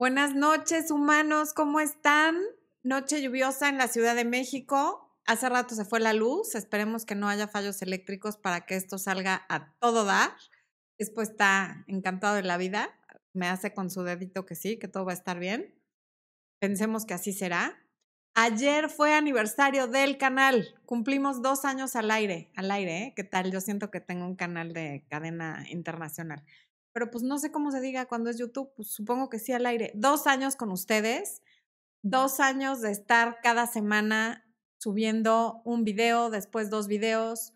Buenas 0.00 0.34
noches, 0.34 0.90
humanos, 0.90 1.52
¿cómo 1.52 1.78
están? 1.78 2.34
Noche 2.82 3.20
lluviosa 3.20 3.68
en 3.68 3.76
la 3.76 3.86
Ciudad 3.86 4.16
de 4.16 4.24
México. 4.24 5.14
Hace 5.26 5.46
rato 5.50 5.74
se 5.74 5.84
fue 5.84 6.00
la 6.00 6.14
luz, 6.14 6.54
esperemos 6.54 7.04
que 7.04 7.14
no 7.14 7.28
haya 7.28 7.48
fallos 7.48 7.82
eléctricos 7.82 8.38
para 8.38 8.64
que 8.64 8.76
esto 8.76 8.96
salga 8.96 9.44
a 9.50 9.74
todo 9.78 10.06
dar. 10.06 10.30
Después 10.98 11.28
está 11.28 11.84
encantado 11.86 12.36
de 12.36 12.42
la 12.42 12.56
vida, 12.56 12.98
me 13.34 13.46
hace 13.46 13.74
con 13.74 13.90
su 13.90 14.02
dedito 14.02 14.46
que 14.46 14.54
sí, 14.54 14.78
que 14.78 14.88
todo 14.88 15.04
va 15.04 15.12
a 15.12 15.16
estar 15.16 15.38
bien. 15.38 15.78
Pensemos 16.60 17.04
que 17.04 17.12
así 17.12 17.34
será. 17.34 17.78
Ayer 18.32 18.88
fue 18.88 19.12
aniversario 19.12 19.86
del 19.86 20.16
canal, 20.16 20.80
cumplimos 20.86 21.42
dos 21.42 21.66
años 21.66 21.94
al 21.94 22.10
aire, 22.10 22.50
al 22.56 22.70
aire, 22.70 23.02
¿eh? 23.02 23.12
¿Qué 23.14 23.24
tal? 23.24 23.52
Yo 23.52 23.60
siento 23.60 23.90
que 23.90 24.00
tengo 24.00 24.24
un 24.24 24.36
canal 24.36 24.72
de 24.72 25.04
cadena 25.10 25.66
internacional 25.68 26.42
pero 26.92 27.10
pues 27.10 27.22
no 27.22 27.38
sé 27.38 27.52
cómo 27.52 27.70
se 27.70 27.80
diga 27.80 28.06
cuando 28.06 28.30
es 28.30 28.38
YouTube, 28.38 28.72
pues 28.74 28.88
supongo 28.88 29.28
que 29.28 29.38
sí 29.38 29.52
al 29.52 29.66
aire. 29.66 29.92
Dos 29.94 30.26
años 30.26 30.56
con 30.56 30.72
ustedes, 30.72 31.42
dos 32.02 32.40
años 32.40 32.80
de 32.80 32.90
estar 32.90 33.38
cada 33.42 33.66
semana 33.66 34.46
subiendo 34.78 35.60
un 35.64 35.84
video, 35.84 36.30
después 36.30 36.70
dos 36.70 36.88
videos, 36.88 37.52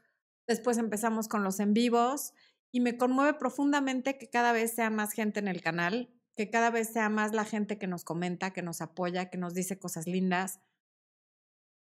después 0.47 0.79
empezamos 0.79 1.29
con 1.29 1.43
los 1.43 1.59
en 1.59 1.73
vivos 1.73 2.35
y 2.71 2.81
me 2.81 2.97
conmueve 2.97 3.35
profundamente 3.35 4.19
que 4.19 4.29
cada 4.29 4.53
vez 4.53 4.75
sea 4.75 4.91
más 4.91 5.13
gente 5.13 5.41
en 5.41 5.49
el 5.49 5.63
canal, 5.63 6.11
que 6.37 6.51
cada 6.51 6.71
vez 6.71 6.93
sea 6.93 7.09
más 7.09 7.33
la 7.33 7.45
gente 7.45 7.79
que 7.79 7.87
nos 7.87 8.05
comenta, 8.05 8.53
que 8.53 8.63
nos 8.63 8.81
apoya, 8.81 9.31
que 9.31 9.39
nos 9.39 9.55
dice 9.55 9.79
cosas 9.79 10.07
lindas. 10.07 10.61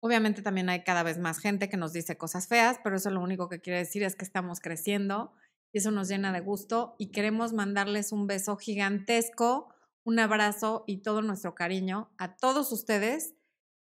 Obviamente 0.02 0.42
también 0.42 0.70
hay 0.70 0.84
cada 0.84 1.04
vez 1.04 1.20
más 1.20 1.40
gente 1.40 1.70
que 1.70 1.78
nos 1.78 1.94
dice 1.94 2.18
cosas 2.18 2.48
feas, 2.48 2.80
pero 2.84 2.96
eso 2.98 3.12
lo 3.12 3.22
único 3.22 3.48
que 3.48 3.62
quiere 3.62 3.80
decir 3.80 4.04
es 4.04 4.16
que 4.16 4.26
estamos 4.26 4.60
creciendo 4.60 5.34
y 5.72 5.80
eso 5.80 5.92
nos 5.92 6.08
llena 6.08 6.34
de 6.34 6.42
gusto 6.42 6.96
y 6.98 7.12
queremos 7.12 7.54
mandarles 7.54 8.12
un 8.12 8.28
beso 8.28 8.58
gigantesco, 8.58 9.74
un 10.04 10.20
abrazo 10.20 10.84
y 10.88 10.98
todo 10.98 11.22
nuestro 11.22 11.56
cariño 11.56 12.12
a 12.18 12.36
todos 12.36 12.72
ustedes 12.72 13.36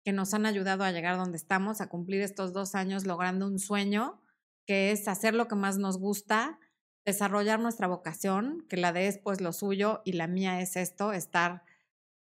que 0.04 0.12
nos 0.12 0.32
han 0.34 0.46
ayudado 0.46 0.84
a 0.84 0.92
llegar 0.92 1.16
donde 1.16 1.36
estamos, 1.36 1.80
a 1.80 1.88
cumplir 1.88 2.22
estos 2.22 2.52
dos 2.52 2.74
años 2.74 3.06
logrando 3.06 3.46
un 3.46 3.58
sueño, 3.58 4.20
que 4.66 4.92
es 4.92 5.08
hacer 5.08 5.34
lo 5.34 5.48
que 5.48 5.56
más 5.56 5.78
nos 5.78 5.98
gusta, 5.98 6.58
desarrollar 7.04 7.60
nuestra 7.60 7.86
vocación, 7.86 8.66
que 8.68 8.76
la 8.76 8.92
de 8.92 9.08
es 9.08 9.40
lo 9.40 9.52
suyo 9.52 10.00
y 10.04 10.12
la 10.12 10.26
mía 10.26 10.60
es 10.60 10.76
esto, 10.76 11.12
estar 11.12 11.64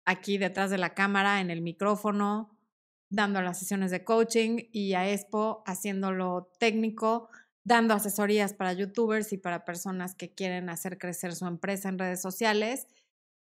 aquí 0.06 0.38
detrás 0.38 0.72
de 0.72 0.78
la 0.78 0.94
cámara, 0.94 1.42
en 1.42 1.52
el 1.52 1.62
micrófono, 1.62 2.58
dando 3.10 3.42
las 3.42 3.60
sesiones 3.60 3.92
de 3.92 4.04
coaching 4.04 4.70
y 4.72 4.94
a 4.94 5.10
Expo 5.12 5.64
haciéndolo 5.66 6.52
técnico, 6.60 7.30
dando 7.64 7.94
asesorías 7.94 8.54
para 8.54 8.74
youtubers 8.74 9.34
y 9.34 9.38
para 9.38 9.66
personas 9.66 10.16
que 10.16 10.34
quieren 10.34 10.70
hacer 10.70 10.98
crecer 10.98 11.36
su 11.36 11.46
empresa 11.46 11.90
en 11.90 12.00
redes 12.00 12.22
sociales. 12.22 12.88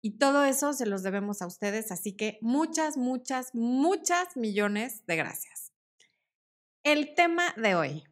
Y 0.03 0.17
todo 0.17 0.45
eso 0.45 0.73
se 0.73 0.85
los 0.85 1.03
debemos 1.03 1.41
a 1.41 1.47
ustedes, 1.47 1.91
así 1.91 2.13
que 2.13 2.39
muchas, 2.41 2.97
muchas, 2.97 3.53
muchas 3.53 4.35
millones 4.35 5.05
de 5.05 5.15
gracias. 5.15 5.71
El 6.83 7.13
tema 7.13 7.53
de 7.57 7.75
hoy. 7.75 8.03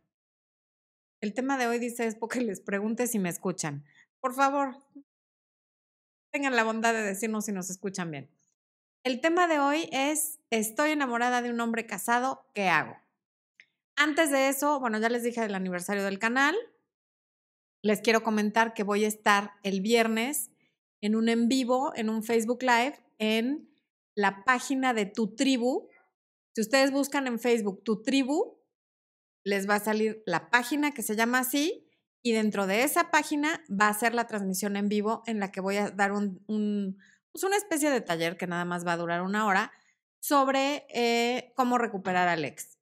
El 1.22 1.34
tema 1.34 1.58
de 1.58 1.68
hoy 1.68 1.80
dice 1.80 2.06
es 2.06 2.16
porque 2.16 2.42
les 2.42 2.62
pregunte 2.62 3.08
si 3.08 3.18
me 3.18 3.30
escuchan. 3.30 3.84
Por 4.22 4.36
favor, 4.36 4.76
tengan 6.32 6.56
la 6.56 6.64
bondad 6.64 6.94
de 6.94 7.02
decirnos 7.02 7.46
si 7.46 7.52
nos 7.52 7.70
escuchan 7.70 8.12
bien. 8.12 8.30
El 9.04 9.22
tema 9.22 9.48
de 9.48 9.60
hoy 9.60 9.90
es, 9.92 10.40
estoy 10.50 10.92
enamorada 10.92 11.42
de 11.42 11.50
un 11.50 11.60
hombre 11.60 11.88
casado, 11.88 12.46
¿qué 12.54 12.70
hago? 12.70 12.98
Antes 14.02 14.31
de 14.31 14.47
eso, 14.47 14.80
bueno, 14.80 14.97
ya 14.97 15.09
les 15.09 15.23
dije 15.23 15.44
el 15.44 15.53
aniversario 15.53 16.05
del 16.05 16.19
canal. 16.19 16.55
Les 17.81 18.00
quiero 18.00 18.23
comentar 18.23 18.73
que 18.73 18.83
voy 18.83 19.03
a 19.03 19.09
estar 19.09 19.52
el 19.61 19.81
viernes 19.81 20.52
en 21.02 21.17
un 21.17 21.28
en 21.28 21.50
vivo, 21.50 21.91
en 21.97 22.09
un 22.09 22.23
Facebook 22.23 22.61
Live, 22.61 22.97
en 23.17 23.69
la 24.16 24.45
página 24.45 24.94
de 24.94 25.06
Tu 25.06 25.36
Tribu. 25.36 25.89
Si 26.56 26.61
ustedes 26.61 26.91
buscan 26.91 27.28
en 27.28 27.41
Facebook 27.41 27.83
Tu 27.83 28.02
Tribu, 28.02 28.61
les 29.44 29.69
va 29.69 29.75
a 29.75 29.80
salir 29.81 30.23
la 30.25 30.50
página 30.50 30.91
que 30.91 31.03
se 31.03 31.18
llama 31.18 31.40
así 31.40 31.85
y 32.22 32.31
dentro 32.31 32.68
de 32.68 32.84
esa 32.84 33.12
página 33.12 33.66
va 33.69 33.90
a 33.90 33.94
ser 33.94 34.13
la 34.13 34.28
transmisión 34.28 34.78
en 34.78 34.88
vivo 34.88 35.24
en 35.25 35.41
la 35.41 35.51
que 35.51 35.59
voy 35.59 35.75
a 35.75 35.91
dar 35.91 36.13
un, 36.13 36.97
pues 37.34 37.44
una 37.44 37.57
especie 37.57 37.90
de 37.90 38.00
taller 38.00 38.38
que 38.38 38.47
nada 38.47 38.63
más 38.63 38.88
va 38.88 38.94
a 38.94 38.97
durar 38.97 39.24
una 39.24 39.45
hora 39.45 39.74
sobre 40.22 40.85
eh, 40.88 41.51
cómo 41.57 41.78
recuperar 41.78 42.29
al 42.29 42.45
ex. 42.45 42.78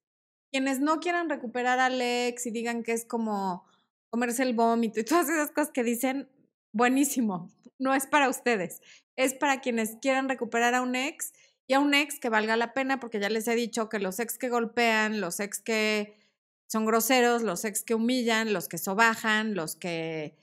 Quienes 0.50 0.80
no 0.80 1.00
quieran 1.00 1.28
recuperar 1.28 1.78
a 1.78 1.86
Alex 1.86 2.46
y 2.46 2.50
digan 2.50 2.82
que 2.82 2.92
es 2.92 3.04
como 3.04 3.66
comerse 4.10 4.42
el 4.42 4.54
vómito 4.54 5.00
y 5.00 5.04
todas 5.04 5.28
esas 5.28 5.50
cosas 5.50 5.70
que 5.70 5.84
dicen, 5.84 6.28
buenísimo, 6.72 7.50
no 7.78 7.94
es 7.94 8.06
para 8.06 8.28
ustedes, 8.28 8.80
es 9.16 9.34
para 9.34 9.60
quienes 9.60 9.96
quieran 10.00 10.28
recuperar 10.28 10.74
a 10.74 10.82
un 10.82 10.96
ex 10.96 11.32
y 11.66 11.74
a 11.74 11.80
un 11.80 11.92
ex 11.92 12.18
que 12.18 12.30
valga 12.30 12.56
la 12.56 12.72
pena, 12.72 12.98
porque 12.98 13.20
ya 13.20 13.28
les 13.28 13.46
he 13.46 13.54
dicho 13.54 13.88
que 13.88 13.98
los 13.98 14.18
ex 14.20 14.38
que 14.38 14.48
golpean, 14.48 15.20
los 15.20 15.38
ex 15.38 15.60
que 15.60 16.16
son 16.66 16.86
groseros, 16.86 17.42
los 17.42 17.64
ex 17.64 17.84
que 17.84 17.94
humillan, 17.94 18.52
los 18.52 18.68
que 18.68 18.78
sobajan, 18.78 19.54
los 19.54 19.76
que 19.76 20.34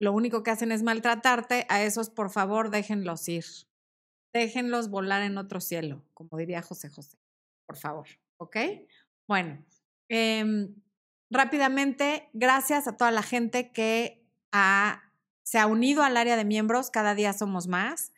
lo 0.00 0.12
único 0.12 0.42
que 0.42 0.50
hacen 0.50 0.72
es 0.72 0.82
maltratarte, 0.82 1.66
a 1.68 1.82
esos 1.82 2.10
por 2.10 2.30
favor 2.30 2.70
déjenlos 2.70 3.28
ir. 3.28 3.44
Déjenlos 4.32 4.90
volar 4.90 5.22
en 5.22 5.38
otro 5.38 5.60
cielo, 5.60 6.02
como 6.12 6.36
diría 6.36 6.62
José 6.62 6.90
José. 6.90 7.16
Por 7.66 7.76
favor, 7.76 8.06
¿ok? 8.38 8.56
Bueno, 9.28 9.64
em, 10.08 10.74
rápidamente, 11.30 12.28
gracias 12.32 12.86
a 12.86 12.96
toda 12.96 13.10
la 13.10 13.22
gente 13.22 13.72
que 13.72 14.24
se 15.42 15.58
ha 15.58 15.66
unido 15.66 16.02
al 16.02 16.16
área 16.16 16.36
de 16.36 16.44
miembros, 16.44 16.90
cada 16.90 17.14
día 17.14 17.32
somos 17.32 17.66
más. 17.66 18.12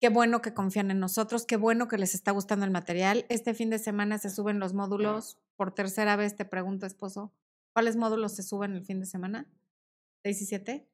Qué 0.00 0.08
bueno 0.08 0.42
que 0.42 0.54
confían 0.54 0.90
en 0.90 1.00
nosotros, 1.00 1.46
qué 1.46 1.56
bueno 1.56 1.88
que 1.88 1.98
les 1.98 2.14
está 2.14 2.30
gustando 2.30 2.64
el 2.64 2.70
material. 2.70 3.24
Este 3.28 3.54
fin 3.54 3.70
de 3.70 3.78
semana 3.78 4.18
se 4.18 4.30
suben 4.30 4.58
los 4.58 4.74
módulos. 4.74 5.38
Por 5.56 5.74
tercera 5.74 6.16
vez 6.16 6.36
te 6.36 6.44
pregunto, 6.44 6.84
esposo, 6.86 7.32
¿cuáles 7.72 7.96
módulos 7.96 8.34
se 8.34 8.42
suben 8.42 8.74
el 8.74 8.84
fin 8.84 9.00
de 9.00 9.06
semana? 9.06 9.50
¿6 10.24 10.42
y 10.42 10.46
7? 10.46 10.88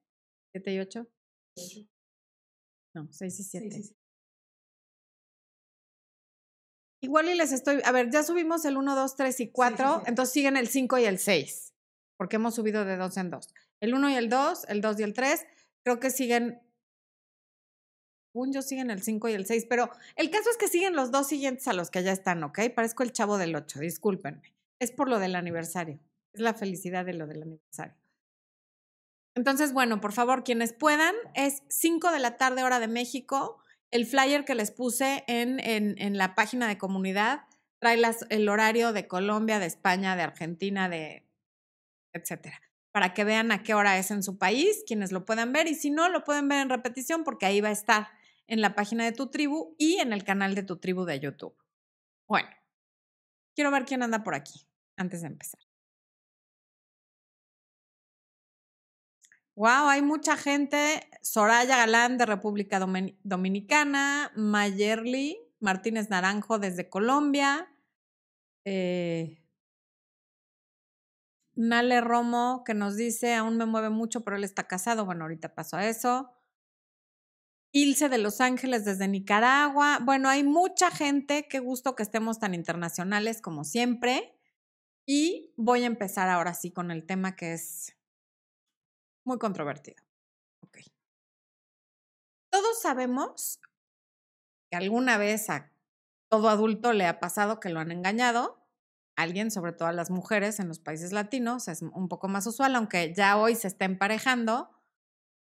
¿7 0.55 0.75
y 0.75 0.78
8? 0.81 1.06
No, 2.94 3.09
6 3.11 3.41
y 3.41 3.43
7. 3.44 4.00
Igual 7.03 7.31
y 7.31 7.34
les 7.34 7.53
estoy, 7.53 7.81
a 7.84 7.93
ver, 7.93 8.11
ya 8.11 8.22
subimos 8.22 8.65
el 8.66 8.77
1, 8.77 8.94
2, 8.94 9.16
3 9.16 9.41
y 9.41 9.49
4, 9.49 10.03
entonces 10.06 10.33
siguen 10.33 10.56
el 10.56 10.69
5 10.69 10.99
y 10.99 11.05
el 11.05 11.19
6, 11.19 11.72
porque 12.19 12.37
hemos 12.37 12.55
subido 12.55 12.84
de 12.84 12.97
2 12.97 13.16
en 13.16 13.31
2. 13.31 13.55
El 13.81 13.94
1 13.94 14.11
y 14.11 14.15
el 14.15 14.28
2, 14.28 14.66
el 14.69 14.81
2 14.83 15.00
y 15.00 15.03
el 15.03 15.15
3, 15.15 15.47
creo 15.83 15.99
que 15.99 16.11
siguen, 16.11 16.61
un 18.34 18.53
yo 18.53 18.61
siguen 18.61 18.91
el 18.91 19.03
5 19.03 19.31
y 19.31 19.33
el 19.33 19.47
6, 19.47 19.66
pero 19.69 19.91
el 20.16 20.31
caso 20.31 20.50
es 20.50 20.59
que 20.59 20.69
siguen 20.69 20.94
los 20.94 21.11
dos 21.11 21.27
siguientes 21.27 21.66
a 21.69 21.72
los 21.72 21.91
que 21.91 22.03
ya 22.03 22.12
están, 22.12 22.44
¿ok? 22.44 22.61
Parezco 22.75 23.03
el 23.03 23.12
chavo 23.12 23.38
del 23.38 23.56
8, 23.56 23.81
discúlpenme. 23.81 24.53
Es 24.78 24.93
por 24.93 25.09
lo 25.09 25.19
del 25.19 25.37
aniversario, 25.37 25.99
es 26.34 26.41
la 26.41 26.53
felicidad 26.53 27.06
de 27.06 27.15
lo 27.15 27.27
del 27.27 27.43
aniversario. 27.43 27.97
Entonces, 29.34 29.72
bueno, 29.72 30.03
por 30.03 30.12
favor, 30.12 30.44
quienes 30.44 30.75
puedan, 30.75 31.15
es 31.34 31.62
5 31.69 32.11
de 32.11 32.19
la 32.19 32.37
tarde 32.37 32.62
hora 32.62 32.78
de 32.78 32.88
México 32.88 33.59
el 33.91 34.06
flyer 34.06 34.45
que 34.45 34.55
les 34.55 34.71
puse 34.71 35.25
en, 35.27 35.61
en, 35.61 36.17
la 36.17 36.34
página 36.34 36.69
de 36.69 36.78
comunidad 36.78 37.43
trae 37.78 38.01
el 38.28 38.49
horario 38.49 38.93
de 38.93 39.09
Colombia, 39.09 39.59
de 39.59 39.67
España, 39.67 40.17
de 40.17 40.23
Argentina, 40.23 40.89
de 40.89 41.27
etcétera, 42.12 42.61
para 42.93 43.15
que 43.15 43.25
vean 43.25 43.53
a 43.53 43.62
qué 43.62 43.75
hora 43.75 43.99
es 43.99 44.11
en 44.11 44.23
su 44.23 44.39
país, 44.39 44.84
quienes 44.87 45.12
lo 45.12 45.25
puedan 45.25 45.53
ver 45.53 45.67
y 45.67 45.75
si 45.75 45.91
no, 45.91 46.09
lo 46.09 46.25
pueden 46.25 46.49
ver 46.49 46.61
en 46.61 46.69
repetición 46.69 47.25
porque 47.25 47.47
ahí 47.47 47.61
va 47.61 47.69
a 47.69 47.73
estar 47.73 48.09
en 48.47 48.61
la 48.61 48.75
página 48.75 49.05
de 49.05 49.12
tu 49.12 49.31
tribu 49.31 49.75
y 49.79 49.99
en 49.99 50.12
el 50.12 50.25
canal 50.25 50.55
de 50.55 50.62
tu 50.62 50.79
tribu 50.79 51.05
de 51.05 51.21
YouTube. 51.21 51.56
Bueno, 52.29 52.49
quiero 53.55 53.71
ver 53.71 53.84
quién 53.84 54.03
anda 54.03 54.23
por 54.23 54.34
aquí 54.34 54.67
antes 54.97 55.23
de 55.23 55.29
empezar. 55.29 55.69
Wow, 59.60 59.88
hay 59.88 60.00
mucha 60.00 60.38
gente. 60.38 61.06
Soraya 61.21 61.76
Galán 61.76 62.16
de 62.16 62.25
República 62.25 62.78
Dominicana, 62.78 64.32
Mayerly 64.34 65.37
Martínez 65.58 66.08
Naranjo 66.08 66.58
desde 66.58 66.88
Colombia, 66.88 67.70
eh, 68.64 69.44
Nale 71.56 72.00
Romo 72.00 72.62
que 72.64 72.73
nos 72.73 72.96
dice, 72.96 73.35
aún 73.35 73.58
me 73.58 73.67
mueve 73.67 73.90
mucho, 73.90 74.25
pero 74.25 74.38
él 74.38 74.44
está 74.44 74.67
casado. 74.67 75.05
Bueno, 75.05 75.25
ahorita 75.25 75.55
paso 75.55 75.76
a 75.76 75.87
eso. 75.87 76.32
Ilse 77.70 78.08
de 78.08 78.17
Los 78.17 78.40
Ángeles 78.40 78.87
desde 78.87 79.08
Nicaragua. 79.08 79.99
Bueno, 80.02 80.31
hay 80.31 80.43
mucha 80.43 80.90
gente. 80.90 81.46
Qué 81.50 81.58
gusto 81.58 81.94
que 81.96 82.02
estemos 82.02 82.38
tan 82.38 82.55
internacionales 82.55 83.43
como 83.43 83.64
siempre. 83.64 84.35
Y 85.05 85.52
voy 85.58 85.82
a 85.82 85.87
empezar 85.88 86.31
ahora 86.31 86.55
sí 86.55 86.70
con 86.70 86.90
el 86.90 87.05
tema 87.05 87.37
que 87.37 87.52
es 87.52 88.00
muy 89.31 89.38
controvertido. 89.38 90.03
Todos 92.50 92.82
sabemos 92.82 93.61
que 94.69 94.77
alguna 94.77 95.19
vez 95.19 95.49
a 95.50 95.71
todo 96.29 96.49
adulto 96.49 96.93
le 96.93 97.06
ha 97.06 97.21
pasado 97.21 97.61
que 97.61 97.69
lo 97.69 97.79
han 97.79 97.93
engañado. 97.93 98.67
Alguien, 99.17 99.53
sobre 99.53 99.73
todo 99.73 99.87
a 99.87 99.93
las 99.93 100.11
mujeres 100.11 100.59
en 100.59 100.67
los 100.67 100.81
países 100.81 101.12
latinos, 101.12 101.69
es 101.69 101.82
un 101.82 102.09
poco 102.09 102.27
más 102.27 102.44
usual, 102.49 102.75
aunque 102.75 103.15
ya 103.15 103.38
hoy 103.38 103.55
se 103.55 103.69
está 103.69 103.85
emparejando. 103.85 104.69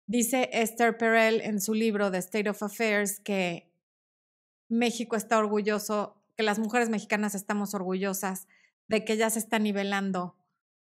Dice 0.06 0.50
Esther 0.52 0.98
Perel 0.98 1.40
en 1.40 1.58
su 1.58 1.72
libro 1.72 2.10
The 2.10 2.18
State 2.18 2.50
of 2.50 2.62
Affairs 2.62 3.18
que 3.18 3.72
México 4.68 5.16
está 5.16 5.38
orgulloso, 5.38 6.22
que 6.36 6.42
las 6.42 6.58
mujeres 6.58 6.90
mexicanas 6.90 7.34
estamos 7.34 7.72
orgullosas 7.72 8.46
de 8.88 9.06
que 9.06 9.16
ya 9.16 9.30
se 9.30 9.38
está 9.38 9.58
nivelando 9.58 10.36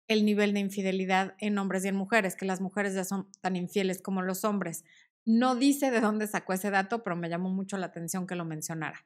el 0.08 0.24
nivel 0.24 0.54
de 0.54 0.60
infidelidad 0.60 1.34
en 1.38 1.58
hombres 1.58 1.84
y 1.84 1.88
en 1.88 1.96
mujeres, 1.96 2.34
que 2.34 2.46
las 2.46 2.60
mujeres 2.60 2.94
ya 2.94 3.04
son 3.04 3.30
tan 3.40 3.56
infieles 3.56 4.00
como 4.00 4.22
los 4.22 4.44
hombres. 4.44 4.84
No 5.24 5.54
dice 5.54 5.90
de 5.90 6.00
dónde 6.00 6.26
sacó 6.26 6.54
ese 6.54 6.70
dato, 6.70 7.02
pero 7.02 7.14
me 7.14 7.28
llamó 7.28 7.50
mucho 7.50 7.76
la 7.76 7.86
atención 7.86 8.26
que 8.26 8.34
lo 8.34 8.46
mencionara. 8.46 9.04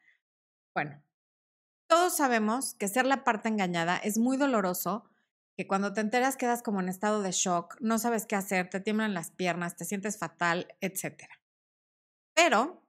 Bueno, 0.75 1.02
todos 1.88 2.16
sabemos 2.16 2.75
que 2.75 2.88
ser 2.88 3.04
la 3.04 3.25
parte 3.25 3.49
engañada 3.49 3.99
es 3.99 4.16
muy 4.16 4.37
doloroso, 4.37 5.04
que 5.56 5.66
cuando 5.66 5.93
te 5.93 6.00
enteras 6.00 6.37
quedas 6.37 6.62
como 6.62 6.81
en 6.81 6.88
estado 6.88 7.22
de 7.22 7.32
shock, 7.32 7.76
no 7.81 7.99
sabes 7.99 8.25
qué 8.25 8.37
hacer, 8.37 8.70
te 8.70 8.81
tiemblan 8.81 9.12
las 9.12 9.31
piernas, 9.31 9.76
te 9.76 9.84
sientes 9.84 10.19
fatal, 10.19 10.69
etc. 10.81 11.25
Pero 12.34 12.87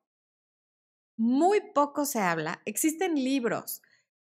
muy 1.17 1.59
poco 1.73 2.05
se 2.05 2.19
habla, 2.19 2.61
existen 2.65 3.15
libros, 3.15 3.81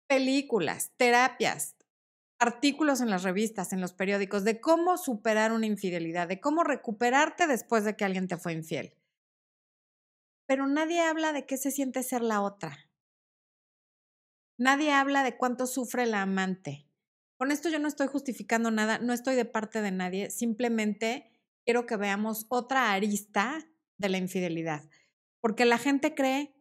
películas, 0.09 0.93
terapias, 0.97 1.77
artículos 2.43 3.01
en 3.01 3.09
las 3.09 3.23
revistas, 3.23 3.73
en 3.73 3.81
los 3.81 3.93
periódicos, 3.93 4.43
de 4.43 4.61
cómo 4.61 4.99
superar 4.99 5.53
una 5.53 5.67
infidelidad, 5.67 6.27
de 6.27 6.41
cómo 6.41 6.65
recuperarte 6.65 7.47
después 7.47 7.85
de 7.85 7.95
que 7.95 8.05
alguien 8.05 8.27
te 8.27 8.37
fue 8.37 8.53
infiel. 8.53 8.95
Pero 10.47 10.67
nadie 10.67 11.01
habla 11.01 11.33
de 11.33 11.47
qué 11.47 11.57
se 11.57 11.71
siente 11.71 12.03
ser 12.03 12.21
la 12.21 12.41
otra. 12.41 12.91
Nadie 14.59 14.91
habla 14.91 15.23
de 15.23 15.37
cuánto 15.37 15.69
sufre 15.69 16.05
la 16.05 16.23
amante. 16.23 16.89
Con 17.39 17.53
esto 17.53 17.69
yo 17.69 17.79
no 17.79 17.87
estoy 17.87 18.09
justificando 18.09 18.73
nada, 18.73 18.99
no 18.99 19.13
estoy 19.13 19.37
de 19.37 19.45
parte 19.45 19.81
de 19.81 19.93
nadie, 19.93 20.31
simplemente 20.31 21.31
quiero 21.65 21.87
que 21.87 21.97
veamos 21.97 22.47
otra 22.49 22.91
arista 22.93 23.65
de 23.99 24.09
la 24.09 24.19
infidelidad. 24.19 24.83
Porque 25.41 25.65
la 25.65 25.79
gente 25.79 26.15
cree 26.17 26.57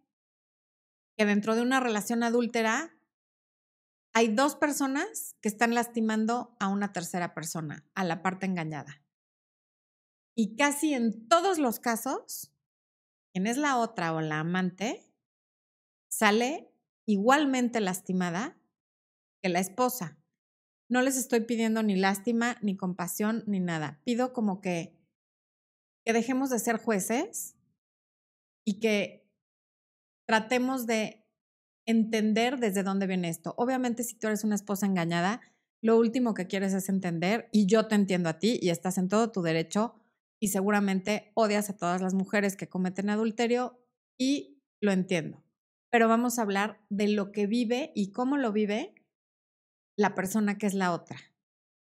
que 1.17 1.25
dentro 1.25 1.55
de 1.55 1.63
una 1.63 1.79
relación 1.79 2.21
adúltera 2.21 2.95
hay 4.13 4.33
dos 4.33 4.55
personas 4.55 5.35
que 5.41 5.49
están 5.49 5.73
lastimando 5.73 6.55
a 6.59 6.67
una 6.67 6.91
tercera 6.91 7.33
persona, 7.33 7.85
a 7.95 8.03
la 8.03 8.21
parte 8.21 8.45
engañada. 8.45 9.01
Y 10.35 10.55
casi 10.55 10.93
en 10.93 11.27
todos 11.27 11.59
los 11.59 11.79
casos, 11.79 12.53
quien 13.33 13.47
es 13.47 13.57
la 13.57 13.77
otra 13.77 14.13
o 14.13 14.21
la 14.21 14.39
amante 14.39 15.05
sale 16.09 16.73
igualmente 17.05 17.79
lastimada 17.79 18.57
que 19.41 19.49
la 19.49 19.59
esposa. 19.59 20.17
No 20.89 21.01
les 21.01 21.17
estoy 21.17 21.41
pidiendo 21.41 21.83
ni 21.83 21.95
lástima, 21.95 22.57
ni 22.61 22.75
compasión, 22.75 23.43
ni 23.47 23.59
nada. 23.59 24.01
Pido 24.03 24.33
como 24.33 24.59
que, 24.59 24.99
que 26.05 26.13
dejemos 26.13 26.49
de 26.49 26.59
ser 26.59 26.77
jueces 26.77 27.55
y 28.65 28.79
que 28.79 29.29
tratemos 30.27 30.85
de 30.85 31.20
entender 31.85 32.59
desde 32.59 32.83
dónde 32.83 33.07
viene 33.07 33.29
esto. 33.29 33.53
Obviamente, 33.57 34.03
si 34.03 34.15
tú 34.15 34.27
eres 34.27 34.43
una 34.43 34.55
esposa 34.55 34.85
engañada, 34.85 35.41
lo 35.81 35.97
último 35.97 36.33
que 36.33 36.47
quieres 36.47 36.73
es 36.73 36.89
entender, 36.89 37.49
y 37.51 37.65
yo 37.65 37.87
te 37.87 37.95
entiendo 37.95 38.29
a 38.29 38.39
ti, 38.39 38.59
y 38.61 38.69
estás 38.69 38.97
en 38.97 39.09
todo 39.09 39.31
tu 39.31 39.41
derecho, 39.41 39.95
y 40.39 40.49
seguramente 40.49 41.31
odias 41.33 41.69
a 41.69 41.77
todas 41.77 42.01
las 42.01 42.13
mujeres 42.13 42.55
que 42.55 42.69
cometen 42.69 43.09
adulterio, 43.09 43.79
y 44.17 44.61
lo 44.79 44.91
entiendo 44.91 45.43
pero 45.91 46.07
vamos 46.07 46.39
a 46.39 46.43
hablar 46.43 46.79
de 46.89 47.09
lo 47.09 47.31
que 47.31 47.45
vive 47.45 47.91
y 47.93 48.11
cómo 48.11 48.37
lo 48.37 48.51
vive 48.51 48.95
la 49.97 50.15
persona 50.15 50.57
que 50.57 50.65
es 50.65 50.73
la 50.73 50.93
otra. 50.93 51.17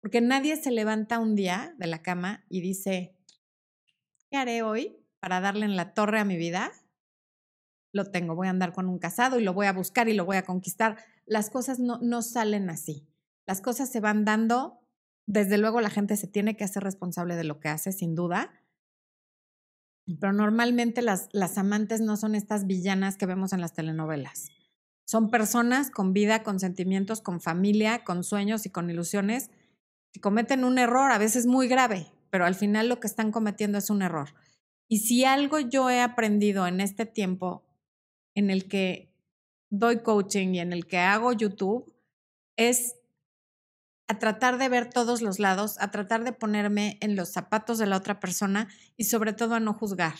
Porque 0.02 0.20
nadie 0.20 0.56
se 0.56 0.70
levanta 0.70 1.18
un 1.18 1.34
día 1.34 1.74
de 1.78 1.86
la 1.86 2.02
cama 2.02 2.44
y 2.48 2.60
dice, 2.60 3.16
¿qué 4.30 4.36
haré 4.36 4.62
hoy 4.62 4.98
para 5.18 5.40
darle 5.40 5.64
en 5.64 5.76
la 5.76 5.94
torre 5.94 6.20
a 6.20 6.26
mi 6.26 6.36
vida? 6.36 6.72
Lo 7.96 8.04
tengo, 8.04 8.34
voy 8.34 8.46
a 8.46 8.50
andar 8.50 8.72
con 8.72 8.88
un 8.88 8.98
casado 8.98 9.38
y 9.38 9.42
lo 9.42 9.54
voy 9.54 9.66
a 9.66 9.72
buscar 9.72 10.08
y 10.08 10.14
lo 10.14 10.24
voy 10.24 10.36
a 10.36 10.44
conquistar. 10.44 10.98
Las 11.24 11.50
cosas 11.50 11.78
no, 11.78 11.98
no 12.02 12.22
salen 12.22 12.70
así. 12.70 13.08
Las 13.46 13.60
cosas 13.60 13.90
se 13.90 14.00
van 14.00 14.24
dando. 14.24 14.80
Desde 15.26 15.58
luego 15.58 15.80
la 15.80 15.90
gente 15.90 16.16
se 16.16 16.28
tiene 16.28 16.56
que 16.56 16.64
hacer 16.64 16.82
responsable 16.84 17.36
de 17.36 17.44
lo 17.44 17.58
que 17.58 17.68
hace, 17.68 17.90
sin 17.90 18.14
duda, 18.14 18.52
pero 20.20 20.32
normalmente 20.32 21.02
las, 21.02 21.28
las 21.32 21.58
amantes 21.58 22.00
no 22.00 22.16
son 22.16 22.34
estas 22.34 22.66
villanas 22.66 23.16
que 23.16 23.26
vemos 23.26 23.52
en 23.52 23.60
las 23.60 23.72
telenovelas. 23.72 24.50
Son 25.04 25.30
personas 25.30 25.90
con 25.90 26.12
vida, 26.12 26.42
con 26.42 26.60
sentimientos, 26.60 27.20
con 27.20 27.40
familia, 27.40 28.04
con 28.04 28.22
sueños 28.22 28.66
y 28.66 28.70
con 28.70 28.88
ilusiones 28.88 29.50
que 30.12 30.20
cometen 30.20 30.64
un 30.64 30.78
error, 30.78 31.10
a 31.10 31.18
veces 31.18 31.46
muy 31.46 31.68
grave, 31.68 32.06
pero 32.30 32.44
al 32.44 32.54
final 32.54 32.88
lo 32.88 33.00
que 33.00 33.06
están 33.06 33.32
cometiendo 33.32 33.78
es 33.78 33.90
un 33.90 34.02
error. 34.02 34.34
Y 34.88 35.00
si 35.00 35.24
algo 35.24 35.58
yo 35.58 35.90
he 35.90 36.00
aprendido 36.00 36.66
en 36.66 36.80
este 36.80 37.06
tiempo 37.06 37.65
en 38.36 38.50
el 38.50 38.68
que 38.68 39.12
doy 39.70 40.02
coaching 40.02 40.54
y 40.54 40.60
en 40.60 40.72
el 40.72 40.86
que 40.86 40.98
hago 40.98 41.32
YouTube, 41.32 41.92
es 42.56 42.94
a 44.08 44.18
tratar 44.18 44.58
de 44.58 44.68
ver 44.68 44.88
todos 44.88 45.20
los 45.20 45.40
lados, 45.40 45.76
a 45.80 45.90
tratar 45.90 46.22
de 46.22 46.32
ponerme 46.32 46.98
en 47.00 47.16
los 47.16 47.32
zapatos 47.32 47.78
de 47.78 47.86
la 47.86 47.96
otra 47.96 48.20
persona 48.20 48.68
y 48.96 49.04
sobre 49.04 49.32
todo 49.32 49.54
a 49.54 49.60
no 49.60 49.74
juzgar. 49.74 50.14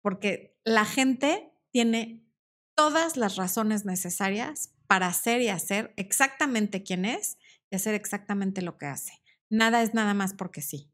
Porque 0.00 0.56
la 0.64 0.86
gente 0.86 1.52
tiene 1.70 2.24
todas 2.74 3.16
las 3.16 3.36
razones 3.36 3.84
necesarias 3.84 4.72
para 4.86 5.12
ser 5.12 5.42
y 5.42 5.48
hacer 5.48 5.92
exactamente 5.96 6.82
quién 6.82 7.04
es 7.04 7.36
y 7.70 7.76
hacer 7.76 7.94
exactamente 7.94 8.62
lo 8.62 8.78
que 8.78 8.86
hace. 8.86 9.12
Nada 9.50 9.82
es 9.82 9.92
nada 9.92 10.14
más 10.14 10.32
porque 10.32 10.62
sí. 10.62 10.90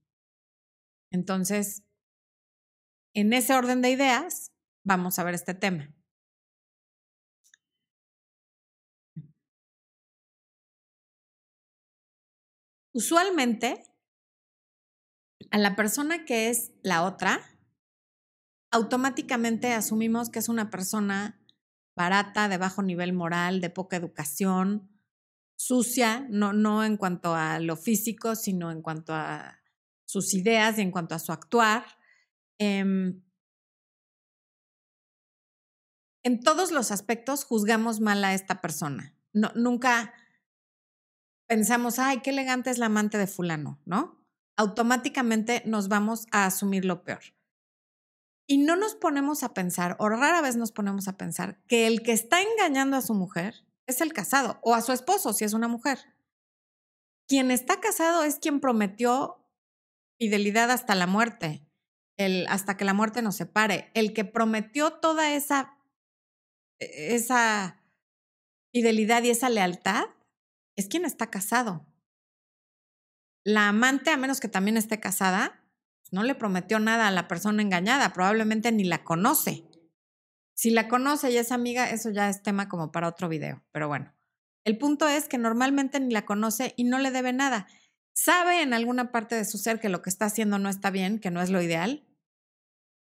Entonces, 1.12 1.84
en 3.14 3.32
ese 3.32 3.54
orden 3.54 3.82
de 3.82 3.90
ideas, 3.90 4.52
vamos 4.82 5.18
a 5.18 5.24
ver 5.24 5.34
este 5.34 5.54
tema. 5.54 5.94
Usualmente, 12.94 13.82
a 15.50 15.58
la 15.58 15.74
persona 15.74 16.24
que 16.24 16.48
es 16.48 16.72
la 16.82 17.02
otra, 17.02 17.40
automáticamente 18.70 19.72
asumimos 19.72 20.30
que 20.30 20.38
es 20.38 20.48
una 20.48 20.70
persona 20.70 21.44
barata, 21.96 22.48
de 22.48 22.56
bajo 22.56 22.82
nivel 22.82 23.12
moral, 23.12 23.60
de 23.60 23.68
poca 23.68 23.96
educación, 23.96 24.88
sucia, 25.56 26.24
no, 26.30 26.52
no 26.52 26.84
en 26.84 26.96
cuanto 26.96 27.34
a 27.34 27.58
lo 27.58 27.76
físico, 27.76 28.36
sino 28.36 28.70
en 28.70 28.80
cuanto 28.80 29.12
a 29.12 29.60
sus 30.04 30.32
ideas 30.32 30.78
y 30.78 30.82
en 30.82 30.92
cuanto 30.92 31.16
a 31.16 31.18
su 31.18 31.32
actuar. 31.32 31.84
Em, 32.58 33.24
en 36.22 36.40
todos 36.40 36.70
los 36.70 36.92
aspectos 36.92 37.44
juzgamos 37.44 37.98
mal 37.98 38.24
a 38.24 38.34
esta 38.34 38.60
persona. 38.60 39.16
No, 39.32 39.50
nunca 39.56 40.14
pensamos, 41.46 41.98
ay, 41.98 42.20
qué 42.20 42.30
elegante 42.30 42.70
es 42.70 42.78
la 42.78 42.86
amante 42.86 43.18
de 43.18 43.26
fulano, 43.26 43.80
¿no? 43.84 44.24
Automáticamente 44.56 45.62
nos 45.66 45.88
vamos 45.88 46.26
a 46.30 46.46
asumir 46.46 46.84
lo 46.84 47.04
peor. 47.04 47.22
Y 48.46 48.58
no 48.58 48.76
nos 48.76 48.94
ponemos 48.94 49.42
a 49.42 49.54
pensar, 49.54 49.96
o 49.98 50.08
rara 50.08 50.42
vez 50.42 50.56
nos 50.56 50.72
ponemos 50.72 51.08
a 51.08 51.16
pensar, 51.16 51.62
que 51.66 51.86
el 51.86 52.02
que 52.02 52.12
está 52.12 52.42
engañando 52.42 52.96
a 52.96 53.02
su 53.02 53.14
mujer 53.14 53.64
es 53.86 54.00
el 54.00 54.12
casado, 54.12 54.58
o 54.62 54.74
a 54.74 54.82
su 54.82 54.92
esposo, 54.92 55.32
si 55.32 55.44
es 55.44 55.54
una 55.54 55.68
mujer. 55.68 55.98
Quien 57.26 57.50
está 57.50 57.80
casado 57.80 58.22
es 58.22 58.38
quien 58.38 58.60
prometió 58.60 59.40
fidelidad 60.18 60.70
hasta 60.70 60.94
la 60.94 61.06
muerte, 61.06 61.66
hasta 62.48 62.76
que 62.76 62.84
la 62.84 62.94
muerte 62.94 63.22
nos 63.22 63.36
separe. 63.36 63.90
El 63.94 64.12
que 64.12 64.24
prometió 64.24 64.92
toda 64.92 65.34
esa, 65.34 65.78
e, 66.78 67.14
esa 67.14 67.82
fidelidad 68.72 69.22
y 69.22 69.30
esa 69.30 69.48
lealtad 69.48 70.04
es 70.76 70.88
quien 70.88 71.04
está 71.04 71.30
casado. 71.30 71.86
La 73.44 73.68
amante, 73.68 74.10
a 74.10 74.16
menos 74.16 74.40
que 74.40 74.48
también 74.48 74.76
esté 74.76 75.00
casada, 75.00 75.64
no 76.10 76.22
le 76.22 76.34
prometió 76.34 76.78
nada 76.78 77.08
a 77.08 77.10
la 77.10 77.28
persona 77.28 77.62
engañada, 77.62 78.12
probablemente 78.12 78.72
ni 78.72 78.84
la 78.84 79.04
conoce. 79.04 79.64
Si 80.54 80.70
la 80.70 80.88
conoce 80.88 81.30
y 81.30 81.36
es 81.36 81.52
amiga, 81.52 81.90
eso 81.90 82.10
ya 82.10 82.28
es 82.28 82.42
tema 82.42 82.68
como 82.68 82.92
para 82.92 83.08
otro 83.08 83.28
video, 83.28 83.62
pero 83.72 83.88
bueno. 83.88 84.14
El 84.64 84.78
punto 84.78 85.08
es 85.08 85.28
que 85.28 85.36
normalmente 85.36 86.00
ni 86.00 86.12
la 86.12 86.24
conoce 86.24 86.72
y 86.76 86.84
no 86.84 86.98
le 86.98 87.10
debe 87.10 87.32
nada. 87.32 87.66
Sabe 88.14 88.62
en 88.62 88.72
alguna 88.72 89.12
parte 89.12 89.34
de 89.34 89.44
su 89.44 89.58
ser 89.58 89.80
que 89.80 89.88
lo 89.88 90.00
que 90.00 90.08
está 90.08 90.26
haciendo 90.26 90.58
no 90.58 90.68
está 90.68 90.90
bien, 90.90 91.18
que 91.18 91.30
no 91.30 91.42
es 91.42 91.50
lo 91.50 91.60
ideal, 91.60 92.06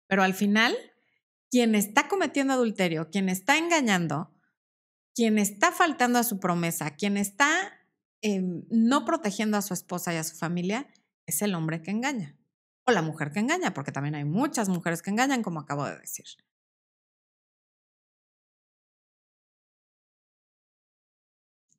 pero 0.07 0.23
al 0.23 0.33
final, 0.33 0.75
quien 1.49 1.75
está 1.75 2.07
cometiendo 2.07 2.53
adulterio, 2.53 3.09
quien 3.09 3.29
está 3.29 3.57
engañando, 3.57 4.34
quien 5.15 5.37
está 5.39 5.71
faltando 5.71 6.19
a 6.19 6.23
su 6.23 6.39
promesa, 6.39 6.91
quien 6.91 7.17
está 7.17 7.49
em, 8.21 8.65
no 8.69 9.05
protegiendo 9.05 9.57
a 9.57 9.61
su 9.61 9.73
esposa 9.73 10.13
y 10.13 10.17
a 10.17 10.23
su 10.23 10.35
familia, 10.35 10.87
es 11.25 11.41
el 11.41 11.55
hombre 11.55 11.81
que 11.81 11.91
engaña. 11.91 12.37
O 12.87 12.91
la 12.91 13.01
mujer 13.01 13.31
que 13.31 13.39
engaña, 13.39 13.73
porque 13.73 13.91
también 13.91 14.15
hay 14.15 14.25
muchas 14.25 14.69
mujeres 14.69 15.01
que 15.01 15.09
engañan, 15.09 15.41
como 15.41 15.59
acabo 15.61 15.85
de 15.85 15.97
decir. 15.97 16.25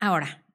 Ahora, 0.00 0.47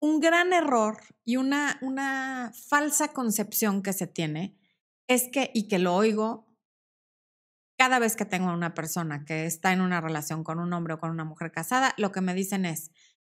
un 0.00 0.20
gran 0.20 0.52
error 0.52 0.98
y 1.24 1.36
una, 1.36 1.78
una 1.82 2.52
falsa 2.68 3.12
concepción 3.12 3.82
que 3.82 3.92
se 3.92 4.06
tiene 4.06 4.58
es 5.08 5.28
que, 5.32 5.50
y 5.54 5.68
que 5.68 5.78
lo 5.78 5.94
oigo 5.94 6.45
cada 7.76 7.98
vez 7.98 8.16
que 8.16 8.24
tengo 8.24 8.50
a 8.50 8.54
una 8.54 8.74
persona 8.74 9.24
que 9.24 9.46
está 9.46 9.72
en 9.72 9.80
una 9.80 10.00
relación 10.00 10.44
con 10.44 10.58
un 10.58 10.72
hombre 10.72 10.94
o 10.94 10.98
con 10.98 11.10
una 11.10 11.24
mujer 11.24 11.52
casada, 11.52 11.94
lo 11.98 12.12
que 12.12 12.20
me 12.20 12.34
dicen 12.34 12.64
es, 12.64 12.90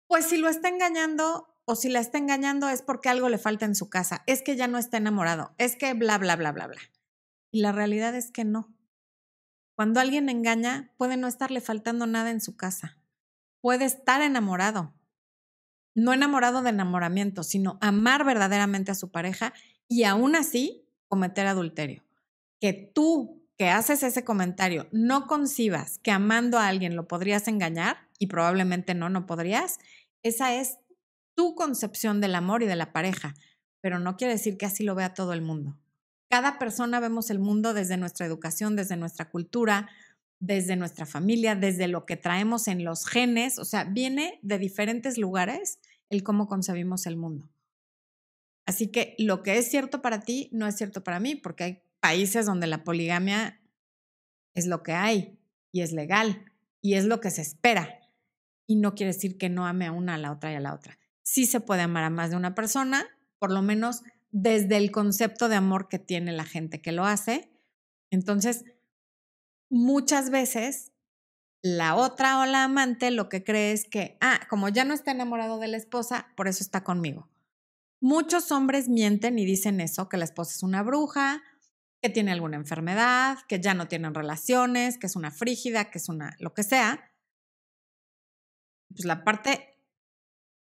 pues 0.08 0.26
si 0.28 0.38
lo 0.38 0.50
está 0.50 0.70
engañando 0.70 1.54
o 1.66 1.76
si 1.76 1.90
la 1.90 2.00
está 2.00 2.18
engañando 2.18 2.70
es 2.70 2.82
porque 2.82 3.10
algo 3.10 3.30
le 3.30 3.38
falta 3.38 3.66
en 3.66 3.76
su 3.76 3.90
casa, 3.90 4.24
es 4.26 4.42
que 4.42 4.56
ya 4.56 4.68
no 4.68 4.78
está 4.78 4.98
enamorado, 4.98 5.54
es 5.58 5.76
que 5.76 5.94
bla, 5.94 6.18
bla, 6.18 6.36
bla, 6.36 6.52
bla, 6.52 6.68
bla. 6.68 6.82
Y 7.52 7.62
la 7.62 7.72
realidad 7.72 8.16
es 8.16 8.32
que 8.32 8.46
no. 8.46 8.74
Cuando 9.76 10.00
alguien 10.00 10.30
engaña, 10.30 10.94
puede 10.98 11.18
no 11.18 11.28
estarle 11.28 11.62
faltando 11.62 12.08
nada 12.08 12.32
en 12.32 12.42
su 12.42 12.56
casa. 12.56 12.98
Puede 13.62 13.86
estar 13.86 14.22
enamorado. 14.22 14.94
No 15.94 16.14
enamorado 16.14 16.62
de 16.62 16.70
enamoramiento, 16.70 17.44
sino 17.44 17.78
amar 17.82 18.24
verdaderamente 18.24 18.92
a 18.92 18.96
su 18.96 19.12
pareja 19.12 19.54
y 19.88 20.04
aún 20.04 20.36
así 20.36 20.90
cometer 21.08 21.48
adulterio. 21.48 22.04
Que 22.60 22.74
tú 22.74 23.47
que 23.58 23.70
haces 23.70 24.04
ese 24.04 24.24
comentario 24.24 24.88
no 24.92 25.26
concibas 25.28 26.00
que 26.00 26.12
amando 26.12 26.60
a 26.60 26.68
alguien 26.68 26.96
lo 26.96 27.08
podrías 27.08 27.48
engañar, 27.48 28.08
y 28.20 28.28
probablemente 28.28 28.96
no, 28.96 29.10
no 29.10 29.26
podrías, 29.26 29.80
esa 30.24 30.56
es 30.56 30.78
tu 31.36 31.56
concepción 31.56 32.20
del 32.22 32.36
amor 32.36 32.64
y 32.64 32.68
de 32.68 32.76
la 32.76 32.94
pareja, 32.94 33.36
pero 33.82 34.00
no 34.00 34.18
quiere 34.18 34.34
decir 34.34 34.58
que 34.58 34.66
así 34.66 34.84
lo 34.84 34.96
vea 34.96 35.14
todo 35.14 35.34
el 35.34 35.42
mundo. 35.42 35.78
Cada 36.30 36.60
persona 36.60 37.00
vemos 37.00 37.30
el 37.30 37.40
mundo 37.40 37.74
desde 37.74 37.98
nuestra 37.98 38.26
educación, 38.26 38.76
desde 38.76 38.98
nuestra 38.98 39.30
cultura, 39.30 39.90
desde 40.40 40.76
nuestra 40.76 41.06
familia, 41.06 41.56
desde 41.56 41.88
lo 41.88 42.06
que 42.06 42.18
traemos 42.18 42.68
en 42.68 42.84
los 42.84 43.06
genes, 43.06 43.60
o 43.60 43.66
sea, 43.66 43.86
viene 43.86 44.40
de 44.42 44.60
diferentes 44.60 45.18
lugares 45.18 45.80
el 46.10 46.24
cómo 46.24 46.48
concebimos 46.48 47.06
el 47.06 47.18
mundo. 47.18 47.50
Así 48.66 48.92
que 48.92 49.16
lo 49.18 49.44
que 49.44 49.58
es 49.58 49.70
cierto 49.70 50.02
para 50.02 50.22
ti 50.22 50.50
no 50.52 50.68
es 50.68 50.76
cierto 50.76 51.04
para 51.04 51.20
mí, 51.20 51.36
porque 51.36 51.64
hay 51.64 51.84
países 52.00 52.46
donde 52.46 52.68
la 52.68 52.84
poligamia 52.84 53.62
es 54.54 54.68
lo 54.68 54.84
que 54.84 54.94
hay 54.94 55.40
y 55.72 55.82
es 55.82 55.92
legal 55.92 56.46
y 56.82 56.96
es 56.96 57.06
lo 57.06 57.20
que 57.20 57.32
se 57.32 57.42
espera. 57.42 58.00
Y 58.66 58.76
no 58.76 58.96
quiere 58.96 59.14
decir 59.14 59.38
que 59.38 59.50
no 59.50 59.66
ame 59.66 59.86
a 59.86 59.92
una, 59.92 60.16
a 60.16 60.18
la 60.18 60.32
otra 60.32 60.52
y 60.52 60.56
a 60.56 60.60
la 60.60 60.74
otra. 60.74 61.00
Sí 61.24 61.46
se 61.46 61.60
puede 61.60 61.82
amar 61.82 62.04
a 62.04 62.10
más 62.10 62.32
de 62.32 62.38
una 62.38 62.56
persona, 62.56 63.06
por 63.40 63.52
lo 63.52 63.62
menos 63.62 64.04
desde 64.32 64.78
el 64.78 64.92
concepto 64.92 65.50
de 65.50 65.56
amor 65.56 65.88
que 65.90 66.00
tiene 66.00 66.32
la 66.32 66.46
gente 66.46 66.82
que 66.82 66.92
lo 66.92 67.06
hace. 67.06 67.52
Entonces, 68.10 68.66
muchas 69.70 70.30
veces 70.30 70.92
la 71.62 71.96
otra 71.96 72.40
o 72.40 72.46
la 72.46 72.64
amante 72.64 73.12
lo 73.12 73.30
que 73.30 73.44
cree 73.44 73.72
es 73.72 73.86
que, 73.86 74.18
ah, 74.22 74.40
como 74.50 74.70
ya 74.70 74.86
no 74.86 74.94
está 74.94 75.12
enamorado 75.12 75.60
de 75.60 75.68
la 75.68 75.78
esposa, 75.78 76.28
por 76.36 76.48
eso 76.48 76.64
está 76.64 76.84
conmigo. 76.84 77.30
Muchos 78.00 78.52
hombres 78.52 78.90
mienten 78.90 79.40
y 79.40 79.46
dicen 79.46 79.82
eso, 79.82 80.08
que 80.08 80.18
la 80.18 80.26
esposa 80.26 80.54
es 80.56 80.64
una 80.64 80.84
bruja, 80.84 81.42
que 82.02 82.10
tiene 82.10 82.32
alguna 82.32 82.58
enfermedad, 82.58 83.40
que 83.48 83.60
ya 83.60 83.74
no 83.74 83.88
tienen 83.88 84.14
relaciones, 84.14 84.98
que 84.98 85.08
es 85.08 85.16
una 85.16 85.32
frígida, 85.32 85.90
que 85.90 85.98
es 85.98 86.10
una 86.10 86.36
lo 86.40 86.54
que 86.54 86.64
sea. 86.64 87.12
Pues 88.90 89.06
la 89.06 89.24
parte 89.24 89.78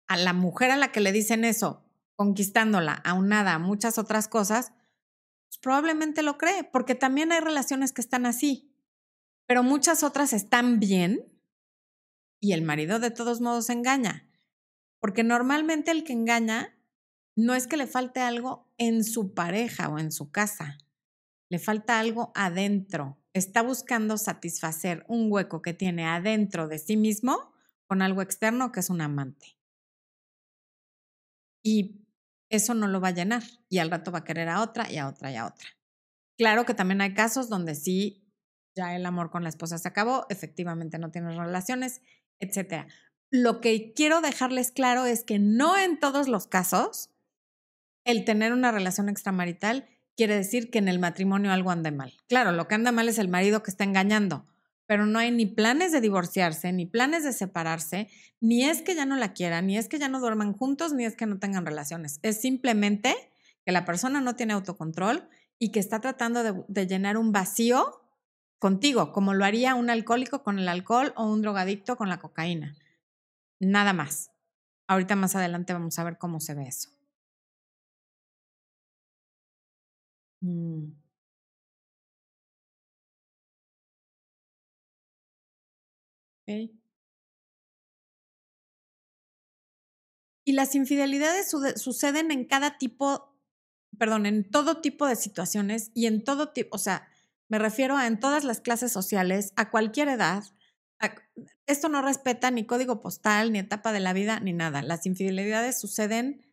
a 0.07 0.17
la 0.17 0.33
mujer 0.33 0.71
a 0.71 0.77
la 0.77 0.91
que 0.91 1.01
le 1.01 1.11
dicen 1.11 1.45
eso, 1.45 1.85
conquistándola, 2.15 2.93
aunada 2.93 3.53
a 3.53 3.59
muchas 3.59 3.97
otras 3.97 4.27
cosas, 4.27 4.73
pues 5.47 5.59
probablemente 5.61 6.23
lo 6.23 6.38
cree, 6.38 6.63
porque 6.63 6.95
también 6.95 7.31
hay 7.31 7.39
relaciones 7.39 7.93
que 7.93 8.01
están 8.01 8.25
así, 8.25 8.75
pero 9.45 9.63
muchas 9.63 10.03
otras 10.03 10.33
están 10.33 10.79
bien 10.79 11.31
y 12.39 12.53
el 12.53 12.61
marido 12.61 12.99
de 12.99 13.11
todos 13.11 13.41
modos 13.41 13.69
engaña, 13.69 14.27
porque 14.99 15.23
normalmente 15.23 15.91
el 15.91 16.03
que 16.03 16.13
engaña 16.13 16.75
no 17.35 17.55
es 17.55 17.67
que 17.67 17.77
le 17.77 17.88
falte 17.88 18.19
algo 18.19 18.71
en 18.77 19.03
su 19.03 19.33
pareja 19.33 19.89
o 19.89 19.99
en 19.99 20.11
su 20.11 20.31
casa, 20.31 20.77
le 21.49 21.59
falta 21.59 21.99
algo 21.99 22.31
adentro. 22.35 23.17
Está 23.33 23.61
buscando 23.61 24.17
satisfacer 24.17 25.05
un 25.07 25.31
hueco 25.31 25.61
que 25.61 25.73
tiene 25.73 26.05
adentro 26.05 26.67
de 26.67 26.79
sí 26.79 26.97
mismo 26.97 27.51
con 27.87 28.01
algo 28.01 28.21
externo 28.21 28.71
que 28.71 28.79
es 28.79 28.89
un 28.89 29.01
amante. 29.01 29.57
Y 31.63 32.07
eso 32.49 32.73
no 32.73 32.87
lo 32.87 33.01
va 33.01 33.09
a 33.09 33.13
llenar 33.13 33.43
y 33.67 33.79
al 33.79 33.91
rato 33.91 34.11
va 34.11 34.19
a 34.19 34.23
querer 34.23 34.49
a 34.49 34.61
otra 34.61 34.91
y 34.91 34.97
a 34.97 35.07
otra 35.07 35.31
y 35.31 35.35
a 35.35 35.45
otra. 35.45 35.67
Claro 36.37 36.65
que 36.65 36.73
también 36.73 37.01
hay 37.01 37.13
casos 37.13 37.49
donde 37.49 37.75
sí, 37.75 38.31
ya 38.75 38.95
el 38.95 39.05
amor 39.05 39.29
con 39.29 39.43
la 39.43 39.49
esposa 39.49 39.77
se 39.77 39.87
acabó, 39.87 40.25
efectivamente 40.29 40.97
no 40.97 41.11
tienes 41.11 41.35
relaciones, 41.35 42.01
etc. 42.39 42.87
Lo 43.29 43.59
que 43.59 43.93
quiero 43.93 44.21
dejarles 44.21 44.71
claro 44.71 45.05
es 45.05 45.23
que 45.23 45.37
no 45.37 45.77
en 45.77 45.99
todos 45.99 46.27
los 46.27 46.47
casos 46.47 47.09
el 48.05 48.23
tener 48.25 48.53
una 48.53 48.71
relación 48.71 49.09
extramarital 49.09 49.87
quiere 50.19 50.35
decir 50.35 50.69
que 50.69 50.79
en 50.79 50.89
el 50.89 50.99
matrimonio 50.99 51.53
algo 51.53 51.71
anda 51.71 51.91
mal. 51.91 52.11
Claro, 52.27 52.51
lo 52.51 52.67
que 52.67 52.75
anda 52.75 52.91
mal 52.91 53.07
es 53.07 53.19
el 53.19 53.29
marido 53.29 53.63
que 53.63 53.71
está 53.71 53.85
engañando, 53.85 54.45
pero 54.85 55.05
no 55.05 55.17
hay 55.17 55.31
ni 55.31 55.45
planes 55.45 55.93
de 55.93 56.01
divorciarse, 56.01 56.73
ni 56.73 56.85
planes 56.85 57.23
de 57.23 57.31
separarse, 57.31 58.09
ni 58.41 58.65
es 58.65 58.81
que 58.81 58.95
ya 58.95 59.05
no 59.05 59.15
la 59.15 59.31
quieran, 59.31 59.67
ni 59.67 59.77
es 59.77 59.88
que 59.88 59.97
ya 59.97 60.09
no 60.09 60.19
duerman 60.19 60.51
juntos, 60.51 60.91
ni 60.91 61.05
es 61.05 61.15
que 61.15 61.25
no 61.25 61.39
tengan 61.39 61.65
relaciones. 61.65 62.19
Es 62.21 62.41
simplemente 62.41 63.15
que 63.65 63.71
la 63.71 63.85
persona 63.85 64.19
no 64.19 64.35
tiene 64.35 64.51
autocontrol 64.51 65.29
y 65.57 65.71
que 65.71 65.79
está 65.79 66.01
tratando 66.01 66.43
de, 66.43 66.65
de 66.67 66.85
llenar 66.85 67.15
un 67.15 67.31
vacío 67.31 68.01
contigo, 68.57 69.13
como 69.13 69.33
lo 69.33 69.45
haría 69.45 69.73
un 69.75 69.89
alcohólico 69.89 70.43
con 70.43 70.59
el 70.59 70.67
alcohol 70.67 71.13
o 71.15 71.31
un 71.31 71.41
drogadicto 71.41 71.95
con 71.95 72.09
la 72.09 72.19
cocaína. 72.19 72.75
Nada 73.61 73.93
más. 73.93 74.31
Ahorita 74.85 75.15
más 75.15 75.38
adelante 75.38 75.71
vamos 75.71 75.97
a 75.97 76.03
ver 76.03 76.17
cómo 76.17 76.41
se 76.41 76.55
ve 76.55 76.63
eso. 76.67 76.89
Mm. 80.43 80.91
Y 90.46 90.53
las 90.53 90.74
infidelidades 90.74 91.51
suceden 91.75 92.31
en 92.31 92.46
cada 92.46 92.77
tipo, 92.77 93.36
perdón, 93.98 94.25
en 94.25 94.50
todo 94.50 94.81
tipo 94.81 95.05
de 95.05 95.15
situaciones 95.15 95.91
y 95.93 96.08
en 96.08 96.24
todo 96.24 96.50
tipo, 96.50 96.75
o 96.75 96.79
sea, 96.79 97.08
me 97.50 97.60
refiero 97.60 97.98
a 97.98 98.08
en 98.08 98.19
todas 98.19 98.43
las 98.43 98.62
clases 98.62 98.91
sociales, 98.91 99.53
a 99.55 99.69
cualquier 99.69 100.08
edad. 100.10 100.43
esto 101.67 101.88
no 101.88 102.01
respeta 102.01 102.51
ni 102.51 102.65
código 102.65 103.01
postal, 103.01 103.51
ni 103.51 103.60
etapa 103.60 103.93
de 103.93 104.00
la 104.00 104.13
vida, 104.13 104.39
ni 104.39 104.53
nada. 104.53 104.81
Las 104.81 105.05
infidelidades 105.05 105.79
suceden 105.79 106.46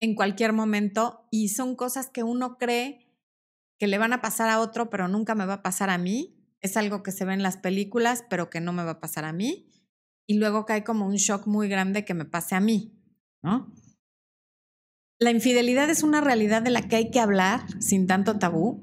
en 0.00 0.14
cualquier 0.14 0.52
momento 0.52 1.26
y 1.30 1.48
son 1.48 1.76
cosas 1.76 2.10
que 2.10 2.22
uno 2.22 2.58
cree 2.58 3.11
que 3.82 3.88
le 3.88 3.98
van 3.98 4.12
a 4.12 4.20
pasar 4.20 4.48
a 4.48 4.60
otro, 4.60 4.90
pero 4.90 5.08
nunca 5.08 5.34
me 5.34 5.44
va 5.44 5.54
a 5.54 5.62
pasar 5.64 5.90
a 5.90 5.98
mí. 5.98 6.36
Es 6.60 6.76
algo 6.76 7.02
que 7.02 7.10
se 7.10 7.24
ve 7.24 7.34
en 7.34 7.42
las 7.42 7.56
películas, 7.56 8.24
pero 8.30 8.48
que 8.48 8.60
no 8.60 8.72
me 8.72 8.84
va 8.84 8.92
a 8.92 9.00
pasar 9.00 9.24
a 9.24 9.32
mí. 9.32 9.68
Y 10.24 10.34
luego 10.34 10.64
hay 10.68 10.82
como 10.82 11.04
un 11.04 11.16
shock 11.16 11.48
muy 11.48 11.68
grande 11.68 12.04
que 12.04 12.14
me 12.14 12.24
pase 12.24 12.54
a 12.54 12.60
mí, 12.60 12.96
¿no? 13.42 13.74
La 15.18 15.32
infidelidad 15.32 15.90
es 15.90 16.04
una 16.04 16.20
realidad 16.20 16.62
de 16.62 16.70
la 16.70 16.82
que 16.82 16.94
hay 16.94 17.10
que 17.10 17.18
hablar 17.18 17.64
sin 17.82 18.06
tanto 18.06 18.38
tabú, 18.38 18.80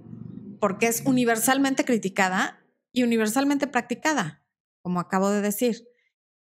porque 0.60 0.88
es 0.88 1.01
universalmente 1.06 1.86
criticada 1.86 2.60
y 2.91 3.03
universalmente 3.03 3.68
practicada, 3.68 4.44
como 4.82 5.00
acabo 5.00 5.29
de 5.29 5.39
decir. 5.39 5.88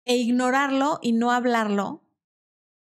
E 0.04 0.14
ignorarlo 0.14 1.00
y 1.02 1.10
no 1.10 1.32
hablarlo 1.32 2.04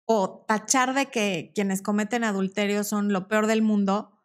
o 0.04 0.44
tachar 0.46 0.94
de 0.94 1.06
que 1.06 1.50
quienes 1.52 1.82
cometen 1.82 2.22
adulterio 2.22 2.84
son 2.84 3.12
lo 3.12 3.26
peor 3.26 3.48
del 3.48 3.62
mundo 3.62 4.17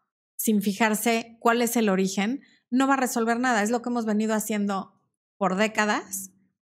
sin 0.43 0.61
fijarse 0.61 1.37
cuál 1.39 1.61
es 1.61 1.77
el 1.77 1.87
origen, 1.87 2.41
no 2.69 2.85
va 2.85 2.95
a 2.95 2.97
resolver 2.97 3.39
nada. 3.39 3.63
Es 3.63 3.69
lo 3.69 3.81
que 3.81 3.87
hemos 3.87 4.05
venido 4.05 4.33
haciendo 4.33 5.01
por 5.37 5.55
décadas 5.55 6.31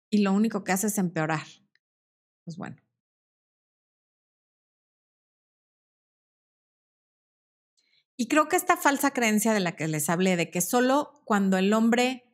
y 0.10 0.24
lo 0.24 0.34
único 0.34 0.64
que 0.64 0.72
hace 0.72 0.88
es 0.88 0.98
empeorar. 0.98 1.46
Pues 2.46 2.58
bueno. 2.58 2.78
Y 8.18 8.28
creo 8.28 8.50
que 8.50 8.56
esta 8.56 8.76
falsa 8.76 9.12
creencia 9.12 9.54
de 9.54 9.60
la 9.60 9.76
que 9.76 9.88
les 9.88 10.10
hablé, 10.10 10.36
de 10.36 10.50
que 10.50 10.62
solo 10.62 11.22
cuando 11.24 11.60
el 11.60 11.72
hombre 11.72 12.26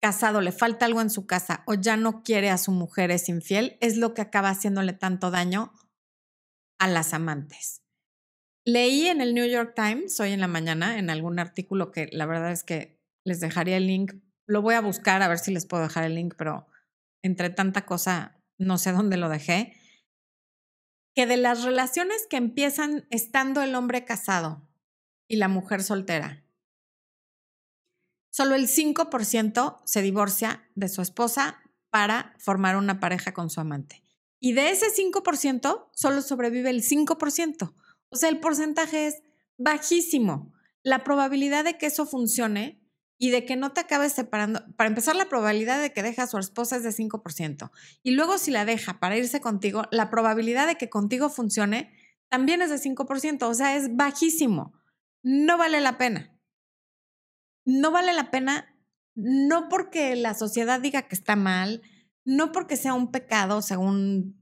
casado 0.00 0.40
le 0.40 0.50
falta 0.50 0.86
algo 0.86 1.02
en 1.02 1.10
su 1.10 1.26
casa 1.26 1.62
o 1.66 1.74
ya 1.74 1.98
no 1.98 2.22
quiere 2.22 2.48
a 2.48 2.56
su 2.56 2.72
mujer 2.72 3.10
es 3.10 3.28
infiel, 3.28 3.76
es 3.82 3.98
lo 3.98 4.14
que 4.14 4.22
acaba 4.22 4.48
haciéndole 4.48 4.94
tanto 4.94 5.30
daño 5.30 5.74
a 6.78 6.88
las 6.88 7.12
amantes. 7.12 7.85
Leí 8.68 9.06
en 9.06 9.20
el 9.20 9.32
New 9.32 9.46
York 9.46 9.74
Times 9.76 10.18
hoy 10.18 10.32
en 10.32 10.40
la 10.40 10.48
mañana, 10.48 10.98
en 10.98 11.08
algún 11.08 11.38
artículo 11.38 11.92
que 11.92 12.08
la 12.10 12.26
verdad 12.26 12.50
es 12.50 12.64
que 12.64 13.00
les 13.22 13.38
dejaría 13.38 13.76
el 13.76 13.86
link. 13.86 14.14
Lo 14.44 14.60
voy 14.60 14.74
a 14.74 14.80
buscar 14.80 15.22
a 15.22 15.28
ver 15.28 15.38
si 15.38 15.52
les 15.52 15.66
puedo 15.66 15.84
dejar 15.84 16.02
el 16.02 16.16
link, 16.16 16.34
pero 16.36 16.66
entre 17.22 17.48
tanta 17.48 17.86
cosa 17.86 18.42
no 18.58 18.76
sé 18.76 18.90
dónde 18.90 19.18
lo 19.18 19.28
dejé. 19.28 19.80
Que 21.14 21.26
de 21.26 21.36
las 21.36 21.62
relaciones 21.62 22.26
que 22.28 22.38
empiezan 22.38 23.06
estando 23.10 23.62
el 23.62 23.72
hombre 23.76 24.04
casado 24.04 24.68
y 25.28 25.36
la 25.36 25.46
mujer 25.46 25.84
soltera, 25.84 26.44
solo 28.32 28.56
el 28.56 28.66
5% 28.66 29.80
se 29.84 30.02
divorcia 30.02 30.68
de 30.74 30.88
su 30.88 31.02
esposa 31.02 31.62
para 31.90 32.34
formar 32.40 32.76
una 32.76 32.98
pareja 32.98 33.32
con 33.32 33.48
su 33.48 33.60
amante. 33.60 34.02
Y 34.40 34.54
de 34.54 34.70
ese 34.70 34.86
5%, 34.86 35.88
solo 35.92 36.20
sobrevive 36.20 36.70
el 36.70 36.82
5%. 36.82 37.72
O 38.10 38.16
sea, 38.16 38.28
el 38.28 38.40
porcentaje 38.40 39.06
es 39.06 39.22
bajísimo. 39.58 40.52
la 40.82 41.02
probabilidad 41.02 41.64
de 41.64 41.78
que 41.78 41.86
eso 41.86 42.06
funcione 42.06 42.80
y 43.18 43.30
de 43.30 43.44
que 43.44 43.56
no 43.56 43.72
te 43.72 43.80
acabes 43.80 44.12
separando, 44.12 44.62
para 44.76 44.88
empezar, 44.88 45.16
la 45.16 45.28
probabilidad 45.28 45.80
de 45.80 45.92
que 45.92 46.02
deje 46.02 46.22
a 46.22 46.26
su 46.26 46.38
esposa 46.38 46.76
es 46.76 46.84
de 46.84 46.90
5%. 46.90 47.70
Y 48.04 48.12
luego 48.12 48.38
si 48.38 48.52
la 48.52 48.64
deja 48.64 49.00
para 49.00 49.16
irse 49.16 49.40
contigo, 49.40 49.84
la 49.90 50.10
probabilidad 50.10 50.66
de 50.68 50.76
que 50.76 50.88
contigo 50.88 51.28
funcione 51.28 51.92
también 52.28 52.62
es 52.62 52.70
de 52.70 52.76
5%, 52.76 53.42
o 53.42 53.54
sea, 53.54 53.76
es 53.76 53.96
bajísimo. 53.96 54.74
No 55.22 55.58
vale 55.58 55.80
la 55.80 55.98
pena. 55.98 56.38
No 57.64 57.90
vale 57.90 58.12
la 58.12 58.30
pena, 58.30 58.76
no 59.14 59.68
porque 59.68 60.14
la 60.14 60.34
sociedad 60.34 60.80
diga 60.80 61.02
que 61.02 61.16
está 61.16 61.34
mal, 61.34 61.82
no 62.24 62.52
porque 62.52 62.76
sea 62.76 62.94
un 62.94 63.10
pecado, 63.10 63.62
según 63.62 64.40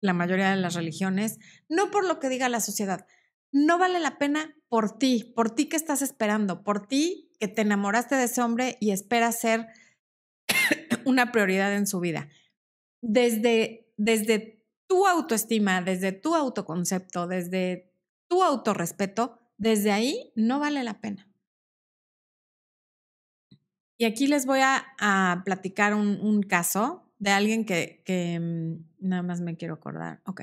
la 0.00 0.12
mayoría 0.12 0.50
de 0.50 0.56
las 0.56 0.74
religiones, 0.74 1.38
no 1.68 1.90
por 1.90 2.06
lo 2.06 2.18
que 2.18 2.28
diga 2.28 2.48
la 2.48 2.60
sociedad. 2.60 3.06
No 3.52 3.78
vale 3.78 4.00
la 4.00 4.18
pena 4.18 4.56
por 4.68 4.98
ti, 4.98 5.32
por 5.34 5.54
ti 5.54 5.68
que 5.68 5.76
estás 5.76 6.02
esperando, 6.02 6.62
por 6.62 6.86
ti 6.86 7.32
que 7.40 7.48
te 7.48 7.62
enamoraste 7.62 8.14
de 8.14 8.24
ese 8.24 8.42
hombre 8.42 8.76
y 8.80 8.92
esperas 8.92 9.40
ser 9.40 9.66
una 11.04 11.32
prioridad 11.32 11.74
en 11.74 11.86
su 11.86 12.00
vida. 12.00 12.28
Desde, 13.02 13.92
desde 13.96 14.64
tu 14.86 15.06
autoestima, 15.06 15.82
desde 15.82 16.12
tu 16.12 16.34
autoconcepto, 16.34 17.26
desde 17.26 17.92
tu 18.28 18.42
autorrespeto, 18.42 19.38
desde 19.56 19.92
ahí 19.92 20.32
no 20.36 20.60
vale 20.60 20.82
la 20.84 21.00
pena. 21.00 21.30
Y 23.98 24.06
aquí 24.06 24.26
les 24.26 24.46
voy 24.46 24.60
a, 24.62 25.42
platicar 25.44 25.94
un, 25.94 26.42
caso 26.42 27.12
de 27.18 27.30
alguien 27.30 27.66
que, 27.66 28.38
mm, 28.40 28.89
nada 29.00 29.22
más 29.22 29.40
me 29.40 29.56
quiero 29.56 29.74
acordar. 29.74 30.20
Ok. 30.24 30.42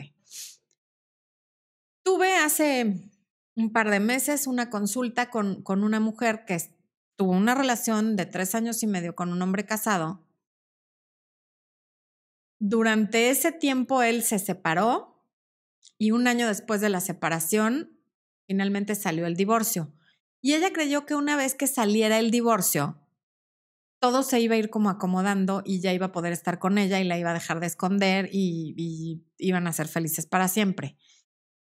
Tuve 2.03 2.35
hace 2.35 3.11
un 3.55 3.71
par 3.71 3.89
de 3.89 3.99
meses 3.99 4.47
una 4.47 4.69
consulta 4.69 5.29
con, 5.29 5.61
con 5.61 5.83
una 5.83 5.99
mujer 5.99 6.45
que 6.45 6.57
tuvo 7.15 7.31
una 7.31 7.55
relación 7.55 8.15
de 8.15 8.25
tres 8.25 8.55
años 8.55 8.83
y 8.83 8.87
medio 8.87 9.15
con 9.15 9.31
un 9.31 9.41
hombre 9.41 9.65
casado. 9.65 10.23
Durante 12.59 13.29
ese 13.29 13.51
tiempo 13.51 14.01
él 14.01 14.23
se 14.23 14.39
separó 14.39 15.23
y 15.97 16.11
un 16.11 16.27
año 16.27 16.47
después 16.47 16.81
de 16.81 16.89
la 16.89 17.01
separación 17.01 17.99
finalmente 18.45 18.95
salió 18.95 19.25
el 19.25 19.35
divorcio. 19.35 19.91
Y 20.41 20.53
ella 20.53 20.71
creyó 20.71 21.05
que 21.05 21.15
una 21.15 21.35
vez 21.35 21.55
que 21.55 21.67
saliera 21.67 22.19
el 22.19 22.31
divorcio, 22.31 22.99
todo 23.99 24.23
se 24.23 24.39
iba 24.39 24.55
a 24.55 24.57
ir 24.57 24.69
como 24.69 24.89
acomodando 24.89 25.63
y 25.65 25.79
ya 25.79 25.93
iba 25.93 26.07
a 26.07 26.11
poder 26.11 26.33
estar 26.33 26.59
con 26.59 26.77
ella 26.77 26.99
y 26.99 27.03
la 27.03 27.17
iba 27.17 27.31
a 27.31 27.33
dejar 27.33 27.59
de 27.59 27.67
esconder 27.67 28.29
y, 28.31 29.23
iban 29.39 29.67
a 29.67 29.73
ser 29.73 29.87
felices 29.87 30.25
para 30.25 30.47
siempre. 30.47 30.97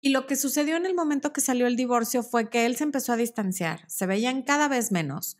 Y 0.01 0.09
lo 0.09 0.27
que 0.27 0.35
sucedió 0.35 0.75
en 0.75 0.85
el 0.85 0.95
momento 0.95 1.33
que 1.33 1.41
salió 1.41 1.67
el 1.67 1.75
divorcio 1.75 2.23
fue 2.23 2.49
que 2.49 2.65
él 2.65 2.75
se 2.75 2.83
empezó 2.83 3.13
a 3.13 3.17
distanciar, 3.17 3.83
se 3.89 4.05
veían 4.05 4.43
cada 4.43 4.67
vez 4.67 4.91
menos. 4.91 5.37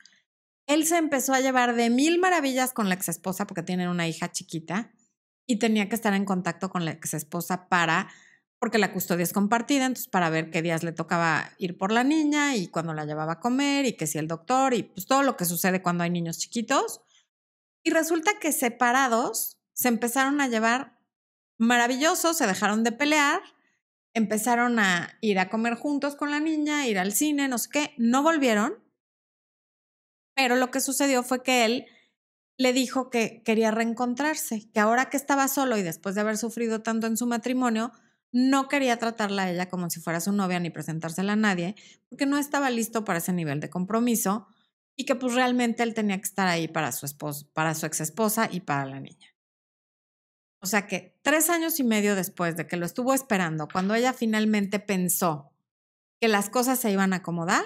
Él 0.67 0.85
se 0.85 0.97
empezó 0.97 1.33
a 1.33 1.41
llevar 1.41 1.75
de 1.75 1.89
mil 1.89 2.19
maravillas 2.19 2.73
con 2.73 2.89
la 2.89 2.95
exesposa 2.95 3.45
porque 3.45 3.63
tienen 3.63 3.89
una 3.89 4.07
hija 4.07 4.31
chiquita 4.31 4.91
y 5.45 5.59
tenía 5.59 5.87
que 5.87 5.95
estar 5.95 6.13
en 6.13 6.25
contacto 6.25 6.69
con 6.69 6.85
la 6.85 6.91
exesposa 6.91 7.69
para 7.69 8.09
porque 8.65 8.79
la 8.79 8.91
custodia 8.91 9.21
es 9.21 9.31
compartida, 9.31 9.85
entonces 9.85 10.07
para 10.07 10.31
ver 10.31 10.49
qué 10.49 10.63
días 10.63 10.81
le 10.81 10.91
tocaba 10.91 11.51
ir 11.59 11.77
por 11.77 11.91
la 11.91 12.03
niña 12.03 12.55
y 12.55 12.65
cuándo 12.65 12.95
la 12.95 13.05
llevaba 13.05 13.33
a 13.33 13.39
comer 13.39 13.85
y 13.85 13.95
que 13.95 14.07
si 14.07 14.17
el 14.17 14.27
doctor 14.27 14.73
y 14.73 14.81
pues 14.81 15.05
todo 15.05 15.21
lo 15.21 15.37
que 15.37 15.45
sucede 15.45 15.83
cuando 15.83 16.03
hay 16.03 16.09
niños 16.09 16.39
chiquitos. 16.39 17.01
Y 17.83 17.91
resulta 17.91 18.39
que 18.39 18.51
separados 18.51 19.59
se 19.73 19.89
empezaron 19.89 20.41
a 20.41 20.47
llevar 20.47 20.97
maravillosos, 21.59 22.37
se 22.37 22.47
dejaron 22.47 22.83
de 22.83 22.91
pelear, 22.91 23.39
empezaron 24.15 24.79
a 24.79 25.15
ir 25.21 25.37
a 25.37 25.47
comer 25.47 25.75
juntos 25.75 26.15
con 26.15 26.31
la 26.31 26.39
niña, 26.39 26.87
ir 26.87 26.97
al 26.97 27.13
cine, 27.13 27.47
no 27.47 27.59
sé 27.59 27.69
qué, 27.71 27.93
no 27.99 28.23
volvieron. 28.23 28.83
Pero 30.33 30.55
lo 30.55 30.71
que 30.71 30.79
sucedió 30.79 31.21
fue 31.21 31.43
que 31.43 31.65
él 31.65 31.85
le 32.57 32.73
dijo 32.73 33.11
que 33.11 33.43
quería 33.43 33.69
reencontrarse, 33.69 34.67
que 34.73 34.79
ahora 34.79 35.11
que 35.11 35.17
estaba 35.17 35.47
solo 35.49 35.77
y 35.77 35.83
después 35.83 36.15
de 36.15 36.21
haber 36.21 36.39
sufrido 36.39 36.81
tanto 36.81 37.05
en 37.05 37.15
su 37.15 37.27
matrimonio, 37.27 37.91
no 38.31 38.67
quería 38.67 38.97
tratarla 38.97 39.43
a 39.43 39.51
ella 39.51 39.69
como 39.69 39.89
si 39.89 39.99
fuera 39.99 40.19
su 40.19 40.31
novia 40.31 40.59
ni 40.59 40.69
presentársela 40.69 41.33
a 41.33 41.37
nadie, 41.37 41.75
porque 42.09 42.25
no 42.25 42.37
estaba 42.37 42.69
listo 42.69 43.05
para 43.05 43.19
ese 43.19 43.33
nivel 43.33 43.59
de 43.59 43.69
compromiso 43.69 44.47
y 44.95 45.05
que 45.05 45.15
pues 45.15 45.33
realmente 45.33 45.83
él 45.83 45.93
tenía 45.93 46.17
que 46.17 46.23
estar 46.23 46.47
ahí 46.47 46.67
para 46.67 46.91
su, 46.91 47.05
esposo, 47.05 47.49
para 47.53 47.75
su 47.75 47.85
ex 47.85 48.01
esposa 48.01 48.49
y 48.51 48.61
para 48.61 48.85
la 48.85 48.99
niña. 48.99 49.35
O 50.61 50.67
sea 50.67 50.87
que 50.87 51.19
tres 51.21 51.49
años 51.49 51.79
y 51.79 51.83
medio 51.83 52.15
después 52.15 52.55
de 52.57 52.65
que 52.65 52.77
lo 52.77 52.85
estuvo 52.85 53.13
esperando, 53.13 53.67
cuando 53.71 53.93
ella 53.93 54.13
finalmente 54.13 54.79
pensó 54.79 55.51
que 56.19 56.27
las 56.27 56.49
cosas 56.49 56.79
se 56.79 56.91
iban 56.91 57.13
a 57.13 57.17
acomodar, 57.17 57.65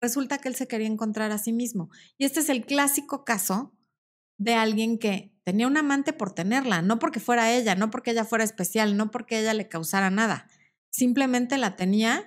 resulta 0.00 0.38
que 0.38 0.48
él 0.48 0.54
se 0.54 0.68
quería 0.68 0.86
encontrar 0.86 1.32
a 1.32 1.38
sí 1.38 1.52
mismo. 1.52 1.90
Y 2.16 2.24
este 2.24 2.40
es 2.40 2.48
el 2.48 2.64
clásico 2.64 3.24
caso 3.24 3.74
de 4.38 4.54
alguien 4.54 4.98
que 4.98 5.34
tenía 5.44 5.66
un 5.66 5.76
amante 5.76 6.12
por 6.12 6.32
tenerla, 6.32 6.82
no 6.82 6.98
porque 6.98 7.20
fuera 7.20 7.52
ella, 7.52 7.74
no 7.74 7.90
porque 7.90 8.12
ella 8.12 8.24
fuera 8.24 8.44
especial, 8.44 8.96
no 8.96 9.10
porque 9.10 9.40
ella 9.40 9.54
le 9.54 9.68
causara 9.68 10.10
nada. 10.10 10.48
Simplemente 10.90 11.58
la 11.58 11.76
tenía 11.76 12.24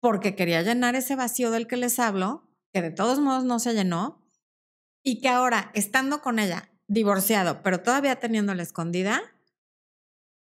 porque 0.00 0.36
quería 0.36 0.62
llenar 0.62 0.94
ese 0.94 1.16
vacío 1.16 1.50
del 1.50 1.66
que 1.66 1.76
les 1.76 1.98
hablo, 1.98 2.48
que 2.72 2.82
de 2.82 2.90
todos 2.90 3.20
modos 3.20 3.44
no 3.44 3.58
se 3.58 3.72
llenó, 3.72 4.22
y 5.02 5.20
que 5.20 5.28
ahora, 5.28 5.70
estando 5.74 6.20
con 6.20 6.38
ella, 6.38 6.70
divorciado, 6.88 7.62
pero 7.62 7.82
todavía 7.82 8.20
teniéndola 8.20 8.62
escondida, 8.62 9.22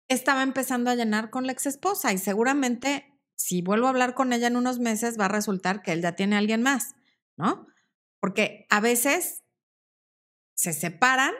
estaba 0.07 0.43
empezando 0.43 0.89
a 0.89 0.95
llenar 0.95 1.29
con 1.29 1.45
la 1.45 1.51
ex 1.51 1.65
esposa 1.65 2.13
y 2.13 2.17
seguramente 2.17 3.11
si 3.35 3.61
vuelvo 3.61 3.87
a 3.87 3.89
hablar 3.89 4.13
con 4.13 4.33
ella 4.33 4.47
en 4.47 4.55
unos 4.55 4.79
meses 4.79 5.19
va 5.19 5.25
a 5.25 5.29
resultar 5.29 5.81
que 5.81 5.91
él 5.91 6.01
ya 6.01 6.15
tiene 6.15 6.35
a 6.35 6.39
alguien 6.39 6.61
más, 6.61 6.95
¿no? 7.37 7.67
Porque 8.19 8.65
a 8.69 8.79
veces 8.79 9.43
se 10.55 10.73
separan 10.73 11.33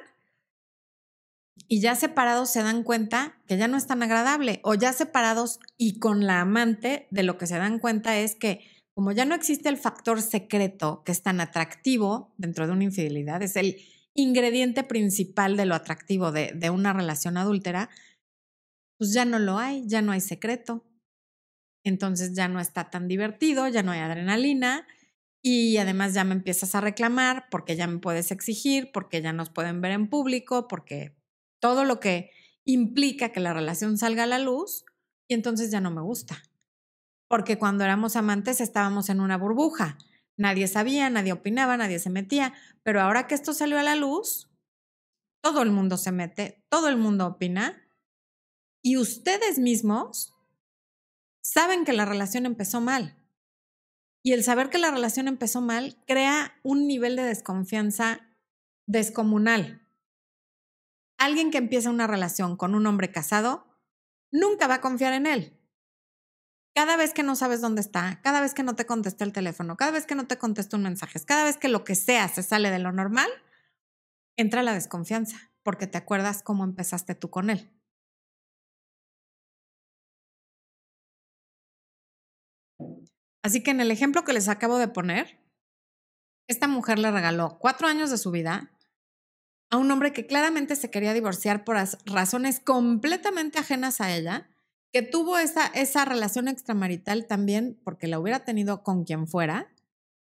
y 1.67 1.80
ya 1.80 1.95
separados 1.95 2.51
se 2.51 2.62
dan 2.62 2.84
cuenta 2.84 3.38
que 3.47 3.58
ya 3.58 3.67
no 3.67 3.78
es 3.78 3.88
tan 3.88 4.04
agradable 4.04 4.60
o 4.63 4.75
ya 4.75 4.93
separados 4.93 5.60
y 5.78 5.99
con 5.99 6.25
la 6.25 6.41
amante 6.41 7.08
de 7.12 7.23
lo 7.23 7.38
que 7.38 7.47
se 7.47 7.58
dan 7.58 7.80
cuenta 7.80 8.17
es 8.17 8.36
que 8.36 8.69
como 8.93 9.12
ya 9.12 9.25
no 9.25 9.36
existe 9.36 9.69
el 9.69 9.78
factor 9.78 10.21
secreto 10.21 11.04
que 11.04 11.12
es 11.12 11.21
tan 11.21 11.41
atractivo 11.41 12.34
dentro 12.38 12.65
de 12.65 12.73
una 12.73 12.86
infidelidad, 12.86 13.41
es 13.41 13.56
el 13.56 13.78
ingrediente 14.13 14.84
principal 14.84 15.58
de 15.58 15.65
lo 15.65 15.75
atractivo 15.75 16.32
de, 16.32 16.69
una 16.69 16.93
relación 16.93 17.36
adúltera, 17.36 17.89
pues 18.97 19.13
ya 19.13 19.25
no 19.25 19.38
lo 19.39 19.58
hay, 19.58 19.86
ya 19.86 20.01
no 20.01 20.13
hay 20.13 20.21
secreto. 20.21 20.86
Entonces 21.84 22.34
ya 22.34 22.47
no 22.47 22.62
está 22.62 22.89
tan 22.89 23.10
divertido, 23.10 23.67
ya 23.67 23.84
no 23.84 23.91
hay 23.91 23.99
adrenalina 23.99 24.88
y 25.47 25.77
además 25.77 26.15
ya 26.15 26.23
me 26.23 26.34
empiezas 26.34 26.73
a 26.73 26.81
reclamar 26.81 27.45
porque 27.51 27.75
ya 27.75 27.86
me 27.86 27.99
puedes 27.99 28.31
exigir, 28.31 28.89
porque 28.91 29.21
ya 29.21 29.31
nos 29.31 29.51
pueden 29.51 29.79
ver 29.79 29.91
en 29.91 30.10
público, 30.10 30.67
porque 30.67 31.15
todo 31.62 31.86
lo 31.86 31.99
que 31.99 32.31
implica 32.63 33.29
que 33.29 33.39
la 33.39 33.53
relación 33.53 33.99
salga 33.99 34.23
a 34.23 34.25
la 34.25 34.39
luz 34.39 34.86
y 35.27 35.36
entonces 35.36 35.69
ya 35.69 35.81
no 35.81 35.91
me 35.91 36.01
gusta. 36.01 36.41
Porque 37.27 37.60
cuando 37.60 37.84
éramos 37.84 38.15
amantes 38.15 38.60
estábamos 38.60 39.10
en 39.10 39.19
una 39.19 39.38
burbuja. 39.38 39.99
Nadie 40.36 40.67
sabía, 40.67 41.12
nadie 41.12 41.34
opinaba, 41.34 41.77
nadie 41.77 41.99
se 41.99 42.10
metía, 42.10 42.55
pero 42.81 42.99
ahora 42.99 43.27
que 43.27 43.36
esto 43.36 43.53
salió 43.53 43.77
a 43.77 43.84
la 43.84 43.95
luz, 43.95 44.49
todo 45.43 45.62
el 45.62 45.69
mundo 45.69 45.97
se 45.97 46.12
mete, 46.12 46.65
todo 46.69 46.89
el 46.89 46.97
mundo 46.97 47.27
opina 47.27 47.88
y 48.81 48.97
ustedes 48.97 49.60
mismos 49.60 50.34
saben 51.43 51.86
que 51.86 51.93
la 51.93 52.05
relación 52.05 52.47
empezó 52.47 52.81
mal. 52.81 53.15
Y 54.25 54.33
el 54.33 54.43
saber 54.43 54.71
que 54.71 54.79
la 54.79 54.89
relación 54.89 55.27
empezó 55.27 55.61
mal 55.61 56.01
crea 56.07 56.59
un 56.63 56.88
nivel 56.88 57.15
de 57.15 57.21
desconfianza 57.21 58.21
descomunal. 58.88 59.88
Alguien 61.19 61.51
que 61.51 61.59
empieza 61.59 61.91
una 61.91 62.07
relación 62.07 62.57
con 62.57 62.73
un 62.73 62.88
hombre 62.88 63.11
casado 63.11 63.67
nunca 64.31 64.65
va 64.65 64.75
a 64.75 64.81
confiar 64.81 65.13
en 65.13 65.27
él. 65.27 65.61
Cada 66.73 66.97
vez 66.97 67.13
que 67.13 67.21
no 67.21 67.35
sabes 67.35 67.61
dónde 67.61 67.81
está, 67.81 68.19
cada 68.23 68.41
vez 68.41 68.55
que 68.55 68.63
no 68.63 68.75
te 68.75 68.88
contesta 68.88 69.23
el 69.23 69.31
teléfono, 69.31 69.77
cada 69.77 69.91
vez 69.91 70.07
que 70.07 70.15
no 70.15 70.25
te 70.25 70.39
contesta 70.39 70.75
un 70.75 70.81
mensaje, 70.81 71.23
cada 71.23 71.43
vez 71.43 71.57
que 71.57 71.69
lo 71.69 71.83
que 71.83 71.93
sea 71.93 72.27
se 72.27 72.41
sale 72.41 72.71
de 72.71 72.79
lo 72.79 72.91
normal, 72.91 73.29
entra 74.38 74.63
la 74.63 74.73
desconfianza, 74.73 75.38
porque 75.61 75.85
te 75.85 75.99
acuerdas 75.99 76.41
cómo 76.41 76.63
empezaste 76.63 77.13
tú 77.13 77.29
con 77.29 77.51
él. 77.51 77.74
Así 83.45 83.62
que 83.62 83.69
en 83.69 83.79
el 83.79 83.91
ejemplo 83.91 84.23
que 84.23 84.34
les 84.34 84.49
acabo 84.49 84.79
de 84.79 84.88
poner, 84.88 85.38
esta 86.47 86.67
mujer 86.67 86.97
le 86.97 87.12
regaló 87.12 87.60
cuatro 87.60 87.88
años 87.88 88.10
de 88.10 88.17
su 88.17 88.31
vida 88.31 88.71
a 89.69 89.77
un 89.77 89.91
hombre 89.91 90.13
que 90.13 90.25
claramente 90.25 90.75
se 90.75 90.89
quería 90.89 91.13
divorciar 91.13 91.63
por 91.63 91.77
razones 92.08 92.60
completamente 92.60 93.60
ajenas 93.60 94.01
a 94.01 94.15
ella, 94.15 94.49
que 94.91 95.03
tuvo 95.03 95.38
esa, 95.38 95.67
esa 95.67 96.05
relación 96.05 96.47
extramarital 96.47 97.27
también 97.27 97.79
porque 97.84 98.08
la 98.08 98.17
hubiera 98.17 98.43
tenido 98.43 98.81
con 98.81 99.03
quien 99.03 99.27
fuera 99.27 99.71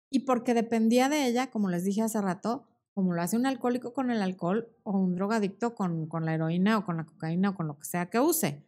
y 0.09 0.20
porque 0.20 0.54
dependía 0.54 1.11
de 1.11 1.26
ella, 1.26 1.50
como 1.50 1.68
les 1.68 1.85
dije 1.85 2.00
hace 2.00 2.22
rato, 2.22 2.64
como 2.94 3.12
lo 3.12 3.20
hace 3.20 3.37
un 3.37 3.44
alcohólico 3.44 3.92
con 3.92 4.11
el 4.11 4.22
alcohol 4.22 4.74
o 4.83 4.92
un 4.98 5.14
drogadicto 5.14 5.74
con, 5.74 6.06
con 6.06 6.24
la 6.24 6.33
heroína 6.33 6.78
o 6.78 6.87
con 6.87 6.96
la 6.96 7.04
cocaína 7.04 7.50
o 7.50 7.54
con 7.54 7.66
lo 7.66 7.78
que 7.78 7.85
sea 7.85 8.06
que 8.06 8.18
use. 8.18 8.64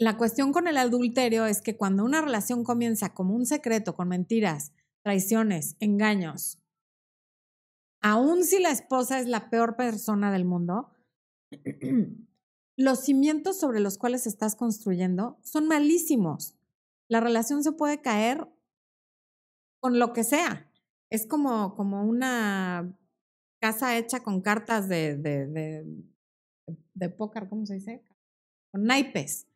La 0.00 0.16
cuestión 0.16 0.52
con 0.52 0.68
el 0.68 0.76
adulterio 0.76 1.44
es 1.46 1.60
que 1.60 1.76
cuando 1.76 2.04
una 2.04 2.20
relación 2.20 2.62
comienza 2.62 3.14
como 3.14 3.34
un 3.34 3.46
secreto, 3.46 3.96
con 3.96 4.08
mentiras, 4.08 4.72
traiciones, 5.02 5.76
engaños, 5.80 6.62
aun 8.00 8.44
si 8.44 8.60
la 8.60 8.70
esposa 8.70 9.18
es 9.18 9.26
la 9.26 9.50
peor 9.50 9.74
persona 9.74 10.30
del 10.30 10.44
mundo, 10.44 10.92
los 12.76 13.00
cimientos 13.00 13.58
sobre 13.58 13.80
los 13.80 13.98
cuales 13.98 14.28
estás 14.28 14.54
construyendo 14.54 15.36
son 15.42 15.66
malísimos. 15.66 16.54
La 17.08 17.18
relación 17.18 17.64
se 17.64 17.72
puede 17.72 18.00
caer 18.00 18.46
con 19.80 19.98
lo 19.98 20.12
que 20.12 20.22
sea. 20.22 20.70
Es 21.10 21.26
como, 21.26 21.74
como 21.74 22.04
una 22.04 22.96
casa 23.60 23.96
hecha 23.96 24.22
con 24.22 24.42
cartas 24.42 24.88
de, 24.88 25.16
de, 25.16 25.46
de, 25.46 26.04
de 26.94 27.08
póker, 27.08 27.48
¿cómo 27.48 27.66
se 27.66 27.74
dice? 27.74 28.04
Con 28.70 28.84
naipes. 28.84 29.48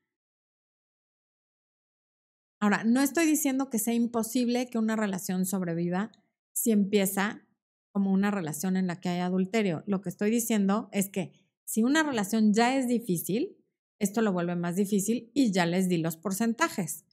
Ahora, 2.62 2.84
no 2.84 3.00
estoy 3.00 3.26
diciendo 3.26 3.70
que 3.70 3.80
sea 3.80 3.92
imposible 3.92 4.70
que 4.70 4.78
una 4.78 4.94
relación 4.94 5.46
sobreviva 5.46 6.12
si 6.52 6.70
empieza 6.70 7.44
como 7.90 8.12
una 8.12 8.30
relación 8.30 8.76
en 8.76 8.86
la 8.86 9.00
que 9.00 9.08
hay 9.08 9.18
adulterio. 9.18 9.82
Lo 9.88 10.00
que 10.00 10.08
estoy 10.08 10.30
diciendo 10.30 10.88
es 10.92 11.08
que 11.08 11.32
si 11.64 11.82
una 11.82 12.04
relación 12.04 12.54
ya 12.54 12.76
es 12.76 12.86
difícil, 12.86 13.56
esto 13.98 14.22
lo 14.22 14.32
vuelve 14.32 14.54
más 14.54 14.76
difícil 14.76 15.32
y 15.34 15.50
ya 15.50 15.66
les 15.66 15.88
di 15.88 15.96
los 15.96 16.16
porcentajes. 16.16 17.04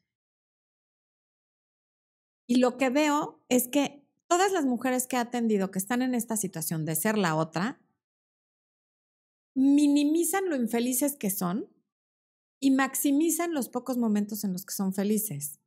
Y 2.48 2.58
lo 2.58 2.78
que 2.78 2.92
veo 2.92 3.44
es 3.50 3.68
que 3.68 4.08
todas 4.28 4.52
las 4.52 4.68
mujeres 4.68 5.08
que 5.08 5.16
he 5.16 5.20
atendido 5.20 5.72
que 5.72 5.80
están 5.80 6.04
en 6.04 6.14
esta 6.14 6.38
situación 6.38 6.86
de 6.86 6.94
ser 6.94 7.18
la 7.18 7.36
otra, 7.36 7.82
minimizan 9.56 10.48
lo 10.48 10.56
infelices 10.56 11.16
que 11.16 11.32
son 11.32 11.68
y 12.60 12.72
maximizan 12.72 13.54
los 13.54 13.70
pocos 13.70 13.98
momentos 13.98 14.44
en 14.44 14.54
los 14.54 14.66
que 14.66 14.74
son 14.74 14.94
felices. 14.94 15.60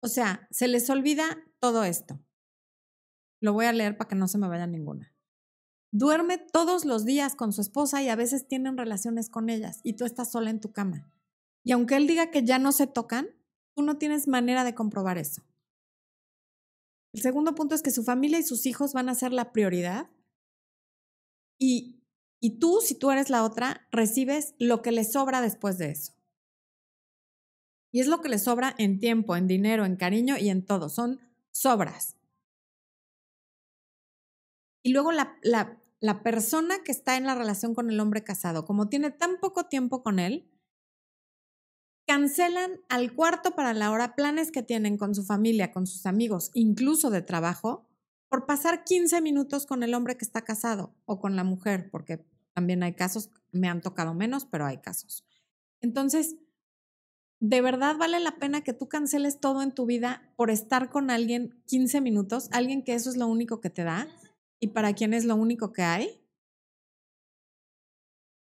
O 0.00 0.08
sea, 0.08 0.48
se 0.50 0.68
les 0.68 0.88
olvida 0.90 1.44
todo 1.60 1.84
esto. 1.84 2.20
Lo 3.40 3.52
voy 3.52 3.66
a 3.66 3.72
leer 3.72 3.96
para 3.96 4.08
que 4.08 4.14
no 4.14 4.28
se 4.28 4.38
me 4.38 4.48
vaya 4.48 4.66
ninguna. 4.66 5.14
Duerme 5.90 6.38
todos 6.38 6.84
los 6.84 7.04
días 7.04 7.34
con 7.34 7.52
su 7.52 7.60
esposa 7.60 8.02
y 8.02 8.08
a 8.08 8.16
veces 8.16 8.46
tienen 8.46 8.76
relaciones 8.76 9.30
con 9.30 9.48
ellas 9.48 9.80
y 9.82 9.94
tú 9.94 10.04
estás 10.04 10.30
sola 10.30 10.50
en 10.50 10.60
tu 10.60 10.72
cama. 10.72 11.10
Y 11.64 11.72
aunque 11.72 11.96
él 11.96 12.06
diga 12.06 12.30
que 12.30 12.44
ya 12.44 12.58
no 12.58 12.72
se 12.72 12.86
tocan, 12.86 13.28
tú 13.74 13.82
no 13.82 13.98
tienes 13.98 14.28
manera 14.28 14.64
de 14.64 14.74
comprobar 14.74 15.18
eso. 15.18 15.42
El 17.12 17.22
segundo 17.22 17.54
punto 17.54 17.74
es 17.74 17.82
que 17.82 17.90
su 17.90 18.04
familia 18.04 18.38
y 18.38 18.42
sus 18.42 18.66
hijos 18.66 18.92
van 18.92 19.08
a 19.08 19.14
ser 19.14 19.32
la 19.32 19.52
prioridad 19.52 20.10
y 21.58 21.97
y 22.40 22.58
tú, 22.58 22.80
si 22.80 22.94
tú 22.94 23.10
eres 23.10 23.30
la 23.30 23.44
otra, 23.44 23.86
recibes 23.90 24.54
lo 24.58 24.82
que 24.82 24.92
le 24.92 25.04
sobra 25.04 25.40
después 25.40 25.78
de 25.78 25.90
eso. 25.90 26.12
Y 27.90 28.00
es 28.00 28.06
lo 28.06 28.20
que 28.20 28.28
le 28.28 28.38
sobra 28.38 28.74
en 28.78 29.00
tiempo, 29.00 29.34
en 29.34 29.46
dinero, 29.48 29.84
en 29.84 29.96
cariño 29.96 30.36
y 30.38 30.50
en 30.50 30.64
todo. 30.64 30.88
Son 30.88 31.20
sobras. 31.50 32.16
Y 34.82 34.92
luego 34.92 35.10
la, 35.10 35.36
la, 35.42 35.82
la 36.00 36.22
persona 36.22 36.82
que 36.84 36.92
está 36.92 37.16
en 37.16 37.24
la 37.24 37.34
relación 37.34 37.74
con 37.74 37.90
el 37.90 37.98
hombre 37.98 38.22
casado, 38.22 38.64
como 38.64 38.88
tiene 38.88 39.10
tan 39.10 39.38
poco 39.40 39.66
tiempo 39.66 40.02
con 40.02 40.18
él, 40.18 40.48
cancelan 42.06 42.80
al 42.88 43.14
cuarto 43.14 43.54
para 43.54 43.74
la 43.74 43.90
hora 43.90 44.14
planes 44.14 44.52
que 44.52 44.62
tienen 44.62 44.96
con 44.96 45.14
su 45.14 45.24
familia, 45.24 45.72
con 45.72 45.86
sus 45.86 46.06
amigos, 46.06 46.50
incluso 46.54 47.10
de 47.10 47.22
trabajo, 47.22 47.87
por 48.28 48.46
pasar 48.46 48.84
15 48.84 49.20
minutos 49.20 49.66
con 49.66 49.82
el 49.82 49.94
hombre 49.94 50.16
que 50.16 50.24
está 50.24 50.42
casado 50.42 50.94
o 51.04 51.20
con 51.20 51.36
la 51.36 51.44
mujer, 51.44 51.90
porque 51.90 52.24
también 52.54 52.82
hay 52.82 52.94
casos, 52.94 53.30
me 53.52 53.68
han 53.68 53.80
tocado 53.80 54.14
menos, 54.14 54.44
pero 54.44 54.66
hay 54.66 54.78
casos. 54.78 55.24
Entonces, 55.80 56.36
de 57.40 57.60
verdad 57.60 57.96
vale 57.96 58.18
la 58.20 58.38
pena 58.38 58.62
que 58.62 58.72
tú 58.72 58.88
canceles 58.88 59.40
todo 59.40 59.62
en 59.62 59.72
tu 59.72 59.86
vida 59.86 60.32
por 60.36 60.50
estar 60.50 60.90
con 60.90 61.10
alguien 61.10 61.62
15 61.66 62.00
minutos, 62.00 62.48
alguien 62.52 62.82
que 62.82 62.94
eso 62.94 63.10
es 63.10 63.16
lo 63.16 63.28
único 63.28 63.60
que 63.60 63.70
te 63.70 63.84
da 63.84 64.08
y 64.60 64.68
para 64.68 64.92
quien 64.94 65.14
es 65.14 65.24
lo 65.24 65.36
único 65.36 65.72
que 65.72 65.82
hay. 65.82 66.20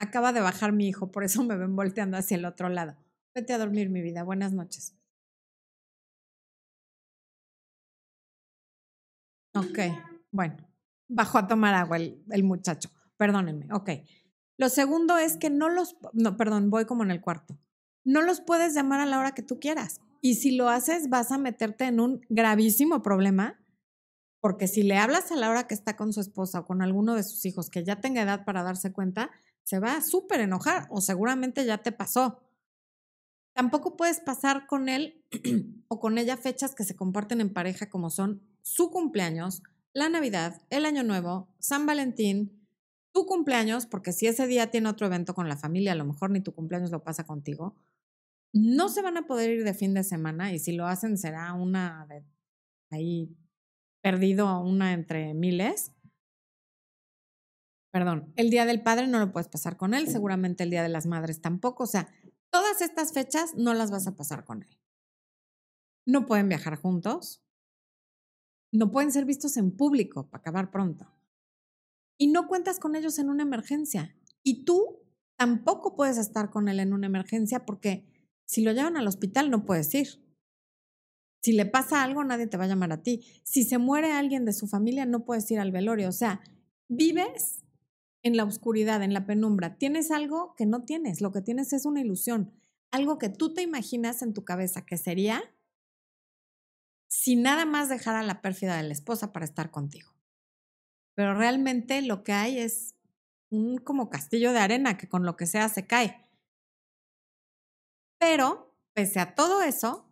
Acaba 0.00 0.32
de 0.32 0.40
bajar 0.40 0.72
mi 0.72 0.88
hijo, 0.88 1.12
por 1.12 1.22
eso 1.22 1.44
me 1.44 1.56
ven 1.56 1.76
volteando 1.76 2.16
hacia 2.16 2.36
el 2.36 2.44
otro 2.44 2.68
lado. 2.68 2.96
Vete 3.34 3.52
a 3.52 3.58
dormir, 3.58 3.88
mi 3.88 4.02
vida. 4.02 4.24
Buenas 4.24 4.52
noches. 4.52 4.96
Ok, 9.54 9.78
bueno, 10.30 10.56
bajó 11.08 11.38
a 11.38 11.46
tomar 11.46 11.74
agua 11.74 11.96
el, 11.96 12.22
el 12.30 12.42
muchacho. 12.42 12.90
Perdónenme, 13.16 13.68
ok. 13.72 13.90
Lo 14.56 14.68
segundo 14.68 15.18
es 15.18 15.36
que 15.36 15.50
no 15.50 15.68
los, 15.68 15.96
no, 16.12 16.36
perdón, 16.36 16.70
voy 16.70 16.84
como 16.84 17.02
en 17.02 17.10
el 17.10 17.20
cuarto. 17.20 17.58
No 18.04 18.22
los 18.22 18.40
puedes 18.40 18.74
llamar 18.74 19.00
a 19.00 19.06
la 19.06 19.18
hora 19.18 19.34
que 19.34 19.42
tú 19.42 19.60
quieras. 19.60 20.00
Y 20.20 20.36
si 20.36 20.56
lo 20.56 20.68
haces, 20.68 21.08
vas 21.08 21.32
a 21.32 21.38
meterte 21.38 21.84
en 21.84 22.00
un 22.00 22.24
gravísimo 22.28 23.02
problema, 23.02 23.60
porque 24.40 24.68
si 24.68 24.82
le 24.82 24.96
hablas 24.96 25.32
a 25.32 25.36
la 25.36 25.50
hora 25.50 25.66
que 25.66 25.74
está 25.74 25.96
con 25.96 26.12
su 26.12 26.20
esposa 26.20 26.60
o 26.60 26.66
con 26.66 26.82
alguno 26.82 27.14
de 27.14 27.22
sus 27.22 27.44
hijos 27.44 27.70
que 27.70 27.84
ya 27.84 28.00
tenga 28.00 28.22
edad 28.22 28.44
para 28.44 28.62
darse 28.62 28.92
cuenta, 28.92 29.30
se 29.64 29.78
va 29.78 29.96
a 29.96 30.02
súper 30.02 30.40
enojar 30.40 30.86
o 30.90 31.00
seguramente 31.00 31.64
ya 31.64 31.78
te 31.78 31.92
pasó. 31.92 32.40
Tampoco 33.54 33.96
puedes 33.96 34.20
pasar 34.20 34.66
con 34.66 34.88
él 34.88 35.24
o 35.88 36.00
con 36.00 36.18
ella 36.18 36.36
fechas 36.36 36.74
que 36.74 36.84
se 36.84 36.96
comparten 36.96 37.40
en 37.40 37.52
pareja 37.52 37.90
como 37.90 38.10
son 38.10 38.42
su 38.62 38.90
cumpleaños, 38.90 39.62
la 39.92 40.08
Navidad, 40.08 40.62
el 40.70 40.86
Año 40.86 41.02
Nuevo, 41.02 41.54
San 41.58 41.86
Valentín, 41.86 42.66
tu 43.12 43.26
cumpleaños, 43.26 43.86
porque 43.86 44.12
si 44.12 44.26
ese 44.26 44.46
día 44.46 44.70
tiene 44.70 44.88
otro 44.88 45.06
evento 45.06 45.34
con 45.34 45.48
la 45.48 45.56
familia, 45.56 45.92
a 45.92 45.96
lo 45.96 46.04
mejor 46.04 46.30
ni 46.30 46.40
tu 46.40 46.54
cumpleaños 46.54 46.90
lo 46.90 47.04
pasa 47.04 47.24
contigo, 47.26 47.76
no 48.54 48.88
se 48.88 49.02
van 49.02 49.16
a 49.16 49.26
poder 49.26 49.50
ir 49.50 49.64
de 49.64 49.74
fin 49.74 49.94
de 49.94 50.04
semana 50.04 50.52
y 50.52 50.58
si 50.58 50.72
lo 50.72 50.86
hacen 50.86 51.16
será 51.16 51.52
una 51.54 52.06
de 52.08 52.24
ahí 52.90 53.36
perdido, 54.02 54.60
una 54.60 54.92
entre 54.92 55.34
miles. 55.34 55.92
Perdón, 57.92 58.32
el 58.36 58.50
Día 58.50 58.64
del 58.64 58.82
Padre 58.82 59.06
no 59.06 59.18
lo 59.18 59.32
puedes 59.32 59.48
pasar 59.48 59.76
con 59.76 59.92
él, 59.92 60.08
seguramente 60.08 60.64
el 60.64 60.70
Día 60.70 60.82
de 60.82 60.88
las 60.88 61.06
Madres 61.06 61.40
tampoco, 61.40 61.84
o 61.84 61.86
sea, 61.86 62.08
todas 62.50 62.80
estas 62.80 63.12
fechas 63.12 63.54
no 63.54 63.74
las 63.74 63.90
vas 63.90 64.06
a 64.06 64.16
pasar 64.16 64.44
con 64.44 64.62
él. 64.62 64.78
No 66.06 66.26
pueden 66.26 66.48
viajar 66.48 66.76
juntos, 66.76 67.41
no 68.72 68.90
pueden 68.90 69.12
ser 69.12 69.24
vistos 69.24 69.56
en 69.56 69.70
público 69.70 70.28
para 70.28 70.40
acabar 70.40 70.70
pronto 70.70 71.12
y 72.22 72.28
no 72.28 72.46
cuentas 72.46 72.78
con 72.78 72.94
ellos 72.94 73.18
en 73.18 73.30
una 73.30 73.42
emergencia. 73.42 74.14
Y 74.44 74.64
tú 74.64 75.00
tampoco 75.36 75.96
puedes 75.96 76.18
estar 76.18 76.50
con 76.50 76.68
él 76.68 76.78
en 76.78 76.92
una 76.92 77.06
emergencia 77.06 77.66
porque 77.66 78.06
si 78.44 78.62
lo 78.62 78.70
llevan 78.70 78.96
al 78.96 79.08
hospital 79.08 79.50
no 79.50 79.64
puedes 79.64 79.92
ir. 79.94 80.24
Si 81.42 81.50
le 81.50 81.66
pasa 81.66 82.04
algo, 82.04 82.22
nadie 82.22 82.46
te 82.46 82.56
va 82.56 82.64
a 82.64 82.68
llamar 82.68 82.92
a 82.92 83.02
ti. 83.02 83.24
Si 83.42 83.64
se 83.64 83.78
muere 83.78 84.12
alguien 84.12 84.44
de 84.44 84.52
su 84.52 84.68
familia, 84.68 85.04
no 85.04 85.24
puedes 85.24 85.50
ir 85.50 85.58
al 85.58 85.72
velorio. 85.72 86.08
O 86.08 86.12
sea, 86.12 86.40
vives 86.88 87.64
en 88.22 88.36
la 88.36 88.44
oscuridad, 88.44 89.02
en 89.02 89.14
la 89.14 89.26
penumbra. 89.26 89.76
Tienes 89.76 90.12
algo 90.12 90.54
que 90.56 90.64
no 90.64 90.84
tienes. 90.84 91.20
Lo 91.20 91.32
que 91.32 91.42
tienes 91.42 91.72
es 91.72 91.86
una 91.86 92.00
ilusión. 92.00 92.52
Algo 92.92 93.18
que 93.18 93.30
tú 93.30 93.52
te 93.52 93.62
imaginas 93.62 94.22
en 94.22 94.32
tu 94.32 94.44
cabeza 94.44 94.86
que 94.86 94.96
sería 94.96 95.42
si 97.12 97.36
nada 97.36 97.64
más 97.64 97.88
dejara 97.88 98.22
la 98.22 98.40
pérfida 98.40 98.76
de 98.76 98.84
la 98.84 98.92
esposa 98.92 99.32
para 99.32 99.44
estar 99.44 99.70
contigo 99.70 100.12
pero 101.14 101.34
realmente 101.34 102.02
lo 102.02 102.24
que 102.24 102.32
hay 102.32 102.58
es 102.58 102.94
un 103.50 103.78
como 103.78 104.08
castillo 104.08 104.52
de 104.52 104.60
arena 104.60 104.96
que 104.96 105.08
con 105.08 105.24
lo 105.24 105.36
que 105.36 105.46
sea 105.46 105.68
se 105.68 105.86
cae. 105.86 106.26
Pero, 108.18 108.74
pese 108.94 109.20
a 109.20 109.34
todo 109.34 109.62
eso, 109.62 110.08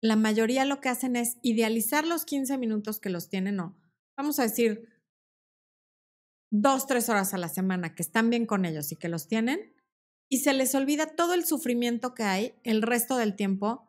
la 0.00 0.16
mayoría 0.16 0.64
lo 0.64 0.80
que 0.80 0.88
hacen 0.88 1.16
es 1.16 1.38
idealizar 1.42 2.06
los 2.06 2.24
15 2.24 2.56
minutos 2.56 3.00
que 3.00 3.10
los 3.10 3.28
tienen, 3.28 3.60
o 3.60 3.76
vamos 4.16 4.38
a 4.38 4.44
decir, 4.44 4.88
dos, 6.50 6.86
tres 6.86 7.08
horas 7.08 7.34
a 7.34 7.38
la 7.38 7.48
semana 7.48 7.94
que 7.94 8.02
están 8.02 8.30
bien 8.30 8.46
con 8.46 8.64
ellos 8.64 8.90
y 8.92 8.96
que 8.96 9.08
los 9.08 9.26
tienen, 9.26 9.74
y 10.30 10.38
se 10.38 10.54
les 10.54 10.74
olvida 10.74 11.16
todo 11.16 11.34
el 11.34 11.44
sufrimiento 11.44 12.14
que 12.14 12.22
hay 12.22 12.54
el 12.62 12.82
resto 12.82 13.16
del 13.16 13.34
tiempo 13.34 13.87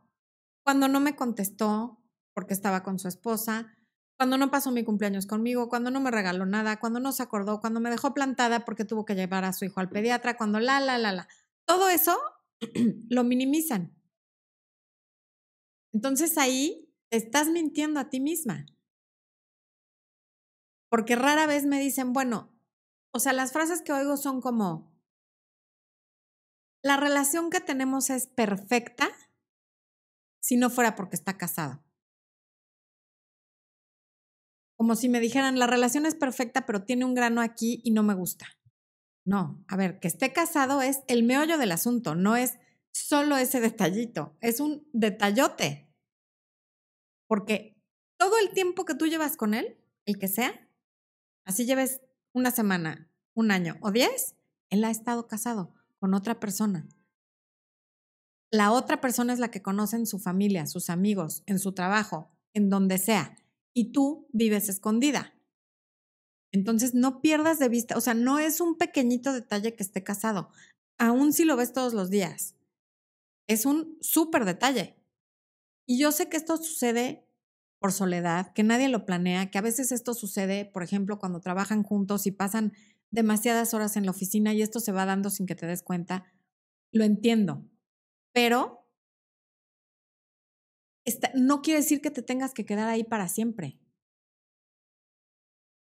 cuando 0.69 0.87
no 0.87 0.99
me 0.99 1.15
contestó 1.15 1.99
porque 2.35 2.53
estaba 2.53 2.83
con 2.83 2.99
su 2.99 3.07
esposa, 3.07 3.75
cuando 4.19 4.37
no 4.37 4.51
pasó 4.51 4.69
mi 4.69 4.83
cumpleaños 4.83 5.25
conmigo, 5.25 5.67
cuando 5.67 5.89
no 5.89 5.99
me 5.99 6.11
regaló 6.11 6.45
nada, 6.45 6.79
cuando 6.79 6.99
no 6.99 7.11
se 7.11 7.23
acordó, 7.23 7.59
cuando 7.59 7.79
me 7.79 7.89
dejó 7.89 8.13
plantada 8.13 8.65
porque 8.65 8.85
tuvo 8.85 9.03
que 9.03 9.15
llevar 9.15 9.45
a 9.45 9.53
su 9.53 9.65
hijo 9.65 9.79
al 9.79 9.89
pediatra, 9.89 10.37
cuando 10.37 10.59
la, 10.59 10.79
la, 10.79 10.99
la, 10.99 11.11
la. 11.11 11.27
Todo 11.65 11.89
eso 11.89 12.15
lo 13.09 13.23
minimizan. 13.23 13.99
Entonces 15.91 16.37
ahí 16.37 16.93
te 17.09 17.17
estás 17.17 17.47
mintiendo 17.47 17.99
a 17.99 18.11
ti 18.11 18.19
misma. 18.19 18.67
Porque 20.87 21.15
rara 21.15 21.47
vez 21.47 21.65
me 21.65 21.79
dicen, 21.79 22.13
bueno, 22.13 22.53
o 23.11 23.17
sea, 23.17 23.33
las 23.33 23.53
frases 23.53 23.81
que 23.81 23.91
oigo 23.91 24.17
son 24.17 24.39
como, 24.39 24.95
la 26.83 26.95
relación 26.95 27.49
que 27.49 27.59
tenemos 27.59 28.11
es 28.11 28.27
perfecta 28.27 29.09
si 30.39 30.57
no 30.57 30.69
fuera 30.69 30.95
porque 30.95 31.15
está 31.15 31.37
casado 31.37 31.83
como 34.79 34.95
si 34.95 35.09
me 35.09 35.19
dijeran, 35.19 35.59
la 35.59 35.67
relación 35.67 36.05
es 36.05 36.15
perfecta, 36.15 36.65
pero 36.65 36.85
tiene 36.85 37.03
un 37.03 37.13
grano 37.13 37.41
aquí 37.41 37.81
y 37.83 37.91
no 37.91 38.01
me 38.01 38.13
gusta. 38.13 38.47
No, 39.25 39.61
a 39.67 39.75
ver, 39.75 39.99
que 39.99 40.07
esté 40.07 40.31
casado 40.31 40.81
es 40.81 41.01
el 41.09 41.23
meollo 41.23 41.57
del 41.57 41.73
asunto, 41.73 42.15
no 42.15 42.37
es 42.37 42.59
solo 42.93 43.35
ese 43.35 43.59
detallito, 43.59 44.37
es 44.39 44.61
un 44.61 44.87
detallote. 44.93 45.93
Porque 47.27 47.75
todo 48.17 48.37
el 48.37 48.51
tiempo 48.51 48.85
que 48.85 48.95
tú 48.95 49.07
llevas 49.07 49.35
con 49.35 49.53
él, 49.53 49.77
el 50.05 50.17
que 50.17 50.29
sea, 50.29 50.69
así 51.43 51.65
lleves 51.65 51.99
una 52.31 52.49
semana, 52.49 53.11
un 53.33 53.51
año 53.51 53.75
o 53.81 53.91
diez, 53.91 54.37
él 54.69 54.85
ha 54.85 54.91
estado 54.91 55.27
casado 55.27 55.73
con 55.99 56.13
otra 56.13 56.39
persona. 56.39 56.87
La 58.51 58.71
otra 58.71 58.99
persona 58.99 59.33
es 59.33 59.39
la 59.39 59.51
que 59.51 59.61
conoce 59.61 59.95
en 59.95 60.07
su 60.07 60.19
familia, 60.19 60.65
sus 60.65 60.89
amigos, 60.89 61.43
en 61.45 61.59
su 61.59 61.73
trabajo, 61.73 62.31
en 62.53 62.69
donde 62.69 62.97
sea, 62.97 63.37
y 63.73 63.91
tú 63.91 64.27
vives 64.31 64.69
escondida. 64.69 65.35
Entonces 66.51 66.95
no 66.95 67.21
pierdas 67.21 67.59
de 67.59 67.69
vista, 67.69 67.95
o 67.95 68.01
sea, 68.01 68.15
no 68.15 68.39
es 68.39 68.59
un 68.59 68.77
pequeñito 68.77 69.33
detalle 69.33 69.75
que 69.75 69.83
esté 69.83 70.03
casado, 70.03 70.49
aun 70.97 71.31
si 71.31 71.45
lo 71.45 71.55
ves 71.55 71.73
todos 71.73 71.93
los 71.93 72.09
días. 72.09 72.55
Es 73.47 73.65
un 73.65 73.97
súper 74.01 74.45
detalle. 74.45 74.95
Y 75.85 75.99
yo 75.99 76.11
sé 76.11 76.27
que 76.29 76.37
esto 76.37 76.57
sucede 76.57 77.27
por 77.79 77.91
soledad, 77.91 78.53
que 78.53 78.63
nadie 78.63 78.89
lo 78.89 79.05
planea, 79.05 79.49
que 79.49 79.57
a 79.57 79.61
veces 79.61 79.91
esto 79.91 80.13
sucede, 80.13 80.65
por 80.65 80.83
ejemplo, 80.83 81.17
cuando 81.19 81.39
trabajan 81.39 81.83
juntos 81.83 82.27
y 82.27 82.31
pasan 82.31 82.73
demasiadas 83.11 83.73
horas 83.73 83.95
en 83.95 84.05
la 84.05 84.11
oficina 84.11 84.53
y 84.53 84.61
esto 84.61 84.79
se 84.79 84.91
va 84.91 85.05
dando 85.05 85.29
sin 85.29 85.45
que 85.45 85.55
te 85.55 85.65
des 85.65 85.81
cuenta. 85.81 86.25
Lo 86.91 87.03
entiendo, 87.05 87.65
pero 88.33 88.79
no 91.33 91.61
quiere 91.61 91.79
decir 91.79 92.01
que 92.01 92.11
te 92.11 92.21
tengas 92.21 92.53
que 92.53 92.65
quedar 92.65 92.87
ahí 92.87 93.03
para 93.03 93.27
siempre. 93.27 93.79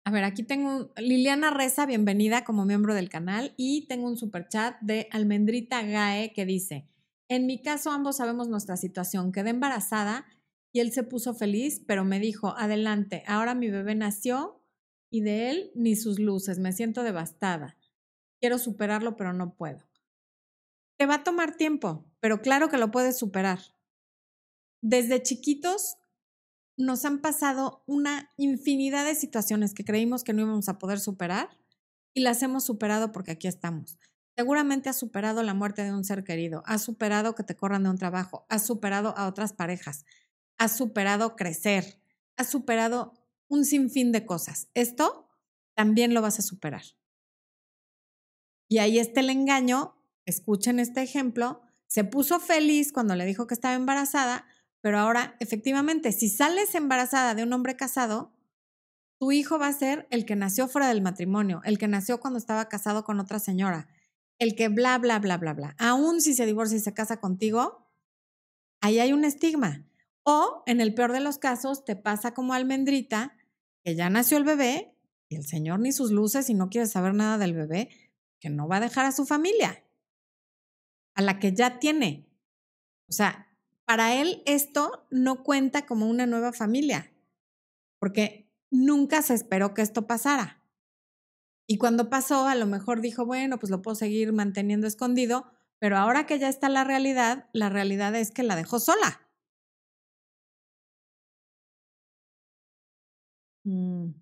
A 0.06 0.12
ver, 0.12 0.26
aquí 0.26 0.44
tengo 0.44 0.92
Liliana 0.98 1.50
Reza, 1.52 1.86
bienvenida 1.86 2.44
como 2.44 2.66
miembro 2.66 2.94
del 2.94 3.08
canal 3.08 3.54
y 3.56 3.88
tengo 3.88 4.08
un 4.08 4.18
super 4.18 4.50
chat 4.50 4.78
de 4.82 5.08
Almendrita 5.12 5.82
Gae 5.82 6.34
que 6.34 6.46
dice, 6.46 6.90
en 7.30 7.46
mi 7.46 7.62
caso 7.62 7.90
ambos 7.90 8.18
sabemos 8.18 8.50
nuestra 8.50 8.76
situación, 8.76 9.32
quedé 9.32 9.52
embarazada 9.52 10.26
y 10.74 10.82
él 10.82 10.92
se 10.92 11.04
puso 11.04 11.34
feliz, 11.34 11.82
pero 11.88 12.04
me 12.04 12.20
dijo, 12.20 12.54
adelante, 12.58 13.24
ahora 13.28 13.56
mi 13.56 13.70
bebé 13.70 13.96
nació 13.96 14.62
y 15.10 15.22
de 15.22 15.52
él 15.52 15.72
ni 15.74 15.96
sus 15.96 16.20
luces, 16.20 16.60
me 16.60 16.74
siento 16.74 17.04
devastada. 17.04 17.78
Quiero 18.42 18.58
superarlo, 18.58 19.16
pero 19.16 19.32
no 19.32 19.56
puedo. 19.56 19.88
Te 20.98 21.06
va 21.06 21.16
a 21.16 21.24
tomar 21.24 21.56
tiempo, 21.56 22.04
pero 22.24 22.42
claro 22.42 22.70
que 22.70 22.78
lo 22.78 22.90
puedes 22.90 23.18
superar. 23.18 23.60
Desde 24.82 25.22
chiquitos 25.22 25.98
nos 26.78 27.04
han 27.04 27.20
pasado 27.20 27.84
una 27.86 28.32
infinidad 28.38 29.04
de 29.04 29.14
situaciones 29.14 29.74
que 29.74 29.84
creímos 29.84 30.24
que 30.24 30.32
no 30.32 30.44
íbamos 30.44 30.70
a 30.70 30.80
poder 30.80 31.02
superar 31.02 31.50
y 32.14 32.22
las 32.22 32.42
hemos 32.42 32.64
superado 32.64 33.12
porque 33.12 33.32
aquí 33.32 33.50
estamos. 33.50 34.00
Seguramente 34.38 34.88
has 34.88 34.98
superado 34.98 35.44
la 35.44 35.54
muerte 35.54 35.84
de 35.84 35.94
un 35.94 36.06
ser 36.06 36.24
querido, 36.24 36.64
has 36.66 36.82
superado 36.82 37.36
que 37.36 37.44
te 37.44 37.58
corran 37.58 37.84
de 37.84 37.90
un 37.90 37.98
trabajo, 37.98 38.46
has 38.48 38.66
superado 38.66 39.14
a 39.18 39.28
otras 39.28 39.52
parejas, 39.52 40.06
has 40.58 40.78
superado 40.78 41.36
crecer, 41.36 42.00
has 42.38 42.50
superado 42.50 43.12
un 43.50 43.66
sinfín 43.66 44.14
de 44.14 44.26
cosas. 44.26 44.70
Esto 44.76 45.28
también 45.76 46.14
lo 46.14 46.22
vas 46.22 46.40
a 46.40 46.42
superar. 46.42 46.84
Y 48.70 48.78
ahí 48.78 48.98
está 48.98 49.20
el 49.20 49.30
engaño. 49.30 49.98
Escuchen 50.26 50.80
este 50.80 51.02
ejemplo. 51.02 51.63
Se 51.94 52.04
puso 52.04 52.40
feliz 52.40 52.92
cuando 52.92 53.16
le 53.16 53.24
dijo 53.24 53.46
que 53.46 53.54
estaba 53.54 53.76
embarazada, 53.76 54.48
pero 54.82 54.98
ahora, 54.98 55.36
efectivamente, 55.40 56.12
si 56.12 56.28
sales 56.28 56.74
embarazada 56.74 57.36
de 57.36 57.44
un 57.44 57.54
hombre 57.54 57.76
casado, 57.76 58.34
tu 59.20 59.32
hijo 59.32 59.60
va 59.60 59.68
a 59.68 59.74
ser 59.74 60.08
el 60.10 60.26
que 60.26 60.36
nació 60.36 60.68
fuera 60.68 60.88
del 60.88 61.04
matrimonio, 61.04 61.62
el 61.66 61.78
que 61.78 61.88
nació 61.88 62.20
cuando 62.20 62.40
estaba 62.40 62.68
casado 62.68 63.04
con 63.04 63.20
otra 63.20 63.38
señora, 63.38 63.90
el 64.40 64.56
que 64.56 64.70
bla, 64.70 64.98
bla, 64.98 65.20
bla, 65.20 65.38
bla, 65.38 65.54
bla. 65.54 65.76
Aún 65.78 66.20
si 66.20 66.34
se 66.34 66.48
divorcia 66.48 66.78
y 66.78 66.82
se 66.82 66.96
casa 66.96 67.20
contigo, 67.20 67.88
ahí 68.82 68.98
hay 68.98 69.14
un 69.14 69.24
estigma. 69.24 69.86
O, 70.24 70.64
en 70.66 70.82
el 70.82 70.96
peor 70.96 71.12
de 71.12 71.20
los 71.20 71.38
casos, 71.38 71.86
te 71.86 71.96
pasa 71.96 72.34
como 72.34 72.56
almendrita, 72.56 73.38
que 73.84 73.94
ya 73.94 74.10
nació 74.10 74.40
el 74.40 74.46
bebé 74.46 74.98
y 75.30 75.36
el 75.36 75.46
señor 75.46 75.80
ni 75.80 75.92
sus 75.92 76.10
luces 76.10 76.50
y 76.50 76.56
no 76.56 76.70
quiere 76.70 76.88
saber 76.88 77.14
nada 77.14 77.38
del 77.38 77.54
bebé, 77.54 77.90
que 78.40 78.50
no 78.50 78.68
va 78.68 78.78
a 78.78 78.80
dejar 78.80 79.06
a 79.06 79.12
su 79.12 79.28
familia, 79.28 79.83
a 81.16 81.22
la 81.22 81.40
que 81.40 81.54
ya 81.54 81.80
tiene. 81.80 82.28
O 83.10 83.14
sea, 83.14 83.48
para 83.86 84.16
él 84.16 84.42
esto 84.46 85.08
no 85.12 85.44
cuenta 85.44 85.86
como 85.86 86.10
una 86.10 86.26
nueva 86.26 86.54
familia, 86.54 87.12
porque 88.00 88.50
nunca 88.72 89.22
se 89.22 89.34
esperó 89.34 89.74
que 89.74 89.82
esto 89.82 90.08
pasara. 90.08 90.64
Y 91.68 91.78
cuando 91.78 92.10
pasó, 92.10 92.48
a 92.48 92.56
lo 92.56 92.66
mejor 92.66 93.02
dijo, 93.02 93.26
bueno, 93.26 93.60
pues 93.60 93.70
lo 93.70 93.82
puedo 93.82 93.96
seguir 93.96 94.34
manteniendo 94.34 94.88
escondido, 94.88 95.52
pero 95.80 95.98
ahora 95.98 96.26
que 96.26 96.40
ya 96.40 96.50
está 96.50 96.70
la 96.70 96.84
realidad, 96.84 97.50
la 97.54 97.70
realidad 97.70 98.16
es 98.16 98.32
que 98.32 98.44
la 98.44 98.56
dejó 98.56 98.80
sola. 98.80 99.22
Mm. 103.66 104.14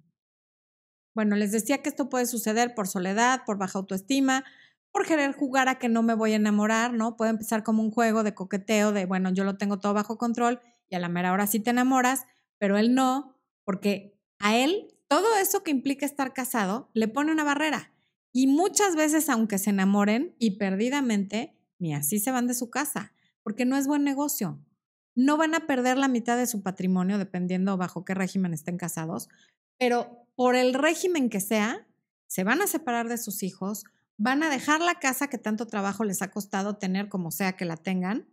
Bueno, 1.13 1.35
les 1.35 1.51
decía 1.51 1.81
que 1.81 1.89
esto 1.89 2.09
puede 2.09 2.25
suceder 2.25 2.73
por 2.73 2.87
soledad, 2.87 3.43
por 3.45 3.57
baja 3.57 3.79
autoestima, 3.79 4.45
por 4.91 5.05
querer 5.05 5.33
jugar 5.33 5.69
a 5.69 5.79
que 5.79 5.89
no 5.89 6.03
me 6.03 6.13
voy 6.13 6.33
a 6.33 6.35
enamorar, 6.35 6.93
¿no? 6.93 7.15
Puede 7.15 7.31
empezar 7.31 7.63
como 7.63 7.81
un 7.81 7.91
juego 7.91 8.23
de 8.23 8.33
coqueteo, 8.33 8.91
de, 8.91 9.05
bueno, 9.05 9.31
yo 9.31 9.43
lo 9.43 9.57
tengo 9.57 9.79
todo 9.79 9.93
bajo 9.93 10.17
control 10.17 10.59
y 10.89 10.95
a 10.95 10.99
la 10.99 11.09
mera 11.09 11.31
hora 11.31 11.47
sí 11.47 11.59
te 11.59 11.69
enamoras, 11.69 12.25
pero 12.57 12.77
él 12.77 12.93
no, 12.93 13.37
porque 13.63 14.19
a 14.39 14.57
él 14.57 14.87
todo 15.07 15.37
eso 15.37 15.63
que 15.63 15.71
implica 15.71 16.05
estar 16.05 16.33
casado 16.33 16.89
le 16.93 17.07
pone 17.07 17.31
una 17.31 17.43
barrera. 17.43 17.93
Y 18.33 18.47
muchas 18.47 18.95
veces, 18.95 19.29
aunque 19.29 19.57
se 19.57 19.71
enamoren 19.71 20.35
y 20.39 20.57
perdidamente, 20.57 21.57
ni 21.79 21.93
así 21.93 22.19
se 22.19 22.31
van 22.31 22.47
de 22.47 22.53
su 22.53 22.69
casa, 22.69 23.13
porque 23.43 23.65
no 23.65 23.75
es 23.75 23.87
buen 23.87 24.03
negocio. 24.03 24.59
No 25.15 25.35
van 25.35 25.53
a 25.53 25.67
perder 25.67 25.97
la 25.97 26.07
mitad 26.07 26.37
de 26.37 26.47
su 26.47 26.63
patrimonio, 26.63 27.17
dependiendo 27.17 27.75
bajo 27.75 28.05
qué 28.05 28.13
régimen 28.13 28.53
estén 28.53 28.77
casados, 28.77 29.27
pero 29.77 30.25
por 30.35 30.55
el 30.55 30.73
régimen 30.73 31.29
que 31.29 31.41
sea, 31.41 31.87
se 32.27 32.43
van 32.45 32.61
a 32.61 32.67
separar 32.67 33.09
de 33.09 33.17
sus 33.17 33.43
hijos, 33.43 33.83
van 34.21 34.43
a 34.43 34.51
dejar 34.51 34.81
la 34.81 34.99
casa 34.99 35.29
que 35.29 35.39
tanto 35.39 35.65
trabajo 35.65 36.03
les 36.03 36.21
ha 36.21 36.29
costado 36.29 36.77
tener 36.77 37.09
como 37.09 37.31
sea 37.31 37.53
que 37.53 37.65
la 37.65 37.75
tengan, 37.75 38.27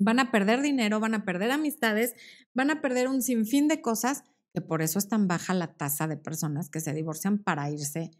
van 0.00 0.18
a 0.18 0.32
perder 0.32 0.60
dinero, 0.60 0.98
van 0.98 1.14
a 1.14 1.24
perder 1.24 1.52
amistades, 1.52 2.16
van 2.52 2.72
a 2.72 2.80
perder 2.80 3.06
un 3.06 3.22
sinfín 3.22 3.68
de 3.68 3.80
cosas, 3.80 4.24
que 4.52 4.60
por 4.60 4.82
eso 4.82 4.98
es 4.98 5.08
tan 5.08 5.28
baja 5.28 5.54
la 5.54 5.74
tasa 5.74 6.08
de 6.08 6.16
personas 6.16 6.68
que 6.68 6.80
se 6.80 6.94
divorcian 6.94 7.38
para 7.38 7.70
irse 7.70 8.10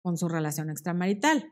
con 0.00 0.16
su 0.16 0.28
relación 0.28 0.70
extramarital. 0.70 1.50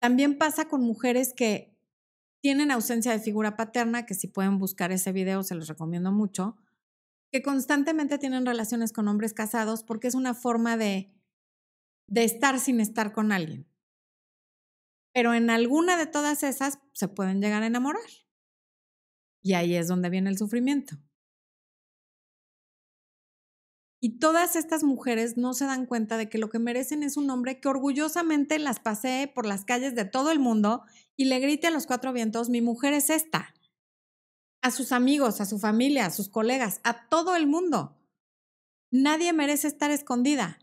También 0.00 0.36
pasa 0.36 0.66
con 0.66 0.80
mujeres 0.80 1.34
que 1.34 1.78
tienen 2.42 2.72
ausencia 2.72 3.12
de 3.12 3.20
figura 3.20 3.56
paterna, 3.56 4.04
que 4.04 4.14
si 4.14 4.26
pueden 4.26 4.58
buscar 4.58 4.90
ese 4.90 5.12
video 5.12 5.44
se 5.44 5.54
los 5.54 5.68
recomiendo 5.68 6.10
mucho, 6.10 6.56
que 7.30 7.40
constantemente 7.40 8.18
tienen 8.18 8.46
relaciones 8.46 8.92
con 8.92 9.06
hombres 9.06 9.32
casados 9.32 9.84
porque 9.84 10.08
es 10.08 10.16
una 10.16 10.34
forma 10.34 10.76
de 10.76 11.17
de 12.08 12.24
estar 12.24 12.58
sin 12.58 12.80
estar 12.80 13.12
con 13.12 13.30
alguien. 13.30 13.68
Pero 15.14 15.34
en 15.34 15.50
alguna 15.50 15.96
de 15.96 16.06
todas 16.06 16.42
esas 16.42 16.80
se 16.92 17.08
pueden 17.08 17.40
llegar 17.40 17.62
a 17.62 17.66
enamorar. 17.66 18.02
Y 19.42 19.54
ahí 19.54 19.74
es 19.74 19.88
donde 19.88 20.10
viene 20.10 20.30
el 20.30 20.38
sufrimiento. 20.38 20.96
Y 24.00 24.20
todas 24.20 24.54
estas 24.54 24.84
mujeres 24.84 25.36
no 25.36 25.54
se 25.54 25.66
dan 25.66 25.84
cuenta 25.84 26.16
de 26.16 26.28
que 26.28 26.38
lo 26.38 26.50
que 26.50 26.60
merecen 26.60 27.02
es 27.02 27.16
un 27.16 27.30
hombre 27.30 27.60
que 27.60 27.68
orgullosamente 27.68 28.58
las 28.58 28.78
pasee 28.78 29.26
por 29.26 29.44
las 29.44 29.64
calles 29.64 29.94
de 29.96 30.04
todo 30.04 30.30
el 30.30 30.38
mundo 30.38 30.84
y 31.16 31.24
le 31.24 31.40
grite 31.40 31.66
a 31.66 31.72
los 31.72 31.86
cuatro 31.86 32.12
vientos, 32.12 32.48
mi 32.48 32.60
mujer 32.60 32.94
es 32.94 33.10
esta. 33.10 33.54
A 34.62 34.70
sus 34.70 34.92
amigos, 34.92 35.40
a 35.40 35.46
su 35.46 35.58
familia, 35.58 36.06
a 36.06 36.10
sus 36.10 36.28
colegas, 36.28 36.80
a 36.84 37.08
todo 37.08 37.34
el 37.34 37.48
mundo. 37.48 37.96
Nadie 38.92 39.32
merece 39.32 39.66
estar 39.66 39.90
escondida 39.90 40.58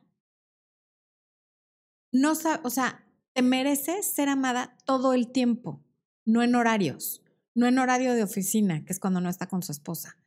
no, 2.16 2.34
o 2.64 2.70
sea, 2.70 3.06
te 3.34 3.42
mereces 3.42 4.06
ser 4.06 4.30
amada 4.30 4.78
todo 4.86 5.14
el 5.14 5.34
tiempo, 5.34 5.84
no 6.24 6.44
en 6.44 6.56
horarios, 6.56 7.22
no 7.54 7.68
en 7.68 7.78
horario 7.78 8.14
de 8.14 8.24
oficina, 8.24 8.86
que 8.86 8.94
es 8.94 9.02
cuando 9.02 9.20
no 9.20 9.30
está 9.30 9.48
con 9.48 9.62
su 9.64 9.74
esposa. 9.74 10.18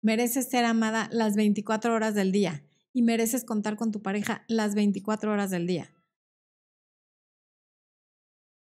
Mereces 0.00 0.48
ser 0.48 0.64
amada 0.64 1.08
las 1.10 1.34
24 1.34 1.92
horas 1.92 2.14
del 2.14 2.30
día 2.30 2.64
y 2.92 3.02
mereces 3.02 3.44
contar 3.44 3.76
con 3.76 3.90
tu 3.90 4.00
pareja 4.00 4.44
las 4.46 4.76
24 4.76 5.32
horas 5.32 5.50
del 5.50 5.66
día. 5.66 5.92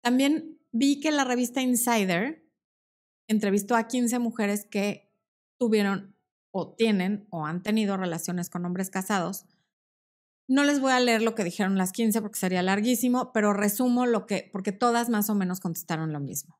También 0.01 0.59
vi 0.71 0.99
que 0.99 1.11
la 1.11 1.23
revista 1.23 1.61
Insider 1.61 2.49
entrevistó 3.27 3.75
a 3.75 3.87
15 3.87 4.17
mujeres 4.17 4.65
que 4.65 5.11
tuvieron 5.59 6.15
o 6.49 6.73
tienen 6.73 7.27
o 7.29 7.45
han 7.45 7.61
tenido 7.61 7.95
relaciones 7.95 8.49
con 8.49 8.65
hombres 8.65 8.89
casados 8.89 9.45
no 10.47 10.63
les 10.63 10.79
voy 10.79 10.91
a 10.91 10.99
leer 10.99 11.21
lo 11.21 11.35
que 11.35 11.43
dijeron 11.43 11.77
las 11.77 11.91
15 11.91 12.21
porque 12.21 12.39
sería 12.39 12.61
larguísimo, 12.61 13.31
pero 13.33 13.53
resumo 13.53 14.05
lo 14.05 14.25
que, 14.25 14.49
porque 14.51 14.71
todas 14.71 15.09
más 15.09 15.29
o 15.29 15.35
menos 15.35 15.59
contestaron 15.59 16.13
lo 16.13 16.19
mismo. 16.19 16.59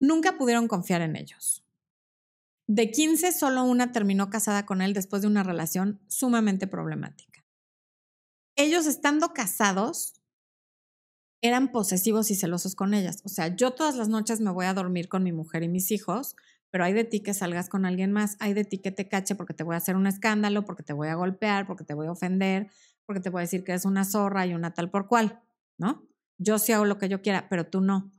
Nunca 0.00 0.36
pudieron 0.36 0.68
confiar 0.68 1.00
en 1.00 1.16
ellos. 1.16 1.64
De 2.66 2.90
15, 2.90 3.32
solo 3.32 3.64
una 3.64 3.92
terminó 3.92 4.28
casada 4.28 4.66
con 4.66 4.82
él 4.82 4.92
después 4.92 5.22
de 5.22 5.28
una 5.28 5.42
relación 5.42 6.00
sumamente 6.06 6.66
problemática. 6.66 7.44
ellos 8.56 8.86
estando 8.86 9.32
casados 9.32 10.14
eran 11.40 11.70
posesivos 11.70 12.30
y 12.30 12.34
celosos 12.34 12.74
con 12.74 12.94
ellas. 12.94 13.22
O 13.24 13.28
sea, 13.28 13.54
yo 13.54 13.70
todas 13.70 13.96
las 13.96 14.08
noches 14.08 14.40
me 14.40 14.50
voy 14.50 14.66
a 14.66 14.74
dormir 14.74 15.08
con 15.08 15.22
mi 15.22 15.32
mujer 15.32 15.62
y 15.62 15.68
mis 15.68 15.90
hijos, 15.90 16.36
pero 16.70 16.84
hay 16.84 16.92
de 16.92 17.04
ti 17.04 17.20
que 17.20 17.34
salgas 17.34 17.68
con 17.68 17.84
alguien 17.84 18.12
más, 18.12 18.36
hay 18.40 18.54
de 18.54 18.64
ti 18.64 18.78
que 18.78 18.90
te 18.90 19.08
cache 19.08 19.34
porque 19.34 19.54
te 19.54 19.64
voy 19.64 19.74
a 19.74 19.78
hacer 19.78 19.96
un 19.96 20.06
escándalo, 20.06 20.64
porque 20.64 20.82
te 20.82 20.92
voy 20.92 21.08
a 21.08 21.14
golpear, 21.14 21.66
porque 21.66 21.84
te 21.84 21.94
voy 21.94 22.06
a 22.06 22.12
ofender, 22.12 22.70
porque 23.06 23.20
te 23.20 23.30
voy 23.30 23.40
a 23.40 23.42
decir 23.42 23.64
que 23.64 23.72
eres 23.72 23.84
una 23.84 24.04
zorra 24.04 24.46
y 24.46 24.54
una 24.54 24.74
tal 24.74 24.90
por 24.90 25.08
cual, 25.08 25.40
¿no? 25.78 26.06
Yo 26.38 26.58
sí 26.58 26.72
hago 26.72 26.84
lo 26.84 26.98
que 26.98 27.08
yo 27.08 27.22
quiera, 27.22 27.48
pero 27.48 27.66
tú 27.66 27.80
no. 27.80 28.12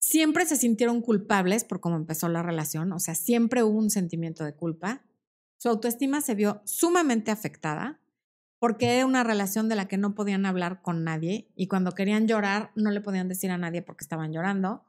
Siempre 0.00 0.44
se 0.46 0.56
sintieron 0.56 1.00
culpables 1.00 1.64
por 1.64 1.80
cómo 1.80 1.96
empezó 1.96 2.28
la 2.28 2.42
relación, 2.42 2.92
o 2.92 2.98
sea, 2.98 3.14
siempre 3.14 3.62
hubo 3.62 3.78
un 3.78 3.90
sentimiento 3.90 4.44
de 4.44 4.54
culpa. 4.54 5.02
Su 5.58 5.68
autoestima 5.68 6.20
se 6.20 6.34
vio 6.34 6.60
sumamente 6.64 7.30
afectada 7.30 8.00
porque 8.58 8.96
era 8.96 9.06
una 9.06 9.24
relación 9.24 9.68
de 9.68 9.76
la 9.76 9.88
que 9.88 9.96
no 9.96 10.14
podían 10.14 10.46
hablar 10.46 10.82
con 10.82 11.02
nadie 11.02 11.50
y 11.56 11.66
cuando 11.66 11.92
querían 11.92 12.28
llorar 12.28 12.70
no 12.74 12.90
le 12.90 13.00
podían 13.00 13.28
decir 13.28 13.50
a 13.50 13.58
nadie 13.58 13.82
porque 13.82 14.04
estaban 14.04 14.32
llorando. 14.32 14.84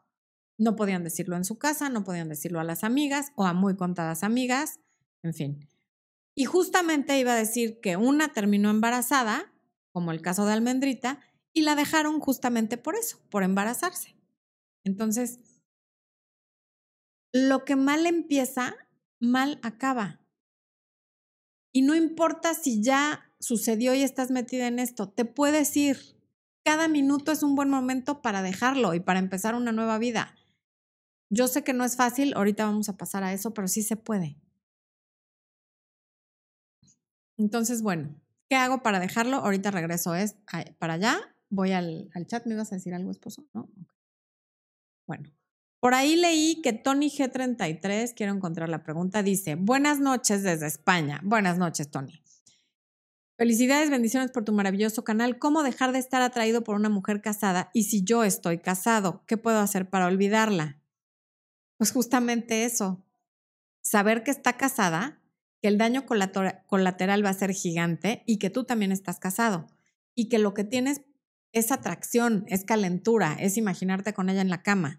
No 0.58 0.76
podían 0.76 1.04
decirlo 1.04 1.36
en 1.36 1.46
su 1.46 1.58
casa, 1.58 1.90
no 1.90 2.04
podían 2.04 2.30
decirlo 2.30 2.60
a 2.60 2.64
las 2.64 2.84
amigas 2.84 3.32
o 3.36 3.46
a 3.46 3.54
muy 3.54 3.76
contadas 3.76 4.24
amigas, 4.24 4.80
en 5.24 5.34
fin. 5.34 5.70
Y 6.36 6.46
justamente 6.46 7.20
iba 7.20 7.34
a 7.34 7.38
decir 7.38 7.80
que 7.82 7.98
una 7.98 8.34
terminó 8.34 8.70
embarazada, 8.70 9.54
como 9.92 10.12
el 10.12 10.22
caso 10.22 10.46
de 10.46 10.54
Almendrita, 10.54 11.20
y 11.54 11.62
la 11.62 11.76
dejaron 11.76 12.20
justamente 12.20 12.78
por 12.78 12.96
eso, 12.96 13.20
por 13.30 13.44
embarazarse. 13.44 14.16
Entonces, 14.84 15.40
lo 17.32 17.66
que 17.66 17.76
mal 17.76 18.06
empieza, 18.06 18.76
mal 19.20 19.60
acaba. 19.64 20.20
Y 21.72 21.82
no 21.82 21.96
importa 21.96 22.54
si 22.54 22.84
ya 22.84 23.32
sucedió 23.40 23.94
y 23.94 24.04
estás 24.04 24.32
metida 24.32 24.68
en 24.68 24.80
esto, 24.80 25.10
te 25.10 25.26
puedes 25.26 25.76
ir. 25.76 25.98
Cada 26.64 26.88
minuto 26.88 27.32
es 27.32 27.44
un 27.44 27.56
buen 27.56 27.70
momento 27.70 28.22
para 28.22 28.42
dejarlo 28.42 28.94
y 28.94 29.00
para 29.00 29.20
empezar 29.20 29.56
una 29.56 29.72
nueva 29.72 29.98
vida. 29.98 30.36
Yo 31.30 31.48
sé 31.48 31.64
que 31.64 31.74
no 31.74 31.84
es 31.84 31.96
fácil, 31.96 32.34
ahorita 32.36 32.66
vamos 32.66 32.90
a 32.90 32.98
pasar 32.98 33.24
a 33.24 33.34
eso, 33.34 33.54
pero 33.54 33.68
sí 33.68 33.82
se 33.82 33.96
puede. 33.96 34.38
Entonces, 37.38 37.82
bueno, 37.82 38.16
¿qué 38.50 38.56
hago 38.56 38.84
para 38.84 39.00
dejarlo? 39.00 39.38
Ahorita 39.38 39.72
regreso 39.72 40.16
es 40.16 40.36
para 40.78 40.94
allá. 40.94 41.20
Voy 41.50 41.72
al, 41.72 42.10
al 42.14 42.28
chat. 42.28 42.46
¿Me 42.46 42.54
ibas 42.54 42.72
a 42.72 42.76
decir 42.76 42.94
algo, 42.94 43.12
esposo? 43.12 43.46
No. 43.54 43.70
Bueno, 45.08 45.30
por 45.80 45.94
ahí 45.94 46.16
leí 46.16 46.62
que 46.62 46.72
Tony 46.72 47.10
G33, 47.10 48.14
quiero 48.16 48.34
encontrar 48.34 48.70
la 48.70 48.84
pregunta, 48.84 49.22
dice, 49.22 49.56
buenas 49.56 50.00
noches 50.00 50.42
desde 50.42 50.68
España. 50.68 51.20
Buenas 51.24 51.58
noches, 51.58 51.92
Tony. 51.92 52.24
Felicidades, 53.38 53.90
bendiciones 53.90 54.32
por 54.32 54.46
tu 54.46 54.54
maravilloso 54.54 55.04
canal. 55.04 55.40
¿Cómo 55.40 55.64
dejar 55.64 55.92
de 55.92 56.00
estar 56.00 56.22
atraído 56.22 56.64
por 56.64 56.76
una 56.76 56.88
mujer 56.88 57.20
casada? 57.22 57.70
Y 57.74 57.84
si 57.84 58.04
yo 58.04 58.24
estoy 58.24 58.60
casado, 58.60 59.24
¿qué 59.28 59.36
puedo 59.38 59.60
hacer 59.60 59.90
para 59.90 60.06
olvidarla? 60.06 60.80
Pues 61.78 61.92
justamente 61.92 62.66
eso, 62.66 63.06
saber 63.82 64.24
que 64.24 64.32
está 64.32 64.54
casada, 64.54 65.22
que 65.62 65.68
el 65.68 65.78
daño 65.78 66.06
colateral 66.06 67.26
va 67.26 67.30
a 67.30 67.34
ser 67.34 67.54
gigante 67.54 68.24
y 68.26 68.38
que 68.38 68.50
tú 68.50 68.66
también 68.66 68.92
estás 68.92 69.20
casado 69.20 69.68
y 70.16 70.30
que 70.30 70.40
lo 70.40 70.54
que 70.54 70.64
tienes 70.64 71.02
es 71.54 71.72
atracción, 71.72 72.46
es 72.48 72.66
calentura, 72.66 73.38
es 73.40 73.58
imaginarte 73.58 74.14
con 74.14 74.30
ella 74.30 74.42
en 74.42 74.50
la 74.50 74.64
cama. 74.64 74.98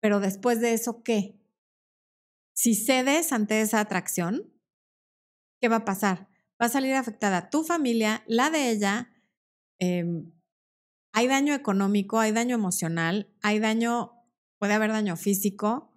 Pero 0.00 0.20
después 0.20 0.60
de 0.60 0.74
eso, 0.74 1.02
¿qué? 1.02 1.40
Si 2.54 2.74
cedes 2.74 3.32
ante 3.32 3.60
esa 3.60 3.80
atracción, 3.80 4.52
¿qué 5.60 5.68
va 5.68 5.76
a 5.76 5.84
pasar? 5.84 6.28
Va 6.60 6.66
a 6.66 6.70
salir 6.70 6.94
afectada 6.94 7.50
tu 7.50 7.64
familia, 7.64 8.22
la 8.26 8.50
de 8.50 8.70
ella. 8.70 9.10
Em, 9.78 10.32
hay 11.12 11.26
daño 11.28 11.54
económico, 11.54 12.18
hay 12.18 12.32
daño 12.32 12.54
emocional, 12.54 13.34
hay 13.42 13.58
daño, 13.58 14.12
puede 14.58 14.74
haber 14.74 14.92
daño 14.92 15.16
físico. 15.16 15.95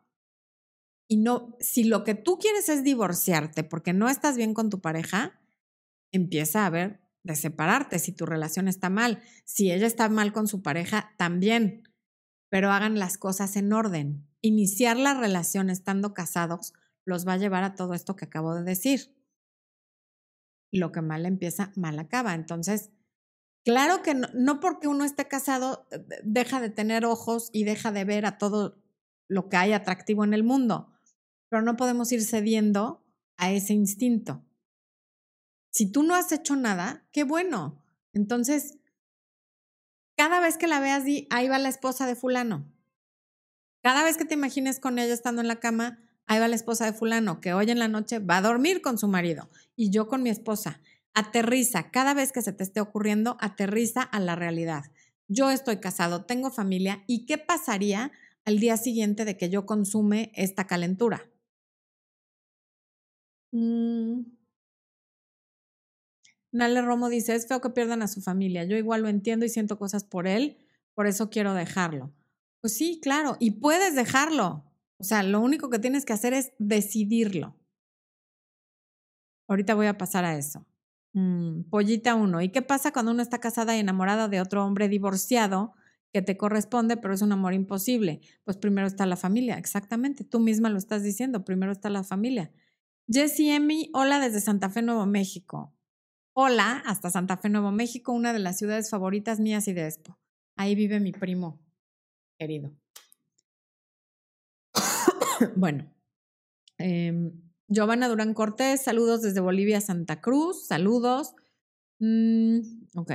Y 1.12 1.18
no, 1.18 1.58
si 1.60 1.86
lo 1.86 2.04
que 2.04 2.14
tú 2.14 2.38
quieres 2.38 2.70
es 2.70 2.84
divorciarte 2.84 3.64
porque 3.64 3.94
no 3.94 4.10
estás 4.10 4.38
bien 4.38 4.54
con 4.54 4.70
tu 4.70 4.80
pareja, 4.80 5.42
empieza 6.12 6.62
a 6.62 6.68
haber 6.68 7.02
de 7.24 7.36
separarte 7.36 7.98
si 7.98 8.12
tu 8.12 8.28
relación 8.28 8.68
está 8.68 8.92
mal. 8.92 9.22
Si 9.44 9.72
ella 9.72 9.88
está 9.88 10.08
mal 10.08 10.32
con 10.32 10.48
su 10.48 10.62
pareja, 10.62 11.16
también. 11.18 11.84
Pero 12.50 12.72
hagan 12.72 13.00
las 13.00 13.18
cosas 13.18 13.56
en 13.56 13.74
orden. 13.74 14.28
Iniciar 14.42 14.98
la 14.98 15.16
relación 15.16 15.72
estando 15.72 16.14
casados 16.14 16.74
los 17.06 17.28
va 17.28 17.34
a 17.34 17.38
llevar 17.38 17.64
a 17.64 17.74
todo 17.74 17.96
esto 17.96 18.16
que 18.16 18.26
acabo 18.26 18.54
de 18.54 18.64
decir. 18.64 19.16
Lo 20.72 20.92
que 20.92 21.02
mal 21.02 21.26
empieza, 21.26 21.72
mal 21.76 21.98
acaba. 21.98 22.36
Entonces, 22.36 22.92
claro 23.66 24.04
que 24.04 24.14
no, 24.14 24.28
no 24.36 24.60
porque 24.60 24.88
uno 24.88 25.06
esté 25.06 25.28
casado 25.28 25.88
eh, 25.90 26.06
deja 26.24 26.62
de 26.62 26.70
tener 26.70 27.04
ojos 27.04 27.50
y 27.52 27.64
deja 27.64 27.92
de 27.92 28.06
ver 28.06 28.28
a 28.28 28.38
todo 28.38 28.78
lo 29.28 29.50
que 29.50 29.58
hay 29.58 29.74
atractivo 29.74 30.24
en 30.24 30.34
el 30.34 30.44
mundo, 30.44 30.92
pero 31.50 31.62
no 31.62 31.76
podemos 31.76 32.12
ir 32.12 32.24
cediendo 32.24 33.04
a 33.38 33.52
ese 33.52 33.74
instinto. 33.74 34.44
Si 35.72 35.92
tú 35.92 36.04
no 36.04 36.16
has 36.16 36.32
hecho 36.32 36.56
nada, 36.56 37.08
qué 37.12 37.24
bueno. 37.24 37.84
Entonces, 38.14 38.78
cada 40.16 40.40
vez 40.40 40.58
que 40.58 40.68
la 40.68 40.80
veas, 40.80 41.04
ahí 41.30 41.48
va 41.48 41.60
la 41.60 41.70
esposa 41.70 42.06
de 42.08 42.16
fulano. 42.16 42.72
Cada 43.82 44.04
vez 44.04 44.18
que 44.18 44.26
te 44.26 44.34
imagines 44.34 44.80
con 44.80 45.00
ella 45.00 45.14
estando 45.14 45.42
en 45.42 45.48
la 45.48 45.60
cama, 45.60 46.00
ahí 46.26 46.40
va 46.40 46.48
la 46.48 46.56
esposa 46.56 46.86
de 46.86 46.94
fulano, 46.94 47.40
que 47.40 47.54
hoy 47.54 47.72
en 47.72 47.80
la 47.80 47.88
noche 47.88 48.20
va 48.20 48.38
a 48.38 48.42
dormir 48.42 48.82
con 48.82 48.98
su 48.98 49.08
marido 49.08 49.50
y 49.76 49.90
yo 49.90 50.08
con 50.08 50.22
mi 50.22 50.30
esposa. 50.30 50.82
Aterriza, 51.14 51.90
cada 51.92 52.14
vez 52.14 52.32
que 52.32 52.42
se 52.42 52.52
te 52.52 52.64
esté 52.64 52.82
ocurriendo, 52.82 53.38
aterriza 53.40 54.02
a 54.02 54.20
la 54.20 54.36
realidad. 54.36 54.84
Yo 55.28 55.50
estoy 55.52 55.78
casado, 55.78 56.26
tengo 56.26 56.52
familia 56.52 57.04
y 57.08 57.26
¿qué 57.26 57.38
pasaría 57.38 58.12
al 58.46 58.60
día 58.60 58.78
siguiente 58.78 59.26
de 59.26 59.38
que 59.38 59.50
yo 59.50 59.66
consume 59.66 60.32
esta 60.36 60.68
calentura? 60.68 61.30
Mm, 63.52 64.24
Nale 66.52 66.82
Romo 66.82 67.10
dice, 67.10 67.36
es 67.36 67.48
feo 67.48 67.62
que 67.62 67.70
pierdan 67.70 68.02
a 68.02 68.08
su 68.08 68.22
familia. 68.22 68.64
Yo 68.64 68.76
igual 68.78 69.02
lo 69.04 69.08
entiendo 69.08 69.46
y 69.46 69.50
siento 69.50 69.78
cosas 69.78 70.04
por 70.04 70.28
él, 70.28 70.58
por 70.96 71.08
eso 71.08 71.30
quiero 71.30 71.54
dejarlo. 71.54 72.12
Pues 72.62 72.76
sí, 72.76 73.00
claro, 73.02 73.38
y 73.40 73.52
puedes 73.52 73.96
dejarlo. 73.96 74.66
O 74.98 75.04
sea, 75.04 75.24
lo 75.24 75.40
único 75.40 75.70
que 75.70 75.80
tienes 75.80 76.06
que 76.06 76.14
hacer 76.14 76.34
es 76.34 76.52
decidirlo. 76.58 77.56
Ahorita 79.48 79.76
voy 79.76 79.88
a 79.88 79.98
pasar 79.98 80.26
a 80.26 80.36
eso. 80.38 80.66
Mm, 81.14 81.64
pollita 81.70 82.16
uno. 82.16 82.42
¿Y 82.42 82.50
qué 82.50 82.62
pasa 82.62 82.92
cuando 82.92 83.12
uno 83.12 83.22
está 83.22 83.40
casada 83.40 83.76
y 83.76 83.80
enamorada 83.80 84.28
de 84.28 84.42
otro 84.42 84.66
hombre 84.66 84.90
divorciado 84.90 85.74
que 86.14 86.22
te 86.22 86.38
corresponde, 86.38 86.98
pero 86.98 87.14
es 87.14 87.22
un 87.22 87.32
amor 87.32 87.54
imposible? 87.54 88.22
Pues 88.44 88.58
primero 88.58 88.88
está 88.88 89.06
la 89.06 89.16
familia, 89.16 89.58
exactamente. 89.58 90.24
Tú 90.24 90.40
misma 90.40 90.70
lo 90.70 90.78
estás 90.78 91.04
diciendo, 91.04 91.46
primero 91.46 91.72
está 91.72 91.90
la 91.90 92.04
familia. 92.04 92.52
Jessie 93.12 93.56
Emi, 93.56 93.90
hola 93.96 94.20
desde 94.20 94.40
Santa 94.40 94.70
Fe, 94.70 94.84
Nuevo 94.84 95.08
México. 95.08 95.74
Hola, 96.34 96.84
hasta 96.86 97.10
Santa 97.10 97.38
Fe, 97.38 97.50
Nuevo 97.50 97.72
México, 97.72 98.12
una 98.12 98.34
de 98.34 98.40
las 98.40 98.60
ciudades 98.60 98.92
favoritas 98.92 99.40
mías 99.40 99.68
y 99.68 99.74
de 99.74 99.88
Expo. 99.88 100.20
Ahí 100.56 100.76
vive 100.76 101.00
mi 101.00 101.12
primo 101.12 101.60
querido. 102.38 102.72
bueno, 105.56 105.92
eh, 106.78 107.32
Giovanna 107.68 108.08
Durán 108.08 108.36
Cortés, 108.36 108.84
saludos 108.84 109.24
desde 109.24 109.40
Bolivia, 109.40 109.82
Santa 109.82 110.22
Cruz, 110.22 110.68
saludos. 110.68 111.34
Mm, 111.98 112.60
ok, 112.96 113.12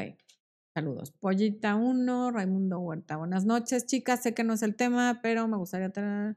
saludos. 0.75 1.13
Pollita 1.13 1.77
1, 1.77 2.33
Raimundo 2.33 2.81
Huerta, 2.81 3.17
buenas 3.17 3.45
noches, 3.45 3.87
chicas. 3.87 4.25
Sé 4.25 4.35
que 4.35 4.43
no 4.43 4.55
es 4.55 4.63
el 4.65 4.75
tema, 4.75 5.21
pero 5.23 5.47
me 5.47 5.57
gustaría 5.57 5.91
tener 5.91 6.37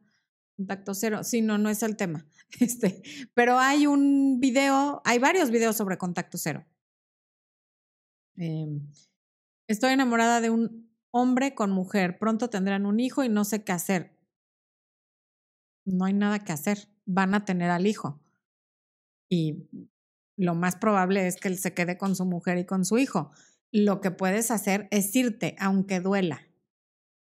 contacto 0.58 0.94
cero. 0.94 1.24
Sí, 1.24 1.42
no, 1.42 1.58
no 1.58 1.72
es 1.72 1.82
el 1.82 1.98
tema. 1.98 2.24
Este, 2.60 3.02
pero 3.34 3.60
hay 3.60 3.88
un 3.88 4.40
video, 4.40 5.02
hay 5.06 5.20
varios 5.20 5.52
videos 5.52 5.76
sobre 5.76 5.98
contacto 5.98 6.38
cero. 6.38 6.66
Em, 8.36 8.88
estoy 9.68 9.94
enamorada 9.94 10.42
de 10.42 10.50
un 10.50 10.90
hombre 11.12 11.56
con 11.56 11.72
mujer. 11.72 12.18
Pronto 12.20 12.50
tendrán 12.50 12.86
un 12.86 13.00
hijo 13.00 13.24
y 13.24 13.30
no 13.30 13.44
sé 13.44 13.64
qué 13.64 13.72
hacer. 13.72 14.16
No 15.86 16.06
hay 16.06 16.14
nada 16.14 16.40
que 16.40 16.54
hacer. 16.54 16.90
Van 17.06 17.34
a 17.34 17.46
tener 17.46 17.70
al 17.70 17.88
hijo. 17.88 18.22
Y 19.30 19.68
lo 20.38 20.56
más 20.56 20.76
probable 20.76 21.28
es 21.28 21.38
que 21.38 21.48
él 21.48 21.58
se 21.58 21.74
quede 21.74 21.98
con 21.98 22.16
su 22.16 22.26
mujer 22.26 22.58
y 22.58 22.66
con 22.66 22.86
su 22.86 22.98
hijo. 22.98 23.32
Lo 23.72 24.02
que 24.02 24.12
puedes 24.12 24.52
hacer 24.52 24.88
es 24.92 25.14
irte, 25.16 25.56
aunque 25.60 26.00
duela. 26.00 26.42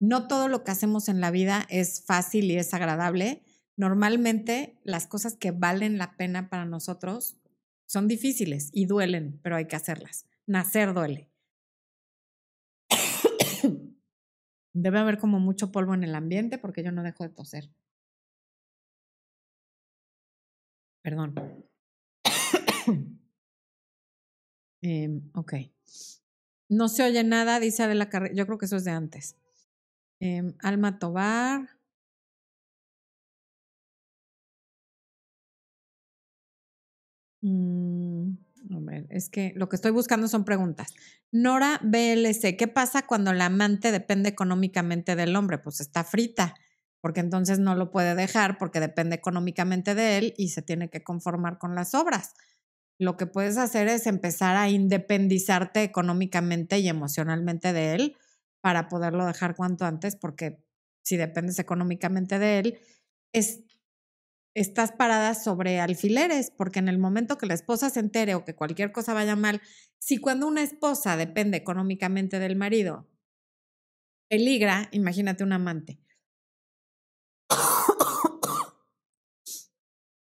No 0.00 0.28
todo 0.28 0.48
lo 0.48 0.64
que 0.64 0.70
hacemos 0.70 1.08
en 1.08 1.20
la 1.20 1.30
vida 1.30 1.66
es 1.70 2.04
fácil 2.04 2.50
y 2.50 2.56
es 2.56 2.74
agradable. 2.74 3.42
Normalmente 3.78 4.76
las 4.84 5.06
cosas 5.06 5.36
que 5.36 5.52
valen 5.52 5.96
la 5.96 6.18
pena 6.18 6.50
para 6.50 6.66
nosotros 6.66 7.38
son 7.86 8.08
difíciles 8.08 8.68
y 8.74 8.84
duelen, 8.84 9.40
pero 9.42 9.56
hay 9.56 9.66
que 9.66 9.76
hacerlas 9.76 10.26
nacer 10.48 10.94
duele. 10.94 11.30
Debe 14.72 14.98
haber 14.98 15.18
como 15.18 15.38
mucho 15.38 15.70
polvo 15.70 15.94
en 15.94 16.02
el 16.04 16.14
ambiente 16.14 16.58
porque 16.58 16.82
yo 16.82 16.90
no 16.90 17.02
dejo 17.02 17.22
de 17.24 17.30
toser. 17.30 17.70
Perdón. 21.02 21.34
Em, 24.80 25.28
ok. 25.34 25.54
No 26.68 26.88
se 26.88 27.02
oye 27.02 27.24
nada, 27.24 27.58
dice 27.58 27.82
Adela 27.82 28.08
Carrera. 28.08 28.32
Yo 28.32 28.46
creo 28.46 28.58
que 28.58 28.66
eso 28.66 28.76
es 28.76 28.84
de 28.84 28.92
antes. 28.92 29.36
Em, 30.20 30.54
Alma 30.60 31.00
Tobar. 31.00 31.77
Mm, 37.48 38.36
es 39.10 39.30
que 39.30 39.52
lo 39.56 39.68
que 39.68 39.76
estoy 39.76 39.90
buscando 39.92 40.28
son 40.28 40.44
preguntas. 40.44 40.94
Nora 41.32 41.80
BLC, 41.82 42.56
¿qué 42.56 42.68
pasa 42.68 43.06
cuando 43.06 43.32
la 43.32 43.46
amante 43.46 43.92
depende 43.92 44.28
económicamente 44.28 45.16
del 45.16 45.34
hombre? 45.36 45.58
Pues 45.58 45.80
está 45.80 46.04
frita, 46.04 46.54
porque 47.00 47.20
entonces 47.20 47.58
no 47.58 47.74
lo 47.74 47.90
puede 47.90 48.14
dejar 48.14 48.58
porque 48.58 48.80
depende 48.80 49.16
económicamente 49.16 49.94
de 49.94 50.18
él 50.18 50.34
y 50.36 50.50
se 50.50 50.62
tiene 50.62 50.90
que 50.90 51.02
conformar 51.02 51.58
con 51.58 51.74
las 51.74 51.94
obras. 51.94 52.34
Lo 52.98 53.16
que 53.16 53.26
puedes 53.26 53.56
hacer 53.58 53.88
es 53.88 54.06
empezar 54.06 54.56
a 54.56 54.68
independizarte 54.68 55.82
económicamente 55.82 56.78
y 56.78 56.88
emocionalmente 56.88 57.72
de 57.72 57.94
él 57.94 58.16
para 58.60 58.88
poderlo 58.88 59.24
dejar 59.24 59.54
cuanto 59.54 59.84
antes, 59.84 60.16
porque 60.16 60.58
si 61.02 61.16
dependes 61.16 61.58
económicamente 61.58 62.38
de 62.38 62.58
él, 62.58 62.78
es 63.32 63.60
estás 64.60 64.92
parada 64.92 65.34
sobre 65.34 65.80
alfileres, 65.80 66.50
porque 66.50 66.78
en 66.78 66.88
el 66.88 66.98
momento 66.98 67.38
que 67.38 67.46
la 67.46 67.54
esposa 67.54 67.90
se 67.90 68.00
entere 68.00 68.34
o 68.34 68.44
que 68.44 68.54
cualquier 68.54 68.92
cosa 68.92 69.14
vaya 69.14 69.36
mal, 69.36 69.60
si 69.98 70.18
cuando 70.18 70.46
una 70.46 70.62
esposa 70.62 71.16
depende 71.16 71.56
económicamente 71.56 72.38
del 72.38 72.56
marido, 72.56 73.08
peligra, 74.28 74.88
imagínate 74.92 75.44
un 75.44 75.52
amante. 75.52 76.00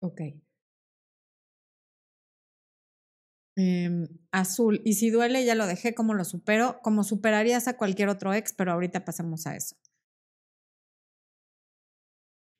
ok. 0.00 0.20
Em, 3.56 4.08
azul. 4.32 4.80
Y 4.84 4.94
si 4.94 5.10
duele, 5.10 5.44
ya 5.44 5.54
lo 5.54 5.66
dejé, 5.66 5.94
como 5.94 6.14
lo 6.14 6.24
supero? 6.24 6.80
Como 6.82 7.04
superarías 7.04 7.68
a 7.68 7.76
cualquier 7.76 8.08
otro 8.08 8.32
ex, 8.32 8.52
pero 8.52 8.72
ahorita 8.72 9.04
pasemos 9.04 9.46
a 9.46 9.56
eso. 9.56 9.76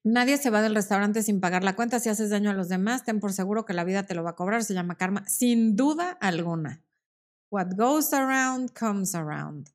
Nadie 0.02 0.38
se 0.38 0.48
va 0.48 0.62
del 0.62 0.74
restaurante 0.74 1.22
sin 1.22 1.40
pagar 1.40 1.62
la 1.62 1.76
cuenta. 1.76 2.00
Si 2.00 2.08
haces 2.08 2.30
daño 2.30 2.50
a 2.50 2.54
los 2.54 2.68
demás, 2.68 3.04
ten 3.04 3.20
por 3.20 3.32
seguro 3.32 3.66
que 3.66 3.74
la 3.74 3.84
vida 3.84 4.06
te 4.06 4.14
lo 4.14 4.24
va 4.24 4.30
a 4.30 4.36
cobrar. 4.36 4.64
Se 4.64 4.72
llama 4.72 4.96
karma, 4.96 5.26
sin 5.28 5.76
duda 5.76 6.10
alguna. 6.20 6.82
What 7.50 7.74
goes 7.76 8.12
around 8.14 8.70
comes 8.72 9.14
around. 9.14 9.68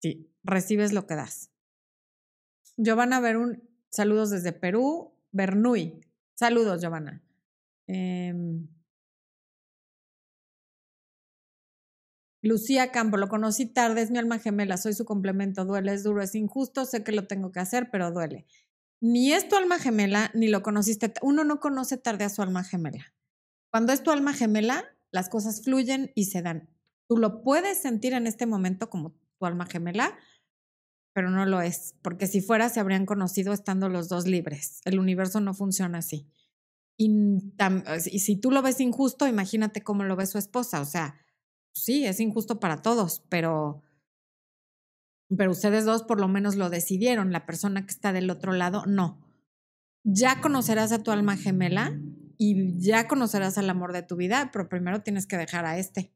Sí, 0.00 0.30
recibes 0.42 0.92
lo 0.92 1.06
que 1.06 1.16
das. 1.16 1.50
Giovanna 2.76 3.20
Berún, 3.20 3.68
saludos 3.90 4.30
desde 4.30 4.52
Perú. 4.52 5.14
Bernuy, 5.32 6.00
saludos, 6.34 6.80
Giovanna. 6.80 7.22
Em, 7.86 8.68
Lucía 12.40 12.92
Campo, 12.92 13.16
lo 13.16 13.28
conocí 13.28 13.66
tarde, 13.66 14.02
es 14.02 14.10
mi 14.10 14.18
alma 14.18 14.38
gemela, 14.38 14.76
soy 14.76 14.92
su 14.94 15.04
complemento, 15.04 15.64
duele, 15.64 15.92
es 15.92 16.04
duro, 16.04 16.22
es 16.22 16.34
injusto, 16.34 16.84
sé 16.84 17.02
que 17.02 17.12
lo 17.12 17.26
tengo 17.26 17.52
que 17.52 17.60
hacer, 17.60 17.90
pero 17.90 18.10
duele 18.12 18.46
ni 19.04 19.34
es 19.34 19.50
tu 19.50 19.56
alma 19.56 19.78
gemela, 19.78 20.30
ni 20.32 20.48
lo 20.48 20.62
conociste. 20.62 21.12
Uno 21.20 21.44
no 21.44 21.60
conoce 21.60 21.98
tarde 21.98 22.24
a 22.24 22.30
su 22.30 22.40
alma 22.40 22.64
gemela. 22.64 23.12
Cuando 23.70 23.92
es 23.92 24.02
tu 24.02 24.10
alma 24.10 24.32
gemela, 24.32 24.96
las 25.12 25.28
cosas 25.28 25.62
fluyen 25.62 26.10
y 26.14 26.24
se 26.24 26.40
dan. 26.40 26.70
Tú 27.06 27.18
lo 27.18 27.42
puedes 27.42 27.76
sentir 27.76 28.14
en 28.14 28.26
este 28.26 28.46
momento 28.46 28.88
como 28.88 29.10
tu 29.38 29.44
alma 29.44 29.66
gemela, 29.66 30.16
pero 31.12 31.28
no 31.28 31.44
lo 31.44 31.60
es, 31.60 31.96
porque 32.00 32.26
si 32.26 32.40
fuera 32.40 32.70
se 32.70 32.80
habrían 32.80 33.04
conocido 33.04 33.52
estando 33.52 33.90
los 33.90 34.08
dos 34.08 34.26
libres. 34.26 34.80
El 34.86 34.98
universo 34.98 35.38
no 35.38 35.52
funciona 35.52 35.98
así. 35.98 36.26
Y, 36.96 37.10
y 38.10 38.18
si 38.20 38.36
tú 38.36 38.50
lo 38.50 38.62
ves 38.62 38.80
injusto, 38.80 39.26
imagínate 39.26 39.82
cómo 39.82 40.04
lo 40.04 40.16
ve 40.16 40.24
su 40.24 40.38
esposa. 40.38 40.80
O 40.80 40.86
sea, 40.86 41.20
sí, 41.74 42.06
es 42.06 42.20
injusto 42.20 42.58
para 42.58 42.80
todos, 42.80 43.22
pero 43.28 43.82
pero 45.36 45.50
ustedes 45.50 45.84
dos 45.84 46.02
por 46.02 46.20
lo 46.20 46.28
menos 46.28 46.56
lo 46.56 46.70
decidieron, 46.70 47.32
la 47.32 47.46
persona 47.46 47.84
que 47.86 47.92
está 47.92 48.12
del 48.12 48.30
otro 48.30 48.52
lado 48.52 48.84
no. 48.86 49.20
Ya 50.04 50.40
conocerás 50.40 50.92
a 50.92 51.02
tu 51.02 51.10
alma 51.10 51.36
gemela 51.36 51.98
y 52.36 52.78
ya 52.78 53.08
conocerás 53.08 53.58
al 53.58 53.70
amor 53.70 53.92
de 53.92 54.02
tu 54.02 54.16
vida, 54.16 54.50
pero 54.52 54.68
primero 54.68 55.02
tienes 55.02 55.26
que 55.26 55.36
dejar 55.36 55.64
a 55.64 55.78
este, 55.78 56.12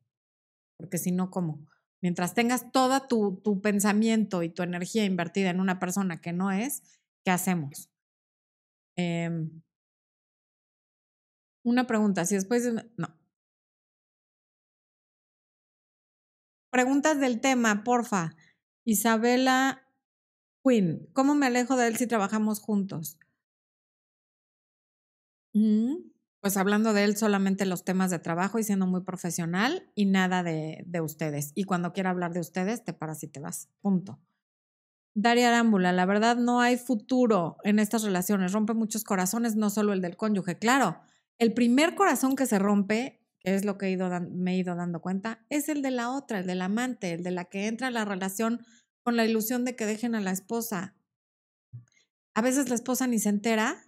porque 0.76 0.98
si 0.98 1.10
no, 1.10 1.30
¿cómo? 1.30 1.66
Mientras 2.00 2.34
tengas 2.34 2.70
todo 2.70 3.06
tu, 3.08 3.40
tu 3.42 3.60
pensamiento 3.60 4.42
y 4.42 4.50
tu 4.50 4.62
energía 4.62 5.04
invertida 5.04 5.50
en 5.50 5.60
una 5.60 5.78
persona 5.78 6.20
que 6.20 6.32
no 6.32 6.52
es, 6.52 6.82
¿qué 7.24 7.30
hacemos? 7.30 7.90
Em, 8.96 9.62
una 11.64 11.86
pregunta, 11.86 12.24
si 12.24 12.34
después... 12.34 12.68
No. 12.96 13.14
Preguntas 16.70 17.20
del 17.20 17.40
tema, 17.40 17.82
porfa. 17.82 18.36
Isabela 18.88 19.82
Quinn, 20.64 21.10
¿cómo 21.12 21.34
me 21.34 21.44
alejo 21.44 21.76
de 21.76 21.88
él 21.88 21.96
si 21.98 22.06
trabajamos 22.06 22.58
juntos? 22.58 23.18
Mm, 25.52 25.96
pues 26.40 26.56
hablando 26.56 26.94
de 26.94 27.04
él 27.04 27.14
solamente 27.14 27.66
los 27.66 27.84
temas 27.84 28.10
de 28.10 28.18
trabajo 28.18 28.58
y 28.58 28.62
siendo 28.62 28.86
muy 28.86 29.02
profesional 29.02 29.90
y 29.94 30.06
nada 30.06 30.42
de, 30.42 30.84
de 30.86 31.02
ustedes. 31.02 31.52
Y 31.54 31.64
cuando 31.64 31.92
quiera 31.92 32.08
hablar 32.08 32.32
de 32.32 32.40
ustedes, 32.40 32.82
te 32.82 32.94
paras 32.94 33.22
y 33.22 33.28
te 33.28 33.40
vas. 33.40 33.68
Punto. 33.82 34.20
Daria 35.14 35.48
Arámbula, 35.48 35.92
la 35.92 36.06
verdad 36.06 36.38
no 36.38 36.62
hay 36.62 36.78
futuro 36.78 37.58
en 37.64 37.80
estas 37.80 38.04
relaciones. 38.04 38.54
Rompe 38.54 38.72
muchos 38.72 39.04
corazones, 39.04 39.54
no 39.54 39.68
solo 39.68 39.92
el 39.92 40.00
del 40.00 40.16
cónyuge. 40.16 40.58
Claro, 40.58 40.98
el 41.36 41.52
primer 41.52 41.94
corazón 41.94 42.36
que 42.36 42.46
se 42.46 42.58
rompe, 42.58 43.20
que 43.40 43.54
es 43.54 43.66
lo 43.66 43.76
que 43.76 43.86
he 43.86 43.90
ido 43.90 44.08
me 44.30 44.54
he 44.54 44.56
ido 44.56 44.74
dando 44.76 45.02
cuenta, 45.02 45.44
es 45.50 45.68
el 45.68 45.82
de 45.82 45.90
la 45.90 46.10
otra, 46.10 46.38
el 46.38 46.46
del 46.46 46.62
amante, 46.62 47.12
el 47.12 47.22
de 47.22 47.32
la 47.32 47.44
que 47.44 47.66
entra 47.66 47.88
a 47.88 47.90
la 47.90 48.06
relación 48.06 48.64
con 49.08 49.16
la 49.16 49.24
ilusión 49.24 49.64
de 49.64 49.74
que 49.74 49.86
dejen 49.86 50.14
a 50.14 50.20
la 50.20 50.32
esposa. 50.32 50.94
A 52.34 52.42
veces 52.42 52.68
la 52.68 52.74
esposa 52.74 53.06
ni 53.06 53.18
se 53.18 53.30
entera 53.30 53.86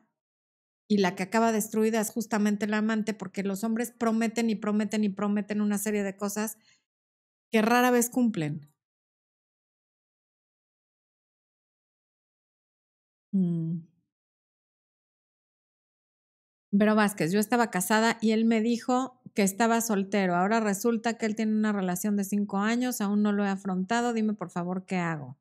y 0.89 0.97
la 0.97 1.15
que 1.15 1.25
acaba 1.25 1.53
destruida 1.53 2.01
es 2.01 2.09
justamente 2.09 2.67
la 2.67 2.79
amante 2.79 3.13
porque 3.13 3.43
los 3.43 3.63
hombres 3.63 3.91
prometen 3.91 4.49
y 4.49 4.55
prometen 4.55 5.05
y 5.05 5.11
prometen 5.11 5.61
una 5.61 5.77
serie 5.77 6.05
de 6.05 6.17
cosas 6.17 6.57
que 7.51 7.61
rara 7.61 7.91
vez 7.91 8.09
cumplen. 8.09 8.73
Mm. 13.35 13.81
Vero 16.73 16.95
Vázquez, 16.95 17.31
yo 17.31 17.41
estaba 17.41 17.71
casada 17.71 18.17
y 18.23 18.31
él 18.31 18.47
me 18.47 18.63
dijo 18.63 19.20
que 19.35 19.43
estaba 19.43 19.81
soltero. 19.81 20.37
Ahora 20.37 20.61
resulta 20.61 21.17
que 21.17 21.27
él 21.27 21.35
tiene 21.37 21.53
una 21.53 21.73
relación 21.73 22.17
de 22.17 22.25
cinco 22.25 22.59
años, 22.59 23.01
aún 23.01 23.23
no 23.23 23.33
lo 23.33 23.45
he 23.45 23.49
afrontado. 23.49 24.13
Dime 24.13 24.35
por 24.35 24.51
favor 24.51 24.85
qué 24.87 24.97
hago. 24.97 25.39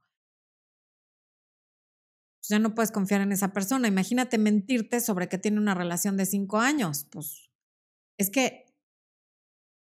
Ya 2.48 2.58
no 2.58 2.74
puedes 2.74 2.92
confiar 2.92 3.22
en 3.22 3.32
esa 3.32 3.54
persona. 3.54 3.88
Imagínate 3.88 4.38
mentirte 4.40 5.02
sobre 5.02 5.30
que 5.30 5.38
tiene 5.38 5.60
una 5.60 5.76
relación 5.76 6.18
de 6.18 6.26
cinco 6.26 6.58
años. 6.58 7.06
Pues 7.12 7.52
es 8.18 8.32
que, 8.32 8.66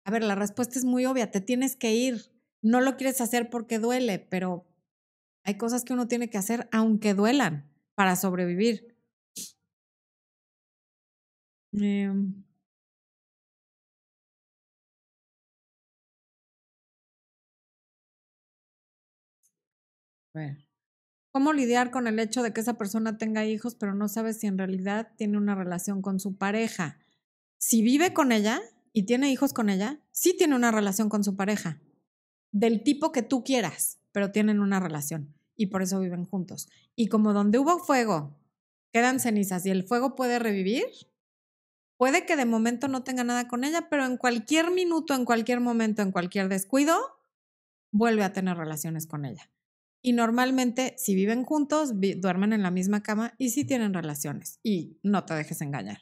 a 0.05 0.11
ver, 0.13 0.23
la 0.23 0.37
respuesta 0.37 0.79
es 0.79 0.85
muy 0.85 1.05
obvia. 1.07 1.31
Te 1.31 1.41
tienes 1.41 1.77
que 1.77 1.95
ir. 1.95 2.33
No 2.63 2.81
lo 2.81 2.97
quieres 2.97 3.21
hacer 3.21 3.51
porque 3.51 3.81
duele, 3.81 4.21
pero 4.21 4.65
hay 5.45 5.57
cosas 5.57 5.85
que 5.85 5.93
uno 5.93 6.07
tiene 6.07 6.31
que 6.31 6.39
hacer 6.39 6.69
aunque 6.71 7.15
duelan 7.15 7.69
para 7.97 8.15
sobrevivir. 8.15 8.97
Eh, 11.73 12.13
ver. 20.33 20.67
¿Cómo 21.31 21.53
lidiar 21.53 21.91
con 21.91 22.07
el 22.07 22.19
hecho 22.19 22.43
de 22.43 22.53
que 22.53 22.61
esa 22.61 22.77
persona 22.77 23.17
tenga 23.17 23.47
hijos, 23.47 23.75
pero 23.75 23.95
no 23.95 24.09
sabe 24.09 24.35
si 24.35 24.47
en 24.47 24.59
realidad 24.59 25.13
tiene 25.17 25.39
una 25.39 25.55
relación 25.55 26.03
con 26.03 26.21
su 26.21 26.37
pareja? 26.37 26.99
Si 27.57 27.83
vive 27.83 28.13
con 28.13 28.33
ella 28.33 28.61
y 28.93 29.05
tiene 29.05 29.31
hijos 29.31 29.55
con 29.55 29.71
ella, 29.71 30.01
sí 30.11 30.37
tiene 30.37 30.57
una 30.57 30.71
relación 30.71 31.09
con 31.09 31.25
su 31.25 31.35
pareja, 31.35 31.81
del 32.51 32.83
tipo 32.83 33.13
que 33.13 33.23
tú 33.23 33.45
quieras, 33.45 33.99
pero 34.13 34.31
tienen 34.31 34.61
una 34.61 34.79
relación 34.79 35.35
y 35.57 35.67
por 35.67 35.81
eso 35.81 36.01
viven 36.01 36.27
juntos. 36.27 36.69
Y 36.95 37.07
como 37.07 37.33
donde 37.33 37.59
hubo 37.59 37.79
fuego, 37.79 38.37
quedan 38.93 39.21
cenizas 39.21 39.65
y 39.65 39.71
el 39.71 39.85
fuego 39.85 40.15
puede 40.15 40.39
revivir, 40.39 40.85
puede 41.97 42.27
que 42.27 42.37
de 42.37 42.45
momento 42.45 42.89
no 42.89 43.05
tenga 43.05 43.25
nada 43.25 43.49
con 43.49 43.65
ella, 43.65 43.89
pero 43.89 44.05
en 44.05 44.19
cualquier 44.19 44.71
minuto, 44.71 45.15
en 45.15 45.25
cualquier 45.25 45.61
momento, 45.61 46.03
en 46.03 46.13
cualquier 46.13 46.49
descuido, 46.49 46.99
vuelve 47.91 48.25
a 48.25 48.33
tener 48.35 48.57
relaciones 48.57 49.07
con 49.07 49.25
ella. 49.25 49.51
Y 50.03 50.13
normalmente, 50.13 50.95
si 50.99 51.15
viven 51.15 51.45
juntos, 51.45 51.93
duermen 52.17 52.53
en 52.53 52.63
la 52.63 52.73
misma 52.73 53.03
cama 53.03 53.35
y 53.39 53.51
sí 53.51 53.65
tienen 53.65 53.95
relaciones. 53.95 54.59
Y 54.63 54.99
no 55.03 55.25
te 55.25 55.35
dejes 55.35 55.61
engañar. 55.61 55.99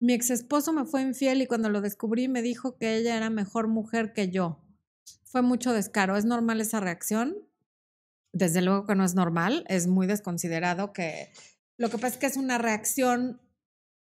Mi 0.00 0.12
ex 0.12 0.30
esposo 0.30 0.72
me 0.72 0.84
fue 0.84 1.02
infiel 1.02 1.40
y 1.40 1.46
cuando 1.46 1.70
lo 1.70 1.80
descubrí 1.80 2.28
me 2.28 2.42
dijo 2.42 2.76
que 2.76 2.96
ella 2.96 3.16
era 3.16 3.30
mejor 3.30 3.68
mujer 3.68 4.12
que 4.12 4.28
yo. 4.30 4.60
Fue 5.22 5.40
mucho 5.40 5.72
descaro. 5.72 6.16
¿Es 6.16 6.24
normal 6.24 6.60
esa 6.60 6.80
reacción? 6.80 7.36
Desde 8.32 8.60
luego 8.60 8.86
que 8.86 8.96
no 8.96 9.04
es 9.04 9.14
normal. 9.14 9.64
Es 9.68 9.86
muy 9.86 10.08
desconsiderado 10.08 10.92
que 10.92 11.32
lo 11.76 11.90
que 11.90 11.98
pasa 11.98 12.14
es 12.14 12.16
que 12.18 12.26
es 12.26 12.36
una 12.36 12.58
reacción 12.58 13.40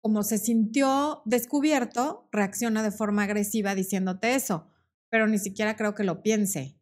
como 0.01 0.23
se 0.23 0.39
sintió 0.39 1.23
descubierto, 1.25 2.29
reacciona 2.31 2.85
de 2.85 2.93
forma 2.93 3.25
agresiva 3.25 3.75
diciéndote 3.75 4.37
eso, 4.37 4.71
pero 5.11 5.27
ni 5.27 5.39
siquiera 5.39 5.75
creo 5.75 5.97
que 5.97 6.05
lo 6.05 6.23
piense. 6.23 6.76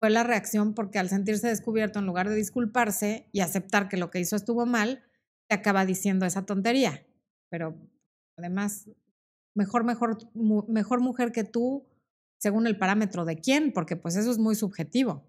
Fue 0.00 0.10
la 0.10 0.22
reacción 0.22 0.74
porque 0.74 0.98
al 0.98 1.08
sentirse 1.08 1.48
descubierto, 1.48 1.98
en 1.98 2.06
lugar 2.06 2.28
de 2.28 2.34
disculparse 2.34 3.28
y 3.32 3.40
aceptar 3.40 3.88
que 3.88 3.96
lo 3.96 4.10
que 4.10 4.20
hizo 4.20 4.36
estuvo 4.36 4.66
mal, 4.66 5.02
te 5.48 5.56
acaba 5.56 5.86
diciendo 5.86 6.26
esa 6.26 6.44
tontería. 6.44 7.06
Pero 7.48 7.76
además, 8.36 8.90
mejor, 9.54 9.84
mejor, 9.84 10.18
mejor 10.68 11.00
mujer 11.00 11.32
que 11.32 11.44
tú, 11.44 11.86
según 12.38 12.66
el 12.66 12.78
parámetro 12.78 13.24
de 13.24 13.36
quién, 13.38 13.72
porque 13.72 13.96
pues 13.96 14.16
eso 14.16 14.30
es 14.30 14.38
muy 14.38 14.54
subjetivo. 14.54 15.24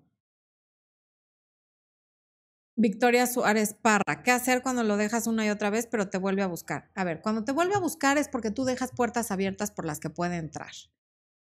Victoria 2.80 3.26
Suárez 3.26 3.74
Parra, 3.74 4.22
¿qué 4.24 4.32
hacer 4.32 4.62
cuando 4.62 4.84
lo 4.84 4.98
dejas 4.98 5.26
una 5.26 5.46
y 5.46 5.50
otra 5.50 5.70
vez, 5.72 5.88
pero 5.88 6.10
te 6.10 6.20
vuelve 6.20 6.44
a 6.44 6.48
buscar? 6.48 6.92
A 6.94 7.04
ver, 7.04 7.22
cuando 7.22 7.44
te 7.44 7.52
vuelve 7.52 7.74
a 7.76 7.80
buscar 7.80 8.18
es 8.20 8.30
porque 8.30 8.52
tú 8.52 8.66
dejas 8.66 8.92
puertas 8.92 9.32
abiertas 9.32 9.72
por 9.72 9.86
las 9.86 10.00
que 10.00 10.12
puede 10.12 10.38
entrar. 10.38 10.72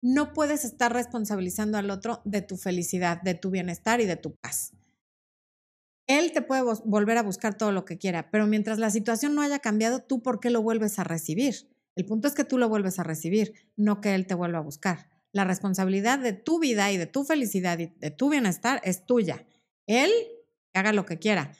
No 0.06 0.34
puedes 0.34 0.66
estar 0.66 0.92
responsabilizando 0.92 1.78
al 1.78 1.88
otro 1.88 2.20
de 2.26 2.42
tu 2.42 2.58
felicidad, 2.58 3.22
de 3.22 3.32
tu 3.32 3.48
bienestar 3.48 4.02
y 4.02 4.04
de 4.04 4.16
tu 4.16 4.36
paz. 4.36 4.74
Él 6.06 6.32
te 6.32 6.42
puede 6.42 6.62
volver 6.84 7.16
a 7.16 7.22
buscar 7.22 7.56
todo 7.56 7.72
lo 7.72 7.86
que 7.86 7.96
quiera, 7.96 8.30
pero 8.30 8.46
mientras 8.46 8.78
la 8.78 8.90
situación 8.90 9.34
no 9.34 9.40
haya 9.40 9.60
cambiado, 9.60 10.00
¿tú 10.00 10.20
por 10.20 10.40
qué 10.40 10.50
lo 10.50 10.60
vuelves 10.60 10.98
a 10.98 11.04
recibir? 11.04 11.70
El 11.96 12.04
punto 12.04 12.28
es 12.28 12.34
que 12.34 12.44
tú 12.44 12.58
lo 12.58 12.68
vuelves 12.68 12.98
a 12.98 13.02
recibir, 13.02 13.54
no 13.76 14.02
que 14.02 14.14
él 14.14 14.26
te 14.26 14.34
vuelva 14.34 14.58
a 14.58 14.60
buscar. 14.60 15.08
La 15.32 15.44
responsabilidad 15.44 16.18
de 16.18 16.34
tu 16.34 16.60
vida 16.60 16.92
y 16.92 16.98
de 16.98 17.06
tu 17.06 17.24
felicidad 17.24 17.78
y 17.78 17.86
de 17.86 18.10
tu 18.10 18.28
bienestar 18.28 18.82
es 18.84 19.06
tuya. 19.06 19.46
Él 19.86 20.10
haga 20.74 20.92
lo 20.92 21.06
que 21.06 21.18
quiera. 21.18 21.52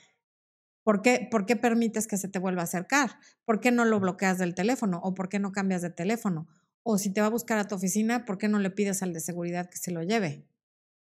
¿Por 0.83 1.01
qué, 1.01 1.27
¿Por 1.31 1.47
qué 1.47 1.57
permites 1.57 2.07
que 2.07 2.19
se 2.19 2.29
te 2.29 2.39
vuelva 2.39 2.61
a 2.61 2.65
acercar? 2.65 3.19
¿Por 3.47 3.61
qué 3.61 3.71
no 3.71 3.87
lo 3.87 4.01
bloqueas 4.01 4.37
del 4.37 4.55
teléfono? 4.55 5.01
¿O 5.03 5.15
por 5.15 5.31
qué 5.31 5.39
no 5.39 5.51
cambias 5.51 5.81
de 5.81 5.89
teléfono? 5.89 6.47
O 6.87 6.99
si 6.99 7.11
te 7.11 7.23
va 7.23 7.29
a 7.29 7.31
buscar 7.31 7.59
a 7.59 7.67
tu 7.67 7.75
oficina, 7.75 8.27
¿por 8.27 8.37
qué 8.37 8.47
no 8.47 8.59
le 8.59 8.71
pides 8.71 9.03
al 9.03 9.15
de 9.15 9.21
seguridad 9.21 9.71
que 9.71 9.79
se 9.79 9.91
lo 9.91 10.03
lleve? 10.03 10.47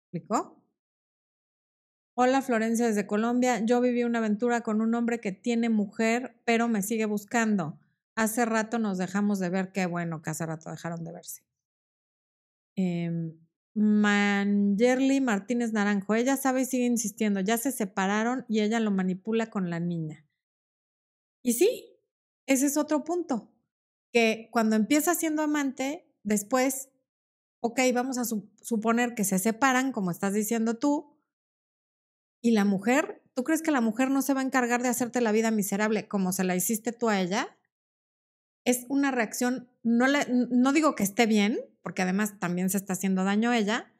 ¿Explicó? 0.04 0.62
Hola 2.14 2.40
Florencia 2.40 2.86
desde 2.86 3.06
Colombia. 3.06 3.58
Yo 3.64 3.80
viví 3.80 4.04
una 4.04 4.20
aventura 4.20 4.60
con 4.60 4.80
un 4.80 4.94
hombre 4.94 5.20
que 5.20 5.32
tiene 5.32 5.70
mujer, 5.70 6.36
pero 6.44 6.68
me 6.68 6.82
sigue 6.82 7.06
buscando. 7.06 7.80
Hace 8.14 8.44
rato 8.44 8.78
nos 8.78 8.96
dejamos 8.96 9.40
de 9.40 9.48
ver. 9.48 9.72
Qué 9.72 9.86
bueno 9.86 10.22
que 10.22 10.30
hace 10.30 10.46
rato 10.46 10.70
dejaron 10.70 11.02
de 11.02 11.12
verse. 11.12 11.42
Eh, 12.76 13.34
Martínez 13.74 15.72
Naranjo. 15.72 16.14
Ella 16.14 16.36
sabe 16.36 16.62
y 16.62 16.64
sigue 16.64 16.84
insistiendo. 16.84 17.40
Ya 17.40 17.56
se 17.56 17.72
separaron 17.72 18.44
y 18.48 18.60
ella 18.60 18.78
lo 18.78 18.92
manipula 18.92 19.50
con 19.50 19.68
la 19.68 19.80
niña. 19.80 20.24
Y 21.42 21.54
sí, 21.54 21.98
ese 22.46 22.66
es 22.66 22.76
otro 22.76 23.02
punto. 23.02 23.51
Que 24.12 24.48
cuando 24.52 24.76
empieza 24.76 25.14
siendo 25.14 25.42
amante, 25.42 26.06
después, 26.22 26.90
ok, 27.60 27.80
vamos 27.94 28.18
a 28.18 28.24
suponer 28.24 29.14
que 29.14 29.24
se 29.24 29.38
separan, 29.38 29.92
como 29.92 30.10
estás 30.10 30.34
diciendo 30.34 30.78
tú, 30.78 31.12
y 32.42 32.50
la 32.50 32.64
mujer, 32.64 33.22
¿tú 33.34 33.44
crees 33.44 33.62
que 33.62 33.70
la 33.70 33.80
mujer 33.80 34.10
no 34.10 34.20
se 34.20 34.34
va 34.34 34.40
a 34.40 34.44
encargar 34.44 34.82
de 34.82 34.88
hacerte 34.88 35.20
la 35.20 35.32
vida 35.32 35.50
miserable 35.50 36.08
como 36.08 36.32
se 36.32 36.44
la 36.44 36.56
hiciste 36.56 36.92
tú 36.92 37.08
a 37.08 37.20
ella? 37.20 37.56
Es 38.64 38.84
una 38.88 39.10
reacción, 39.12 39.70
no, 39.82 40.06
no 40.28 40.72
digo 40.72 40.94
que 40.94 41.04
esté 41.04 41.26
bien, 41.26 41.60
porque 41.82 42.02
además 42.02 42.38
también 42.40 42.68
se 42.68 42.78
está 42.78 42.94
haciendo 42.94 43.24
daño 43.24 43.50
a 43.50 43.58
ella, 43.58 43.92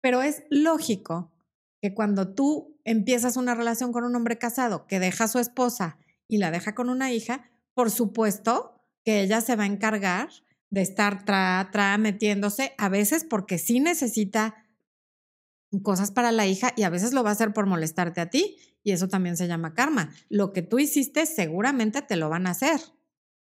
pero 0.00 0.22
es 0.22 0.44
lógico 0.50 1.30
que 1.80 1.94
cuando 1.94 2.34
tú 2.34 2.80
empiezas 2.84 3.36
una 3.36 3.54
relación 3.54 3.92
con 3.92 4.04
un 4.04 4.14
hombre 4.16 4.38
casado 4.38 4.86
que 4.86 4.98
deja 4.98 5.24
a 5.24 5.28
su 5.28 5.38
esposa 5.38 5.98
y 6.28 6.38
la 6.38 6.50
deja 6.50 6.74
con 6.74 6.88
una 6.88 7.12
hija, 7.12 7.50
por 7.74 7.90
supuesto 7.90 8.81
que 9.04 9.20
ella 9.20 9.40
se 9.40 9.56
va 9.56 9.64
a 9.64 9.66
encargar 9.66 10.28
de 10.70 10.80
estar 10.80 11.24
tra, 11.24 11.68
tra, 11.70 11.98
metiéndose, 11.98 12.74
a 12.78 12.88
veces 12.88 13.24
porque 13.24 13.58
sí 13.58 13.80
necesita 13.80 14.54
cosas 15.82 16.10
para 16.10 16.32
la 16.32 16.46
hija 16.46 16.72
y 16.76 16.82
a 16.82 16.90
veces 16.90 17.12
lo 17.12 17.22
va 17.22 17.30
a 17.30 17.32
hacer 17.32 17.52
por 17.52 17.66
molestarte 17.66 18.20
a 18.20 18.30
ti 18.30 18.56
y 18.82 18.92
eso 18.92 19.08
también 19.08 19.36
se 19.36 19.48
llama 19.48 19.74
karma. 19.74 20.10
Lo 20.28 20.52
que 20.52 20.62
tú 20.62 20.78
hiciste 20.78 21.26
seguramente 21.26 22.02
te 22.02 22.16
lo 22.16 22.28
van 22.28 22.46
a 22.46 22.50
hacer, 22.50 22.80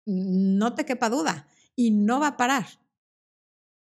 no 0.06 0.76
te 0.76 0.86
quepa 0.86 1.10
duda, 1.10 1.48
y 1.76 1.92
no 1.92 2.20
va 2.20 2.28
a 2.28 2.38
parar. 2.38 2.66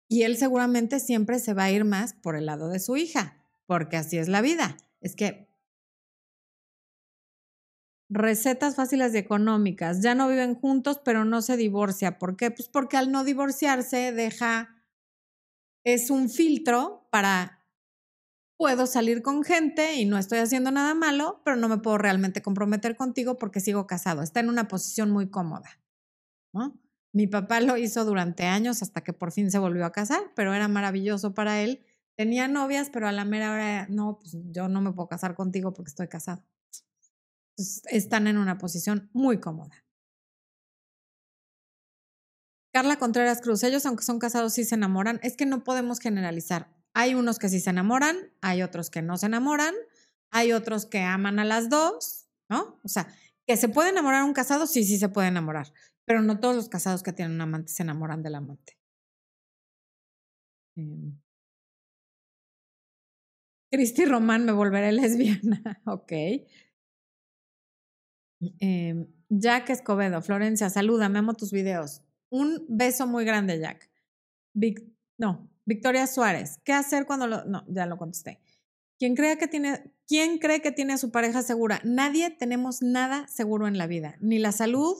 Y 0.08 0.22
él 0.22 0.36
seguramente 0.36 1.00
siempre 1.00 1.38
se 1.38 1.54
va 1.54 1.64
a 1.64 1.70
ir 1.70 1.84
más 1.84 2.14
por 2.14 2.36
el 2.36 2.46
lado 2.46 2.68
de 2.68 2.78
su 2.78 2.96
hija, 2.96 3.42
porque 3.66 3.96
así 3.96 4.18
es 4.18 4.28
la 4.28 4.42
vida. 4.42 4.76
Es 5.00 5.16
que 5.16 5.48
recetas 8.08 8.76
fáciles 8.76 9.14
y 9.14 9.18
económicas. 9.18 10.00
Ya 10.02 10.14
no 10.14 10.28
viven 10.28 10.54
juntos, 10.54 11.00
pero 11.04 11.24
no 11.24 11.42
se 11.42 11.56
divorcia. 11.56 12.18
¿Por 12.18 12.36
qué? 12.36 12.50
Pues 12.50 12.68
porque 12.68 12.96
al 12.96 13.10
no 13.10 13.24
divorciarse 13.24 14.12
deja, 14.12 14.74
es 15.84 16.10
un 16.10 16.30
filtro 16.30 17.08
para, 17.10 17.64
puedo 18.56 18.86
salir 18.86 19.22
con 19.22 19.42
gente 19.42 19.94
y 19.94 20.04
no 20.04 20.18
estoy 20.18 20.38
haciendo 20.38 20.70
nada 20.70 20.94
malo, 20.94 21.42
pero 21.44 21.56
no 21.56 21.68
me 21.68 21.78
puedo 21.78 21.98
realmente 21.98 22.42
comprometer 22.42 22.96
contigo 22.96 23.38
porque 23.38 23.60
sigo 23.60 23.86
casado. 23.86 24.22
Está 24.22 24.40
en 24.40 24.48
una 24.48 24.68
posición 24.68 25.10
muy 25.10 25.28
cómoda. 25.28 25.80
¿no? 26.52 26.80
Mi 27.12 27.26
papá 27.26 27.60
lo 27.60 27.76
hizo 27.76 28.04
durante 28.04 28.44
años 28.44 28.82
hasta 28.82 29.02
que 29.02 29.12
por 29.12 29.32
fin 29.32 29.50
se 29.50 29.58
volvió 29.58 29.84
a 29.84 29.92
casar, 29.92 30.20
pero 30.34 30.54
era 30.54 30.68
maravilloso 30.68 31.34
para 31.34 31.62
él. 31.62 31.84
Tenía 32.16 32.48
novias, 32.48 32.90
pero 32.90 33.08
a 33.08 33.12
la 33.12 33.24
mera 33.24 33.52
hora, 33.52 33.86
no, 33.88 34.18
pues 34.20 34.36
yo 34.50 34.68
no 34.68 34.80
me 34.80 34.92
puedo 34.92 35.08
casar 35.08 35.34
contigo 35.34 35.72
porque 35.74 35.90
estoy 35.90 36.08
casado. 36.08 36.44
Están 37.56 38.26
en 38.26 38.38
una 38.38 38.58
posición 38.58 39.10
muy 39.12 39.40
cómoda. 39.40 39.84
Carla 42.72 42.96
Contreras 42.96 43.40
Cruz, 43.40 43.62
ellos 43.62 43.86
aunque 43.86 44.02
son 44.02 44.18
casados 44.18 44.54
sí 44.54 44.64
se 44.64 44.74
enamoran, 44.74 45.20
es 45.22 45.36
que 45.36 45.46
no 45.46 45.62
podemos 45.62 46.00
generalizar. 46.00 46.74
Hay 46.92 47.14
unos 47.14 47.38
que 47.38 47.48
sí 47.48 47.60
se 47.60 47.70
enamoran, 47.70 48.16
hay 48.40 48.62
otros 48.62 48.90
que 48.90 49.02
no 49.02 49.16
se 49.16 49.26
enamoran, 49.26 49.74
hay 50.32 50.52
otros 50.52 50.86
que 50.86 51.00
aman 51.00 51.38
a 51.38 51.44
las 51.44 51.68
dos, 51.68 52.26
¿no? 52.48 52.80
O 52.82 52.88
sea, 52.88 53.06
que 53.46 53.56
se 53.56 53.68
puede 53.68 53.90
enamorar 53.90 54.24
un 54.24 54.32
casado, 54.32 54.66
sí, 54.66 54.84
sí 54.84 54.98
se 54.98 55.08
puede 55.08 55.28
enamorar. 55.28 55.72
Pero 56.04 56.22
no 56.22 56.40
todos 56.40 56.56
los 56.56 56.68
casados 56.68 57.02
que 57.02 57.12
tienen 57.12 57.34
un 57.36 57.40
amante 57.42 57.72
se 57.72 57.84
enamoran 57.84 58.22
del 58.22 58.34
amante. 58.34 58.76
Eh, 60.76 61.12
Cristi 63.70 64.04
Román, 64.04 64.44
me 64.44 64.52
volveré 64.52 64.92
lesbiana. 65.00 65.80
ok. 65.86 66.12
Eh, 68.60 69.06
Jack 69.28 69.70
Escobedo, 69.70 70.22
Florencia, 70.22 70.70
saluda, 70.70 71.08
me 71.08 71.18
amo 71.18 71.34
tus 71.34 71.52
videos. 71.52 72.02
Un 72.30 72.64
beso 72.68 73.06
muy 73.06 73.24
grande, 73.24 73.58
Jack. 73.58 73.90
no, 75.18 75.48
Victoria 75.64 76.06
Suárez, 76.06 76.58
¿qué 76.64 76.72
hacer 76.72 77.06
cuando 77.06 77.26
lo.? 77.26 77.44
No, 77.44 77.64
ya 77.68 77.86
lo 77.86 77.96
contesté. 77.96 78.40
¿Quién 78.98 79.16
cree, 79.16 79.38
que 79.38 79.48
tiene, 79.48 79.92
¿Quién 80.06 80.38
cree 80.38 80.60
que 80.60 80.72
tiene 80.72 80.92
a 80.92 80.98
su 80.98 81.10
pareja 81.10 81.42
segura? 81.42 81.80
Nadie 81.84 82.30
tenemos 82.30 82.82
nada 82.82 83.26
seguro 83.28 83.66
en 83.66 83.78
la 83.78 83.86
vida, 83.86 84.16
ni 84.20 84.38
la 84.38 84.52
salud, 84.52 84.96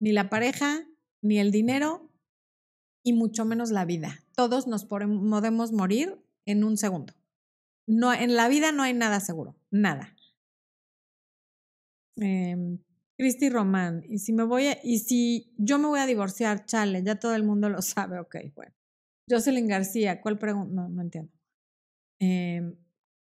ni 0.00 0.12
la 0.12 0.28
pareja, 0.30 0.84
ni 1.22 1.38
el 1.38 1.52
dinero 1.52 2.10
y 3.02 3.12
mucho 3.12 3.44
menos 3.44 3.70
la 3.70 3.84
vida. 3.84 4.20
Todos 4.34 4.66
nos 4.66 4.84
podemos 4.84 5.72
morir 5.72 6.18
en 6.44 6.64
un 6.64 6.76
segundo. 6.76 7.14
No, 7.86 8.12
en 8.12 8.34
la 8.34 8.48
vida 8.48 8.72
no 8.72 8.82
hay 8.82 8.94
nada 8.94 9.20
seguro, 9.20 9.56
nada. 9.70 10.14
Eh, 12.16 12.78
Cristi 13.16 13.50
Román, 13.50 14.02
y 14.08 14.18
si 14.18 14.32
me 14.32 14.44
voy 14.44 14.66
a, 14.68 14.78
y 14.82 14.98
si 15.00 15.52
yo 15.58 15.78
me 15.78 15.88
voy 15.88 16.00
a 16.00 16.06
divorciar, 16.06 16.64
chale, 16.64 17.02
ya 17.02 17.16
todo 17.16 17.34
el 17.34 17.44
mundo 17.44 17.68
lo 17.68 17.82
sabe, 17.82 18.18
ok, 18.18 18.36
bueno. 18.54 18.74
Jocelyn 19.28 19.68
García, 19.68 20.20
¿cuál 20.20 20.38
pregunta? 20.38 20.72
No, 20.74 20.88
no 20.88 21.02
entiendo. 21.02 21.30
Eh, 22.20 22.74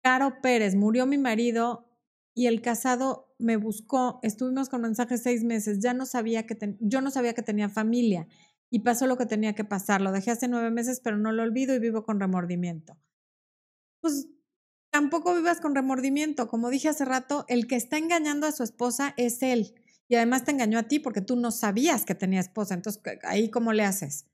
Caro 0.03 0.41
Pérez, 0.41 0.75
murió 0.75 1.05
mi 1.05 1.17
marido 1.17 1.87
y 2.33 2.47
el 2.47 2.61
casado 2.61 3.35
me 3.37 3.57
buscó, 3.57 4.19
estuvimos 4.23 4.69
con 4.69 4.81
mensajes 4.81 5.23
seis 5.23 5.43
meses, 5.43 5.79
ya 5.79 5.93
no 5.93 6.05
sabía 6.05 6.45
que 6.45 6.57
yo 6.79 7.01
no 7.01 7.11
sabía 7.11 7.33
que 7.33 7.43
tenía 7.43 7.69
familia 7.69 8.27
y 8.69 8.79
pasó 8.79 9.07
lo 9.07 9.17
que 9.17 9.25
tenía 9.25 9.53
que 9.53 9.65
pasar. 9.65 10.01
Lo 10.01 10.11
dejé 10.11 10.31
hace 10.31 10.47
nueve 10.47 10.71
meses, 10.71 11.01
pero 11.03 11.17
no 11.17 11.31
lo 11.31 11.43
olvido 11.43 11.75
y 11.75 11.79
vivo 11.79 12.03
con 12.03 12.19
remordimiento. 12.19 12.97
Pues 14.01 14.27
tampoco 14.91 15.33
vivas 15.33 15.59
con 15.59 15.73
remordimiento. 15.73 16.47
Como 16.47 16.69
dije 16.69 16.89
hace 16.89 17.05
rato, 17.05 17.45
el 17.47 17.67
que 17.67 17.75
está 17.75 17.97
engañando 17.97 18.45
a 18.45 18.51
su 18.51 18.63
esposa 18.63 19.13
es 19.17 19.41
él. 19.41 19.73
Y 20.07 20.15
además 20.15 20.43
te 20.43 20.51
engañó 20.51 20.77
a 20.77 20.83
ti 20.83 20.99
porque 20.99 21.21
tú 21.21 21.37
no 21.37 21.51
sabías 21.51 22.05
que 22.05 22.15
tenía 22.15 22.41
esposa. 22.41 22.73
Entonces, 22.73 23.01
ahí 23.23 23.49
cómo 23.49 23.73
le 23.73 23.85
haces. 23.85 24.27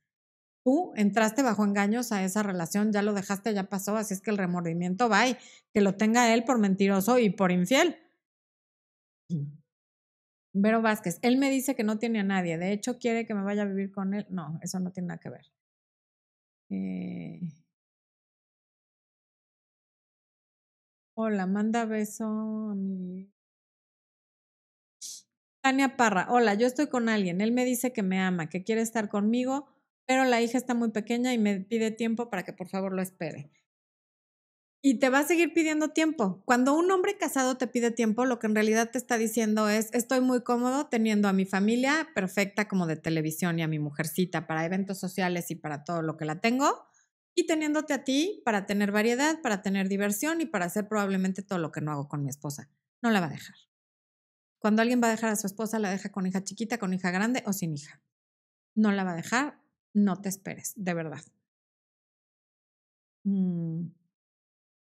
Tú 0.65 0.91
entraste 0.95 1.43
bajo 1.43 1.63
engaños 1.63 2.11
a 2.11 2.23
esa 2.25 2.43
relación, 2.43 2.91
ya 2.91 3.01
lo 3.01 3.13
dejaste, 3.13 3.53
ya 3.53 3.69
pasó, 3.69 3.95
así 3.95 4.13
es 4.13 4.21
que 4.21 4.31
el 4.31 4.37
remordimiento 4.37 5.07
va 5.07 5.29
y 5.29 5.37
que 5.73 5.79
lo 5.79 5.95
tenga 5.95 6.33
él 6.33 6.43
por 6.43 6.59
mentiroso 6.59 7.19
y 7.19 7.29
por 7.29 7.53
infiel. 7.53 7.95
Vero 10.53 10.81
Vázquez, 10.81 11.19
él 11.21 11.37
me 11.37 11.49
dice 11.49 11.73
que 11.75 11.85
no 11.85 11.99
tiene 11.99 12.19
a 12.19 12.23
nadie, 12.23 12.57
de 12.57 12.73
hecho 12.73 12.97
quiere 12.97 13.25
que 13.25 13.33
me 13.33 13.43
vaya 13.43 13.61
a 13.61 13.65
vivir 13.65 13.91
con 13.91 14.13
él. 14.13 14.25
No, 14.29 14.59
eso 14.61 14.79
no 14.81 14.91
tiene 14.91 15.07
nada 15.07 15.19
que 15.19 15.29
ver. 15.29 15.45
Eh... 16.69 17.39
Hola, 21.19 21.47
manda 21.47 21.83
beso 21.85 22.25
a 22.25 22.75
mi 22.75 23.27
Tania 25.61 25.97
Parra, 25.97 26.27
hola, 26.29 26.53
yo 26.53 26.67
estoy 26.67 26.89
con 26.89 27.09
alguien, 27.09 27.41
él 27.41 27.51
me 27.51 27.65
dice 27.65 27.91
que 27.91 28.03
me 28.03 28.19
ama, 28.19 28.49
que 28.49 28.63
quiere 28.63 28.81
estar 28.81 29.09
conmigo, 29.09 29.67
pero 30.05 30.25
la 30.25 30.41
hija 30.41 30.59
está 30.59 30.75
muy 30.75 30.91
pequeña 30.91 31.33
y 31.33 31.39
me 31.39 31.59
pide 31.59 31.89
tiempo 31.89 32.29
para 32.29 32.43
que 32.43 32.53
por 32.53 32.69
favor 32.69 32.93
lo 32.93 33.01
espere. 33.01 33.49
Y 34.83 34.99
te 34.99 35.09
va 35.09 35.19
a 35.19 35.23
seguir 35.23 35.53
pidiendo 35.55 35.89
tiempo. 35.89 36.43
Cuando 36.45 36.75
un 36.75 36.91
hombre 36.91 37.17
casado 37.17 37.57
te 37.57 37.65
pide 37.65 37.89
tiempo, 37.89 38.25
lo 38.25 38.37
que 38.37 38.45
en 38.45 38.53
realidad 38.53 38.91
te 38.91 38.99
está 38.99 39.17
diciendo 39.17 39.69
es, 39.69 39.89
estoy 39.93 40.21
muy 40.21 40.43
cómodo 40.43 40.85
teniendo 40.85 41.27
a 41.27 41.33
mi 41.33 41.45
familia 41.45 42.09
perfecta 42.13 42.67
como 42.67 42.85
de 42.85 42.95
televisión 42.95 43.57
y 43.57 43.63
a 43.63 43.67
mi 43.67 43.79
mujercita 43.79 44.45
para 44.45 44.65
eventos 44.65 44.99
sociales 44.99 45.49
y 45.49 45.55
para 45.55 45.83
todo 45.83 46.03
lo 46.03 46.15
que 46.15 46.25
la 46.25 46.41
tengo, 46.41 46.85
y 47.37 47.45
teniéndote 47.45 47.93
a 47.93 48.03
ti 48.03 48.41
para 48.43 48.65
tener 48.65 48.91
variedad, 48.91 49.39
para 49.43 49.61
tener 49.61 49.87
diversión 49.87 50.41
y 50.41 50.47
para 50.47 50.65
hacer 50.65 50.87
probablemente 50.87 51.43
todo 51.43 51.59
lo 51.59 51.71
que 51.71 51.81
no 51.81 51.91
hago 51.91 52.07
con 52.07 52.23
mi 52.23 52.29
esposa. 52.29 52.67
No 53.03 53.11
la 53.11 53.19
va 53.19 53.27
a 53.27 53.29
dejar. 53.29 53.55
Cuando 54.57 54.81
alguien 54.81 55.03
va 55.03 55.07
a 55.09 55.11
dejar 55.11 55.29
a 55.29 55.35
su 55.35 55.45
esposa, 55.45 55.77
la 55.77 55.91
deja 55.91 56.11
con 56.11 56.25
hija 56.25 56.43
chiquita, 56.43 56.79
con 56.79 56.95
hija 56.95 57.11
grande 57.11 57.43
o 57.45 57.53
sin 57.53 57.75
hija. 57.75 58.01
No 58.73 58.91
la 58.91 59.03
va 59.03 59.11
a 59.11 59.15
dejar, 59.15 59.61
no 59.93 60.19
te 60.19 60.29
esperes, 60.29 60.73
de 60.77 60.95
verdad. 60.95 61.21
Mm. 63.23 63.91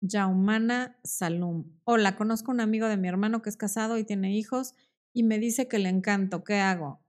Yaumana 0.01 0.99
Salum. 1.05 1.79
Hola, 1.85 2.17
conozco 2.17 2.53
un 2.53 2.61
amigo 2.61 2.89
de 2.89 2.97
mi 2.97 3.09
hermano 3.09 3.43
que 3.43 3.51
es 3.51 3.59
casado 3.59 3.99
y 3.99 4.05
tiene 4.05 4.35
hijos 4.35 4.75
y 5.13 5.25
me 5.25 5.39
dice 5.39 5.69
que 5.69 5.79
le 5.79 5.91
encanto. 5.91 6.43
¿Qué 6.43 6.55
hago? 6.55 7.03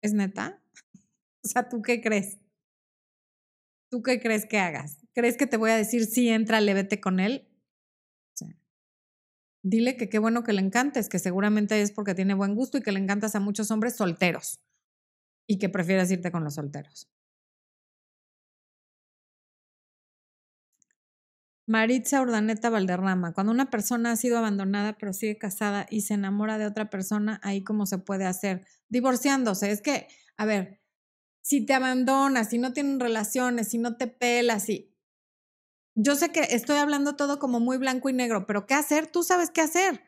¿Es 0.00 0.14
neta? 0.14 0.62
O 1.42 1.48
sea, 1.48 1.70
¿tú 1.70 1.80
qué 1.80 2.02
crees? 2.02 2.38
¿Tú 3.90 4.02
qué 4.02 4.20
crees 4.20 4.46
que 4.46 4.58
hagas? 4.58 4.98
¿Crees 5.14 5.36
que 5.36 5.46
te 5.46 5.56
voy 5.56 5.70
a 5.70 5.76
decir 5.76 6.06
sí, 6.06 6.28
entra, 6.28 6.60
vete 6.60 7.00
con 7.00 7.20
él? 7.20 7.46
dile 9.62 9.96
que 9.96 10.08
qué 10.08 10.18
bueno 10.18 10.42
que 10.42 10.52
le 10.52 10.62
encantes, 10.62 11.08
que 11.08 11.18
seguramente 11.18 11.80
es 11.82 11.92
porque 11.92 12.14
tiene 12.14 12.34
buen 12.34 12.54
gusto 12.54 12.78
y 12.78 12.82
que 12.82 12.92
le 12.92 13.00
encantas 13.00 13.34
a 13.34 13.40
muchos 13.40 13.70
hombres 13.70 13.96
solteros 13.96 14.60
y 15.46 15.58
que 15.58 15.68
prefieres 15.68 16.10
irte 16.10 16.30
con 16.30 16.44
los 16.44 16.54
solteros. 16.54 17.08
Maritza 21.66 22.20
Urdaneta 22.20 22.68
Valderrama, 22.68 23.32
cuando 23.32 23.52
una 23.52 23.70
persona 23.70 24.12
ha 24.12 24.16
sido 24.16 24.38
abandonada 24.38 24.94
pero 24.98 25.12
sigue 25.12 25.38
casada 25.38 25.86
y 25.88 26.00
se 26.00 26.14
enamora 26.14 26.58
de 26.58 26.66
otra 26.66 26.90
persona, 26.90 27.38
ahí 27.44 27.62
cómo 27.62 27.86
se 27.86 27.98
puede 27.98 28.24
hacer, 28.24 28.66
divorciándose. 28.88 29.70
Es 29.70 29.80
que, 29.80 30.08
a 30.36 30.46
ver, 30.46 30.79
si 31.42 31.64
te 31.64 31.74
abandonas, 31.74 32.50
si 32.50 32.58
no 32.58 32.72
tienen 32.72 33.00
relaciones, 33.00 33.68
si 33.68 33.78
no 33.78 33.96
te 33.96 34.06
pelas, 34.06 34.64
si 34.64 34.90
yo 35.94 36.14
sé 36.14 36.30
que 36.30 36.40
estoy 36.40 36.76
hablando 36.76 37.16
todo 37.16 37.38
como 37.38 37.60
muy 37.60 37.76
blanco 37.76 38.08
y 38.08 38.12
negro, 38.12 38.46
pero 38.46 38.66
¿qué 38.66 38.74
hacer? 38.74 39.06
Tú 39.06 39.22
sabes 39.22 39.50
qué 39.50 39.60
hacer. 39.60 40.02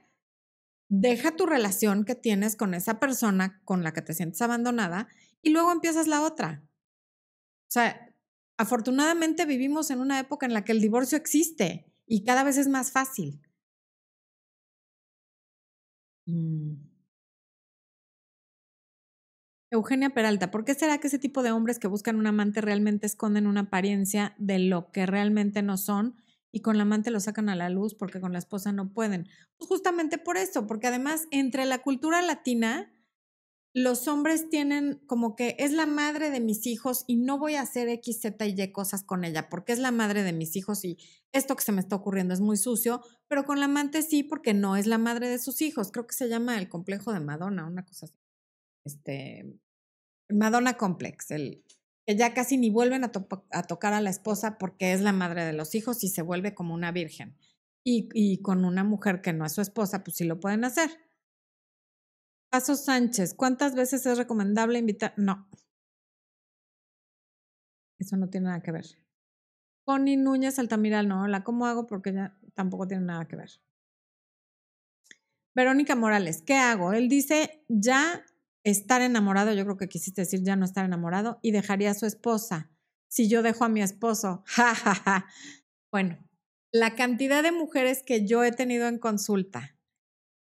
Deja 0.89 1.37
tu 1.37 1.47
relación 1.47 2.05
que 2.05 2.15
tienes 2.15 2.57
con 2.57 2.75
esa 2.75 3.01
persona 3.01 3.61
con 3.65 3.83
la 3.83 3.93
que 3.93 4.03
te 4.03 4.15
sientes 4.15 4.41
abandonada 4.43 5.09
y 5.43 5.51
luego 5.51 5.73
empiezas 5.73 6.07
la 6.07 6.23
otra. 6.23 6.63
O 7.69 7.73
sea, 7.73 8.15
afortunadamente 8.59 9.45
vivimos 9.45 9.91
en 9.91 10.01
una 10.01 10.21
época 10.21 10.47
en 10.47 10.55
la 10.55 10.65
que 10.65 10.73
el 10.73 10.81
divorcio 10.81 11.19
existe 11.19 11.93
y 12.07 12.25
cada 12.25 12.45
vez 12.45 12.59
es 12.59 12.69
más 12.69 12.93
fácil. 12.93 13.41
Mm. 16.27 16.92
Eugenia 19.73 20.11
Peralta, 20.11 20.51
¿por 20.51 20.67
qué 20.67 20.75
será 20.75 20.99
que 20.99 21.07
ese 21.07 21.19
tipo 21.19 21.43
de 21.43 21.51
hombres 21.51 21.79
que 21.79 21.89
buscan 21.89 22.17
un 22.17 22.27
amante 22.27 22.61
realmente 22.61 23.07
esconden 23.07 23.47
una 23.47 23.63
apariencia 23.63 24.35
de 24.39 24.59
lo 24.59 24.93
que 24.93 25.07
realmente 25.07 25.63
no 25.63 25.79
son 25.79 26.17
y 26.53 26.61
con 26.61 26.77
la 26.77 26.83
amante 26.83 27.11
lo 27.11 27.21
sacan 27.21 27.49
a 27.49 27.57
la 27.57 27.71
luz 27.71 27.95
porque 27.95 28.21
con 28.21 28.35
la 28.35 28.39
esposa 28.39 28.71
no 28.73 28.93
pueden? 28.93 29.29
Pues 29.57 29.69
justamente 29.69 30.19
por 30.19 30.37
eso, 30.37 30.67
porque 30.67 30.89
además 30.89 31.27
entre 31.31 31.65
la 31.65 31.79
cultura 31.79 32.21
latina, 32.21 32.93
los 33.73 34.09
hombres 34.09 34.51
tienen 34.51 35.03
como 35.07 35.37
que 35.37 35.57
es 35.59 35.73
la 35.73 35.87
madre 35.87 36.31
de 36.31 36.41
mis 36.41 36.67
hijos 36.67 37.05
y 37.07 37.17
no 37.17 37.39
voy 37.39 37.55
a 37.55 37.63
hacer 37.63 37.89
X, 37.89 38.21
Z 38.21 38.47
y 38.47 38.61
Y 38.61 38.73
cosas 38.73 39.03
con 39.03 39.25
ella 39.25 39.49
porque 39.49 39.73
es 39.73 39.79
la 39.79 39.91
madre 39.91 40.23
de 40.23 40.35
mis 40.35 40.55
hijos 40.55 40.85
y 40.85 40.99
esto 41.33 41.57
que 41.57 41.65
se 41.65 41.73
me 41.73 41.81
está 41.81 41.97
ocurriendo 41.97 42.35
es 42.35 42.41
muy 42.43 42.59
sucio, 42.59 43.01
pero 43.27 43.45
con 43.47 43.59
la 43.59 43.65
amante 43.67 44.03
sí 44.03 44.23
porque 44.23 44.53
no 44.53 44.77
es 44.77 44.87
la 44.87 44.99
madre 44.99 45.31
de 45.31 45.39
sus 45.39 45.63
hijos. 45.63 45.93
Creo 45.93 46.07
que 46.07 46.15
se 46.15 46.29
llama 46.29 46.59
el 46.59 46.69
complejo 46.69 47.15
de 47.15 47.21
Madonna, 47.21 47.67
una 47.67 47.87
cosa 47.87 48.05
así 48.05 48.22
este, 48.85 49.59
Madonna 50.31 50.77
Complex, 50.77 51.31
el, 51.31 51.65
que 52.07 52.17
ya 52.17 52.35
casi 52.35 52.57
ni 52.57 52.71
vuelven 52.71 53.05
a, 53.05 53.13
tocar 53.13 53.93
a 53.93 54.01
la 54.01 54.11
esposa 54.11 54.59
porque 54.59 54.93
es 54.93 55.01
la 55.01 55.13
madre 55.13 55.45
de 55.45 55.53
los 55.53 55.75
hijos 55.75 56.03
y 56.05 56.09
se 56.09 56.23
vuelve 56.23 56.55
como 56.55 56.75
una 56.75 56.93
virgen. 56.93 57.37
Y, 57.85 58.09
y 58.13 58.41
con 58.43 58.65
una 58.65 58.85
mujer 58.85 59.21
que 59.23 59.33
no 59.33 59.45
es 59.45 59.53
su 59.53 59.61
esposa, 59.61 60.05
pues 60.05 60.17
sí 60.17 60.25
lo 60.25 60.41
pueden 60.41 60.65
hacer. 60.65 60.91
Paso 62.51 62.77
Sánchez, 62.77 63.35
¿cuántas 63.35 63.75
veces 63.75 64.05
es 64.07 64.19
recomendable 64.19 64.79
invitar? 64.79 65.15
No. 65.17 65.49
Eso 67.99 68.17
no 68.17 68.29
tiene 68.29 68.49
nada 68.49 68.63
que 68.63 68.73
ver. 68.73 68.87
Connie 69.85 70.17
Núñez 70.17 70.59
Altamira, 70.59 71.03
no, 71.03 71.27
la 71.27 71.45
cómo 71.45 71.67
hago 71.67 71.87
porque 71.87 72.13
ya 72.13 72.39
tampoco 72.55 72.87
tiene 72.87 73.05
nada 73.05 73.27
que 73.27 73.37
ver. 73.37 73.51
Verónica 75.55 75.97
Morales, 75.97 76.43
¿qué 76.43 76.55
hago? 76.55 76.93
Él 76.93 77.09
dice, 77.09 77.65
ya 77.69 78.25
estar 78.65 79.03
enamorado, 79.03 79.53
yo 79.53 79.65
creo 79.65 79.77
que 79.77 79.89
quisiste 79.89 80.23
decir 80.23 80.43
ya 80.43 80.57
no 80.57 80.65
estar 80.65 80.85
enamorado, 80.85 81.39
y 81.43 81.51
dejaría 81.53 81.91
a 81.91 81.95
su 81.95 82.07
esposa. 82.07 82.71
Si 83.09 83.29
yo 83.29 83.43
dejo 83.43 83.65
a 83.65 83.69
mi 83.69 83.83
esposo, 83.83 84.43
ja, 84.47 85.27
Bueno, 85.91 86.19
la 86.73 86.95
cantidad 86.95 87.43
de 87.43 87.53
mujeres 87.53 88.03
que 88.03 88.27
yo 88.27 88.45
he 88.45 88.53
tenido 88.53 88.89
en 88.89 88.99
consulta 88.99 89.77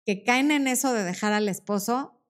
que 0.05 0.23
caen 0.23 0.51
en 0.51 0.67
eso 0.67 0.93
de 0.93 1.03
dejar 1.03 1.33
al 1.33 1.47
esposo, 1.47 2.21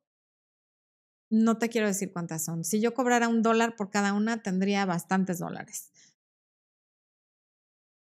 no 1.29 1.57
te 1.57 1.69
quiero 1.69 1.87
decir 1.87 2.11
cuántas 2.11 2.43
son. 2.43 2.63
Si 2.63 2.81
yo 2.81 2.93
cobrara 2.93 3.29
un 3.29 3.41
dólar 3.41 3.75
por 3.75 3.89
cada 3.89 4.13
una, 4.13 4.43
tendría 4.43 4.85
bastantes 4.85 5.39
dólares. 5.39 5.91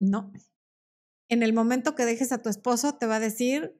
No. 0.00 0.32
En 1.28 1.42
el 1.42 1.52
momento 1.52 1.94
que 1.94 2.04
dejes 2.04 2.30
a 2.30 2.42
tu 2.42 2.48
esposo, 2.48 2.96
te 2.98 3.06
va 3.06 3.16
a 3.16 3.20
decir, 3.20 3.76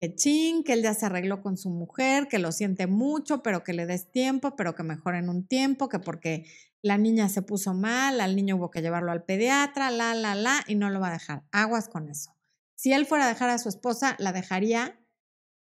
que 0.00 0.14
ching, 0.14 0.64
que 0.64 0.72
él 0.74 0.82
ya 0.82 0.94
se 0.94 1.06
arregló 1.06 1.42
con 1.42 1.56
su 1.58 1.70
mujer, 1.70 2.28
que 2.28 2.38
lo 2.38 2.52
siente 2.52 2.86
mucho, 2.86 3.42
pero 3.42 3.62
que 3.64 3.72
le 3.74 3.86
des 3.86 4.10
tiempo, 4.10 4.56
pero 4.56 4.74
que 4.74 4.82
mejore 4.82 5.18
en 5.18 5.28
un 5.28 5.46
tiempo, 5.46 5.88
que 5.88 5.98
porque 5.98 6.46
la 6.82 6.96
niña 6.98 7.28
se 7.28 7.42
puso 7.42 7.74
mal, 7.74 8.20
al 8.20 8.34
niño 8.36 8.56
hubo 8.56 8.70
que 8.70 8.80
llevarlo 8.82 9.12
al 9.12 9.24
pediatra, 9.24 9.90
la, 9.90 10.14
la, 10.14 10.34
la, 10.34 10.64
y 10.66 10.74
no 10.76 10.88
lo 10.90 11.00
va 11.00 11.08
a 11.08 11.12
dejar. 11.12 11.44
Aguas 11.52 11.88
con 11.88 12.08
eso. 12.08 12.34
Si 12.76 12.92
él 12.92 13.06
fuera 13.06 13.26
a 13.26 13.28
dejar 13.28 13.50
a 13.50 13.58
su 13.58 13.68
esposa, 13.68 14.16
la 14.18 14.32
dejaría, 14.32 14.98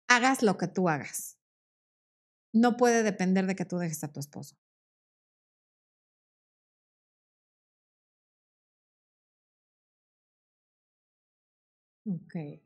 hagas 0.08 0.42
lo 0.42 0.58
que 0.58 0.68
tú 0.68 0.88
hagas. 0.88 1.38
No 2.54 2.78
puede 2.78 3.02
depender 3.02 3.44
de 3.46 3.54
que 3.54 3.66
tú 3.66 3.76
dejes 3.76 4.02
a 4.04 4.08
tu 4.10 4.18
esposo. 4.20 4.56
Ok. 12.06 12.61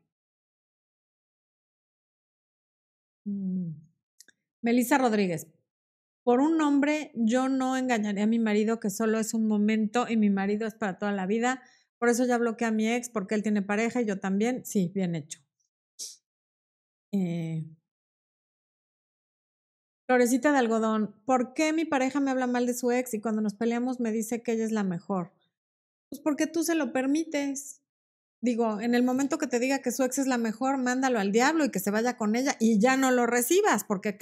Mm. 3.27 3.73
Melissa 4.61 4.97
Rodríguez. 4.97 5.47
Por 6.23 6.41
un 6.41 6.61
hombre, 6.61 7.11
yo 7.15 7.49
no 7.49 7.77
engañaré 7.77 8.21
a 8.21 8.27
mi 8.27 8.39
marido 8.39 8.79
que 8.79 8.89
solo 8.89 9.19
es 9.19 9.33
un 9.33 9.47
momento 9.47 10.07
y 10.09 10.17
mi 10.17 10.29
marido 10.29 10.67
es 10.67 10.75
para 10.75 10.97
toda 10.97 11.11
la 11.11 11.25
vida. 11.25 11.61
Por 11.99 12.09
eso 12.09 12.25
ya 12.25 12.37
bloqueé 12.37 12.67
a 12.67 12.71
mi 12.71 12.89
ex 12.89 13.09
porque 13.09 13.35
él 13.35 13.43
tiene 13.43 13.61
pareja 13.61 14.01
y 14.01 14.05
yo 14.05 14.19
también. 14.19 14.65
Sí, 14.65 14.91
bien 14.93 15.15
hecho. 15.15 15.39
Eh, 17.11 17.65
Florecita 20.07 20.53
de 20.53 20.59
algodón. 20.59 21.13
¿Por 21.25 21.53
qué 21.53 21.73
mi 21.73 21.83
pareja 21.83 22.21
me 22.21 22.31
habla 22.31 22.47
mal 22.47 22.65
de 22.65 22.73
su 22.73 22.91
ex 22.91 23.13
y 23.13 23.19
cuando 23.19 23.41
nos 23.41 23.55
peleamos 23.55 23.99
me 23.99 24.13
dice 24.13 24.41
que 24.41 24.53
ella 24.53 24.63
es 24.63 24.71
la 24.71 24.83
mejor? 24.83 25.33
Pues 26.09 26.21
porque 26.21 26.47
tú 26.47 26.63
se 26.63 26.75
lo 26.75 26.93
permites. 26.93 27.81
Digo, 28.39 28.79
en 28.79 28.93
el 28.93 29.03
momento 29.03 29.37
que 29.37 29.47
te 29.47 29.59
diga 29.59 29.79
que 29.79 29.91
su 29.91 30.03
ex 30.03 30.19
es 30.19 30.27
la 30.27 30.37
mejor, 30.37 30.77
mándalo 30.77 31.19
al 31.19 31.31
diablo 31.31 31.65
y 31.65 31.71
que 31.71 31.79
se 31.79 31.89
vaya 31.89 32.17
con 32.17 32.35
ella 32.35 32.55
y 32.59 32.79
ya 32.79 32.95
no 32.95 33.11
lo 33.11 33.25
recibas, 33.25 33.83
porque 33.83 34.17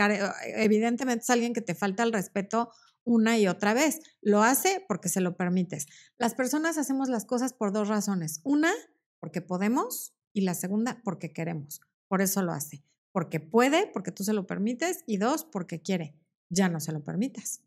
evidentemente 0.55 1.23
es 1.23 1.29
alguien 1.29 1.53
que 1.53 1.61
te 1.61 1.75
falta 1.75 2.03
el 2.03 2.13
respeto 2.13 2.71
una 3.03 3.37
y 3.37 3.47
otra 3.47 3.73
vez. 3.73 3.99
Lo 4.21 4.41
hace 4.41 4.83
porque 4.87 5.09
se 5.09 5.21
lo 5.21 5.35
permites. 5.35 5.87
Las 6.17 6.33
personas 6.33 6.77
hacemos 6.77 7.09
las 7.09 7.25
cosas 7.25 7.53
por 7.53 7.71
dos 7.71 7.87
razones. 7.87 8.41
Una, 8.43 8.71
porque 9.19 9.41
podemos 9.41 10.13
y 10.33 10.41
la 10.41 10.53
segunda, 10.53 11.01
porque 11.03 11.31
queremos. 11.31 11.81
Por 12.07 12.21
eso 12.21 12.41
lo 12.41 12.51
hace. 12.51 12.83
Porque 13.11 13.39
puede, 13.39 13.87
porque 13.87 14.11
tú 14.11 14.23
se 14.23 14.33
lo 14.33 14.47
permites 14.47 15.03
y 15.05 15.17
dos, 15.17 15.45
porque 15.45 15.81
quiere. 15.81 16.15
Ya 16.49 16.67
no 16.67 16.79
se 16.79 16.91
lo 16.91 17.03
permitas. 17.03 17.61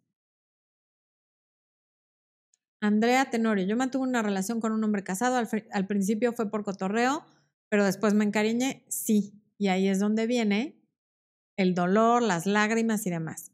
Andrea 2.81 3.29
Tenorio, 3.31 3.67
yo 3.67 3.77
mantuve 3.77 4.05
una 4.05 4.23
relación 4.23 4.61
con 4.61 4.73
un 4.73 4.85
hombre 4.85 5.03
casado, 5.03 5.37
al, 5.37 5.87
principio 5.87 6.33
fue 6.33 6.51
por 6.51 6.63
cotorreo, 6.65 7.25
pero 7.69 7.85
después 7.85 8.15
me 8.15 8.25
encariñé, 8.25 8.85
sí, 8.89 9.43
y 9.59 9.69
ahí 9.69 9.89
es 9.89 9.99
donde 9.99 10.27
viene 10.27 10.81
el 11.57 11.75
dolor, 11.75 12.23
las 12.23 12.47
lágrimas 12.47 13.05
y 13.07 13.11
demás. 13.11 13.51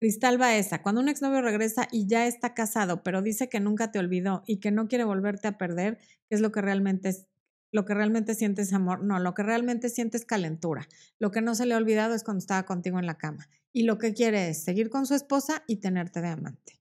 Cristal 0.00 0.36
Baeza, 0.36 0.82
cuando 0.82 1.00
un 1.00 1.08
exnovio 1.08 1.40
regresa 1.42 1.88
y 1.90 2.06
ya 2.06 2.26
está 2.26 2.54
casado, 2.54 3.02
pero 3.02 3.22
dice 3.22 3.48
que 3.48 3.60
nunca 3.60 3.92
te 3.92 3.98
olvidó 3.98 4.42
y 4.46 4.58
que 4.58 4.70
no 4.70 4.88
quiere 4.88 5.04
volverte 5.04 5.48
a 5.48 5.58
perder, 5.58 5.98
¿qué 6.28 6.34
es 6.34 6.40
lo 6.40 6.52
que 6.52 6.60
realmente 6.60 7.08
es, 7.08 7.26
lo 7.72 7.84
que 7.84 7.94
realmente 7.94 8.34
sientes 8.34 8.72
amor, 8.72 9.02
no, 9.02 9.18
lo 9.18 9.34
que 9.34 9.42
realmente 9.42 9.88
sientes 9.88 10.24
calentura. 10.24 10.88
Lo 11.18 11.30
que 11.30 11.40
no 11.40 11.54
se 11.54 11.66
le 11.66 11.74
ha 11.74 11.78
olvidado 11.78 12.14
es 12.14 12.24
cuando 12.24 12.40
estaba 12.40 12.64
contigo 12.64 12.98
en 12.98 13.06
la 13.06 13.18
cama. 13.18 13.48
Y 13.72 13.84
lo 13.84 13.98
que 13.98 14.12
quiere 14.12 14.48
es 14.48 14.64
seguir 14.64 14.90
con 14.90 15.06
su 15.06 15.14
esposa 15.14 15.62
y 15.66 15.76
tenerte 15.76 16.20
de 16.20 16.28
amante. 16.28 16.80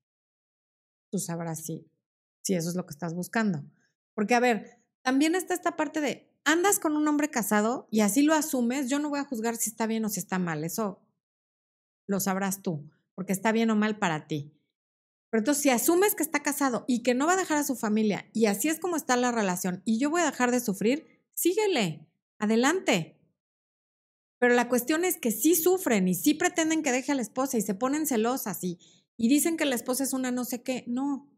Sabrás 1.19 1.65
si, 1.65 1.87
si 2.43 2.55
eso 2.55 2.69
es 2.69 2.75
lo 2.75 2.85
que 2.85 2.91
estás 2.91 3.13
buscando. 3.13 3.63
Porque, 4.13 4.35
a 4.35 4.39
ver, 4.39 4.81
también 5.01 5.35
está 5.35 5.53
esta 5.53 5.75
parte 5.75 6.01
de, 6.01 6.35
andas 6.45 6.79
con 6.79 6.95
un 6.95 7.07
hombre 7.07 7.29
casado 7.29 7.87
y 7.91 7.99
así 8.01 8.21
lo 8.21 8.33
asumes, 8.33 8.89
yo 8.89 8.99
no 8.99 9.09
voy 9.09 9.19
a 9.19 9.25
juzgar 9.25 9.55
si 9.57 9.69
está 9.69 9.87
bien 9.87 10.05
o 10.05 10.09
si 10.09 10.19
está 10.19 10.39
mal, 10.39 10.63
eso 10.63 11.01
lo 12.07 12.19
sabrás 12.19 12.61
tú, 12.61 12.89
porque 13.15 13.33
está 13.33 13.51
bien 13.51 13.69
o 13.71 13.75
mal 13.75 13.97
para 13.97 14.27
ti. 14.27 14.53
Pero 15.29 15.41
entonces, 15.41 15.63
si 15.63 15.69
asumes 15.69 16.15
que 16.15 16.23
está 16.23 16.41
casado 16.41 16.85
y 16.87 17.03
que 17.03 17.13
no 17.15 17.25
va 17.25 17.33
a 17.33 17.37
dejar 17.37 17.57
a 17.57 17.63
su 17.63 17.75
familia 17.75 18.29
y 18.31 18.45
así 18.45 18.69
es 18.69 18.79
como 18.79 18.95
está 18.95 19.17
la 19.17 19.31
relación 19.31 19.81
y 19.83 19.99
yo 19.99 20.09
voy 20.09 20.21
a 20.21 20.31
dejar 20.31 20.51
de 20.51 20.59
sufrir, 20.59 21.23
síguele, 21.33 22.07
adelante. 22.39 23.19
Pero 24.39 24.53
la 24.53 24.69
cuestión 24.69 25.03
es 25.03 25.17
que 25.17 25.31
sí 25.31 25.55
sufren 25.55 26.07
y 26.07 26.13
sí 26.13 26.35
pretenden 26.35 26.83
que 26.83 26.91
deje 26.91 27.11
a 27.11 27.15
la 27.15 27.21
esposa 27.21 27.57
y 27.57 27.61
se 27.61 27.73
ponen 27.73 28.05
celosas 28.05 28.63
y, 28.63 28.79
y 29.17 29.29
dicen 29.29 29.57
que 29.57 29.65
la 29.65 29.75
esposa 29.75 30.03
es 30.03 30.13
una 30.13 30.31
no 30.31 30.45
sé 30.45 30.61
qué. 30.61 30.83
No. 30.87 31.31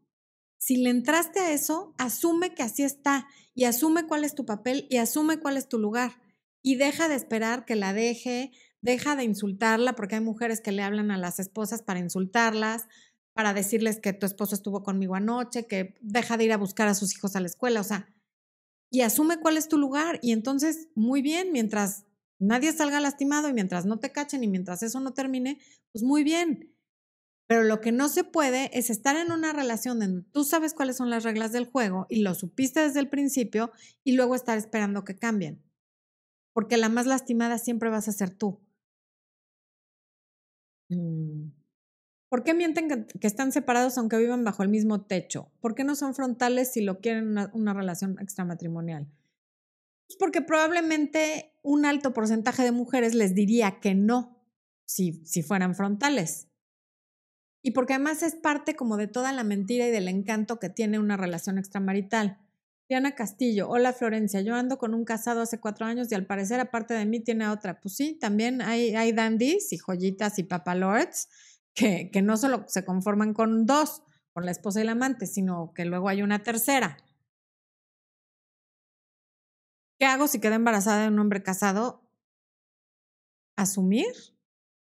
Si 0.58 0.76
le 0.76 0.90
entraste 0.90 1.40
a 1.40 1.52
eso, 1.52 1.94
asume 1.98 2.54
que 2.54 2.62
así 2.62 2.82
está 2.82 3.28
y 3.54 3.64
asume 3.64 4.06
cuál 4.06 4.24
es 4.24 4.34
tu 4.34 4.44
papel 4.44 4.86
y 4.90 4.96
asume 4.96 5.38
cuál 5.38 5.56
es 5.56 5.68
tu 5.68 5.78
lugar. 5.78 6.20
Y 6.62 6.74
deja 6.76 7.08
de 7.08 7.14
esperar 7.14 7.64
que 7.64 7.76
la 7.76 7.92
deje, 7.92 8.50
deja 8.80 9.14
de 9.14 9.24
insultarla, 9.24 9.94
porque 9.94 10.16
hay 10.16 10.20
mujeres 10.20 10.60
que 10.60 10.72
le 10.72 10.82
hablan 10.82 11.10
a 11.10 11.18
las 11.18 11.38
esposas 11.38 11.82
para 11.82 12.00
insultarlas, 12.00 12.88
para 13.32 13.54
decirles 13.54 14.00
que 14.00 14.12
tu 14.12 14.26
esposo 14.26 14.56
estuvo 14.56 14.82
conmigo 14.82 15.14
anoche, 15.14 15.66
que 15.66 15.94
deja 16.00 16.36
de 16.36 16.44
ir 16.44 16.52
a 16.52 16.56
buscar 16.56 16.88
a 16.88 16.94
sus 16.94 17.14
hijos 17.14 17.36
a 17.36 17.40
la 17.40 17.46
escuela, 17.46 17.80
o 17.80 17.84
sea, 17.84 18.12
y 18.90 19.02
asume 19.02 19.38
cuál 19.38 19.56
es 19.56 19.68
tu 19.68 19.78
lugar. 19.78 20.18
Y 20.22 20.32
entonces, 20.32 20.88
muy 20.96 21.22
bien, 21.22 21.52
mientras 21.52 22.04
nadie 22.40 22.72
salga 22.72 22.98
lastimado 22.98 23.48
y 23.48 23.52
mientras 23.52 23.86
no 23.86 24.00
te 24.00 24.10
cachen 24.10 24.42
y 24.42 24.48
mientras 24.48 24.82
eso 24.82 24.98
no 24.98 25.14
termine, 25.14 25.60
pues 25.92 26.02
muy 26.02 26.24
bien. 26.24 26.74
Pero 27.48 27.64
lo 27.64 27.80
que 27.80 27.92
no 27.92 28.08
se 28.08 28.24
puede 28.24 28.70
es 28.78 28.90
estar 28.90 29.16
en 29.16 29.32
una 29.32 29.54
relación 29.54 29.98
donde 29.98 30.22
tú 30.32 30.44
sabes 30.44 30.74
cuáles 30.74 30.98
son 30.98 31.08
las 31.08 31.24
reglas 31.24 31.50
del 31.50 31.64
juego 31.64 32.06
y 32.10 32.20
lo 32.20 32.34
supiste 32.34 32.80
desde 32.80 33.00
el 33.00 33.08
principio 33.08 33.72
y 34.04 34.12
luego 34.12 34.34
estar 34.34 34.58
esperando 34.58 35.04
que 35.04 35.16
cambien. 35.16 35.64
Porque 36.52 36.76
la 36.76 36.90
más 36.90 37.06
lastimada 37.06 37.56
siempre 37.56 37.88
vas 37.88 38.06
a 38.06 38.12
ser 38.12 38.30
tú. 38.30 38.60
Mm. 40.90 41.52
¿Por 42.28 42.44
qué 42.44 42.52
mienten 42.52 43.06
que, 43.06 43.26
están 43.26 43.50
separados 43.52 43.96
aunque 43.96 44.18
vivan 44.18 44.44
bajo 44.44 44.62
el 44.62 44.68
mismo 44.68 45.06
techo? 45.06 45.50
¿Por 45.60 45.74
qué 45.74 45.84
no 45.84 45.94
son 45.94 46.14
frontales 46.14 46.70
si 46.70 46.82
lo 46.82 47.00
quieren 47.00 47.28
una, 47.28 47.50
una 47.54 47.72
relación 47.72 48.18
extramatrimonial? 48.20 49.06
Pues 50.06 50.18
porque 50.18 50.42
probablemente 50.42 51.54
un 51.62 51.86
alto 51.86 52.12
porcentaje 52.12 52.62
de 52.62 52.72
mujeres 52.72 53.14
les 53.14 53.34
diría 53.34 53.80
que 53.80 53.94
no 53.94 54.44
si, 54.84 55.24
si 55.24 55.42
fueran 55.42 55.74
frontales. 55.74 56.47
Y 57.68 57.72
porque 57.72 57.92
además 57.92 58.22
es 58.22 58.34
parte 58.34 58.74
como 58.74 58.96
de 58.96 59.08
toda 59.08 59.30
la 59.30 59.44
mentira 59.44 59.86
y 59.86 59.90
del 59.90 60.08
encanto 60.08 60.58
que 60.58 60.70
tiene 60.70 60.98
una 60.98 61.18
relación 61.18 61.58
extramarital. 61.58 62.38
Diana 62.88 63.14
Castillo, 63.14 63.68
hola 63.68 63.92
Florencia, 63.92 64.40
yo 64.40 64.54
ando 64.54 64.78
con 64.78 64.94
un 64.94 65.04
casado 65.04 65.42
hace 65.42 65.60
cuatro 65.60 65.84
años 65.84 66.10
y 66.10 66.14
al 66.14 66.24
parecer 66.24 66.60
aparte 66.60 66.94
de 66.94 67.04
mí 67.04 67.20
tiene 67.20 67.46
otra. 67.46 67.78
Pues 67.78 67.94
sí, 67.94 68.14
también 68.18 68.62
hay, 68.62 69.12
dandies 69.12 69.70
y 69.74 69.76
joyitas 69.76 70.38
y 70.38 70.44
papalords 70.44 71.28
que, 71.74 72.08
que 72.10 72.22
no 72.22 72.38
solo 72.38 72.64
se 72.68 72.86
conforman 72.86 73.34
con 73.34 73.66
dos, 73.66 74.02
con 74.32 74.46
la 74.46 74.50
esposa 74.50 74.78
y 74.78 74.84
el 74.84 74.88
amante, 74.88 75.26
sino 75.26 75.74
que 75.74 75.84
luego 75.84 76.08
hay 76.08 76.22
una 76.22 76.42
tercera. 76.42 76.96
¿Qué 79.98 80.06
hago 80.06 80.26
si 80.26 80.40
queda 80.40 80.54
embarazada 80.54 81.02
de 81.02 81.08
un 81.08 81.18
hombre 81.18 81.42
casado? 81.42 82.00
Asumir 83.58 84.37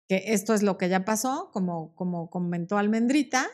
que 0.09 0.23
esto 0.33 0.55
es 0.55 0.63
lo 0.63 0.79
que 0.79 0.89
ya 0.89 1.05
pasó, 1.05 1.51
como, 1.53 1.95
como 1.95 2.31
comentó 2.31 2.79
Almendrita, 2.79 3.47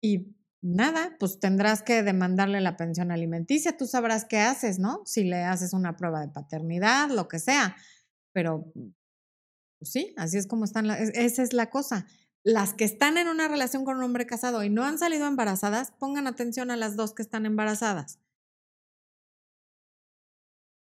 y 0.00 0.36
nada, 0.60 1.16
pues 1.18 1.40
tendrás 1.40 1.82
que 1.82 2.02
demandarle 2.02 2.60
la 2.60 2.76
pensión 2.76 3.10
alimenticia, 3.10 3.76
tú 3.76 3.86
sabrás 3.86 4.24
qué 4.24 4.38
haces, 4.38 4.78
¿no? 4.78 5.02
Si 5.04 5.24
le 5.24 5.42
haces 5.42 5.72
una 5.72 5.96
prueba 5.96 6.20
de 6.20 6.28
paternidad, 6.28 7.10
lo 7.10 7.28
que 7.28 7.38
sea, 7.38 7.76
pero 8.32 8.72
pues 8.74 9.92
sí, 9.92 10.14
así 10.16 10.38
es 10.38 10.46
como 10.46 10.64
están, 10.64 10.90
esa 10.90 11.42
es 11.42 11.52
la 11.52 11.70
cosa. 11.70 12.06
Las 12.44 12.74
que 12.74 12.84
están 12.84 13.18
en 13.18 13.28
una 13.28 13.48
relación 13.48 13.84
con 13.84 13.96
un 13.96 14.04
hombre 14.04 14.26
casado 14.26 14.62
y 14.64 14.70
no 14.70 14.84
han 14.84 14.98
salido 14.98 15.26
embarazadas, 15.26 15.92
pongan 15.92 16.26
atención 16.26 16.70
a 16.70 16.76
las 16.76 16.96
dos 16.96 17.14
que 17.14 17.22
están 17.22 17.46
embarazadas. 17.46 18.20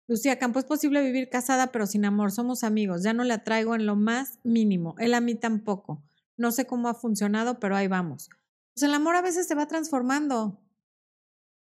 Lucía 0.07 0.37
Campo, 0.37 0.59
es 0.59 0.65
posible 0.65 1.01
vivir 1.01 1.29
casada 1.29 1.71
pero 1.71 1.87
sin 1.87 2.05
amor, 2.05 2.31
somos 2.31 2.63
amigos, 2.63 3.03
ya 3.03 3.13
no 3.13 3.23
le 3.23 3.33
atraigo 3.33 3.75
en 3.75 3.85
lo 3.85 3.95
más 3.95 4.39
mínimo, 4.43 4.95
él 4.99 5.13
a 5.13 5.21
mí 5.21 5.35
tampoco. 5.35 6.03
No 6.37 6.51
sé 6.51 6.65
cómo 6.65 6.89
ha 6.89 6.93
funcionado, 6.93 7.59
pero 7.59 7.75
ahí 7.75 7.87
vamos 7.87 8.29
pues 8.75 8.83
el 8.83 8.93
amor 8.93 9.15
a 9.15 9.21
veces 9.21 9.47
se 9.47 9.55
va 9.55 9.67
transformando. 9.67 10.61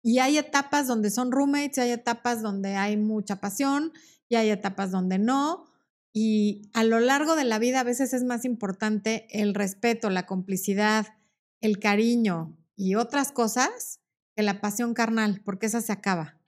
Y 0.02 0.20
hay 0.20 0.38
etapas 0.38 0.88
donde 0.88 1.12
son 1.12 1.32
roommates, 1.32 1.78
y 1.78 1.82
hay 1.82 1.92
etapas 1.92 2.42
donde 2.42 2.76
hay 2.76 2.96
mucha 2.96 3.42
pasión, 3.42 3.92
y 4.30 4.36
hay 4.36 4.50
etapas 4.50 4.92
donde 4.92 5.20
no. 5.20 5.66
Y 6.14 6.70
a 6.74 6.84
lo 6.86 7.02
largo 7.02 7.36
de 7.36 7.44
la 7.44 7.60
vida 7.60 7.82
a 7.82 7.84
veces 7.84 8.14
es 8.14 8.24
más 8.24 8.46
importante 8.46 9.28
el 9.32 9.54
respeto, 9.54 10.10
la 10.10 10.26
complicidad, 10.26 11.08
el 11.60 11.80
cariño 11.80 12.56
y 12.76 12.96
otras 12.96 13.32
cosas 13.32 14.00
que 14.36 14.44
la 14.44 14.62
pasión 14.62 14.94
carnal, 14.94 15.42
porque 15.44 15.66
esa 15.66 15.82
se 15.82 15.92
acaba. 15.92 16.40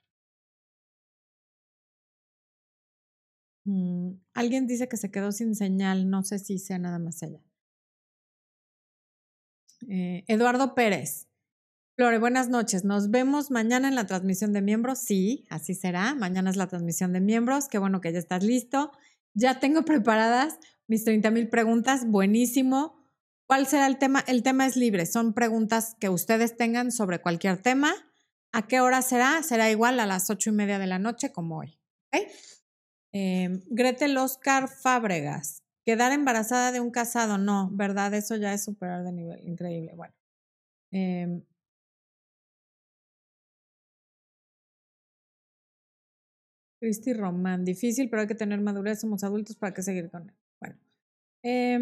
Mm, 3.65 4.11
alguien 4.33 4.67
dice 4.67 4.87
que 4.87 4.97
se 4.97 5.11
quedó 5.11 5.31
sin 5.31 5.55
señal, 5.55 6.09
no 6.09 6.23
sé 6.23 6.39
si 6.39 6.59
sea 6.59 6.77
nada 6.77 6.99
más 6.99 7.21
ella. 7.23 7.41
Eh, 9.87 10.23
Eduardo 10.27 10.75
Pérez. 10.75 11.27
Flore, 11.95 12.19
buenas 12.19 12.49
noches. 12.49 12.83
Nos 12.83 13.09
vemos 13.09 13.51
mañana 13.51 13.87
en 13.87 13.95
la 13.95 14.05
transmisión 14.05 14.53
de 14.53 14.61
miembros. 14.61 14.99
Sí, 14.99 15.45
así 15.49 15.73
será. 15.73 16.13
Mañana 16.13 16.49
es 16.49 16.57
la 16.57 16.67
transmisión 16.67 17.13
de 17.13 17.21
miembros. 17.21 17.67
Qué 17.67 17.77
bueno 17.77 18.01
que 18.01 18.11
ya 18.11 18.19
estás 18.19 18.43
listo. 18.43 18.91
Ya 19.33 19.59
tengo 19.59 19.81
preparadas 19.85 20.59
mis 20.87 21.03
30 21.03 21.31
mil 21.31 21.49
preguntas. 21.49 22.05
Buenísimo. 22.05 23.03
¿Cuál 23.47 23.67
será 23.67 23.87
el 23.87 23.97
tema? 23.97 24.23
El 24.27 24.43
tema 24.43 24.65
es 24.65 24.75
libre. 24.75 25.05
Son 25.05 25.33
preguntas 25.33 25.95
que 25.99 26.09
ustedes 26.09 26.57
tengan 26.57 26.91
sobre 26.91 27.21
cualquier 27.21 27.61
tema. 27.61 27.93
¿A 28.51 28.67
qué 28.67 28.81
hora 28.81 29.01
será? 29.01 29.41
Será 29.43 29.71
igual 29.71 29.99
a 29.99 30.05
las 30.05 30.29
ocho 30.29 30.49
y 30.49 30.53
media 30.53 30.79
de 30.79 30.87
la 30.87 30.99
noche 30.99 31.31
como 31.31 31.59
hoy. 31.59 31.79
Eh, 33.17 33.61
Gretel 33.69 34.17
Oscar 34.17 34.67
Fábregas. 34.67 35.63
Quedar 35.85 36.11
embarazada 36.11 36.73
de 36.73 36.81
un 36.81 36.91
casado, 36.91 37.37
no, 37.37 37.69
¿verdad? 37.71 38.13
Eso 38.13 38.35
ya 38.35 38.53
es 38.53 38.65
superar 38.65 39.05
de 39.05 39.13
nivel, 39.13 39.39
increíble. 39.47 39.93
Bueno. 39.95 40.13
Eh, 40.91 41.41
Cristi 46.79 47.13
Román, 47.13 47.63
difícil, 47.65 48.09
pero 48.09 48.21
hay 48.21 48.27
que 48.27 48.35
tener 48.35 48.59
madurez, 48.61 48.99
somos 49.01 49.23
adultos 49.23 49.55
para 49.55 49.73
que 49.73 49.81
seguir 49.81 50.09
con 50.09 50.23
él. 50.29 50.35
Bueno. 50.59 50.77
Eh, 51.43 51.79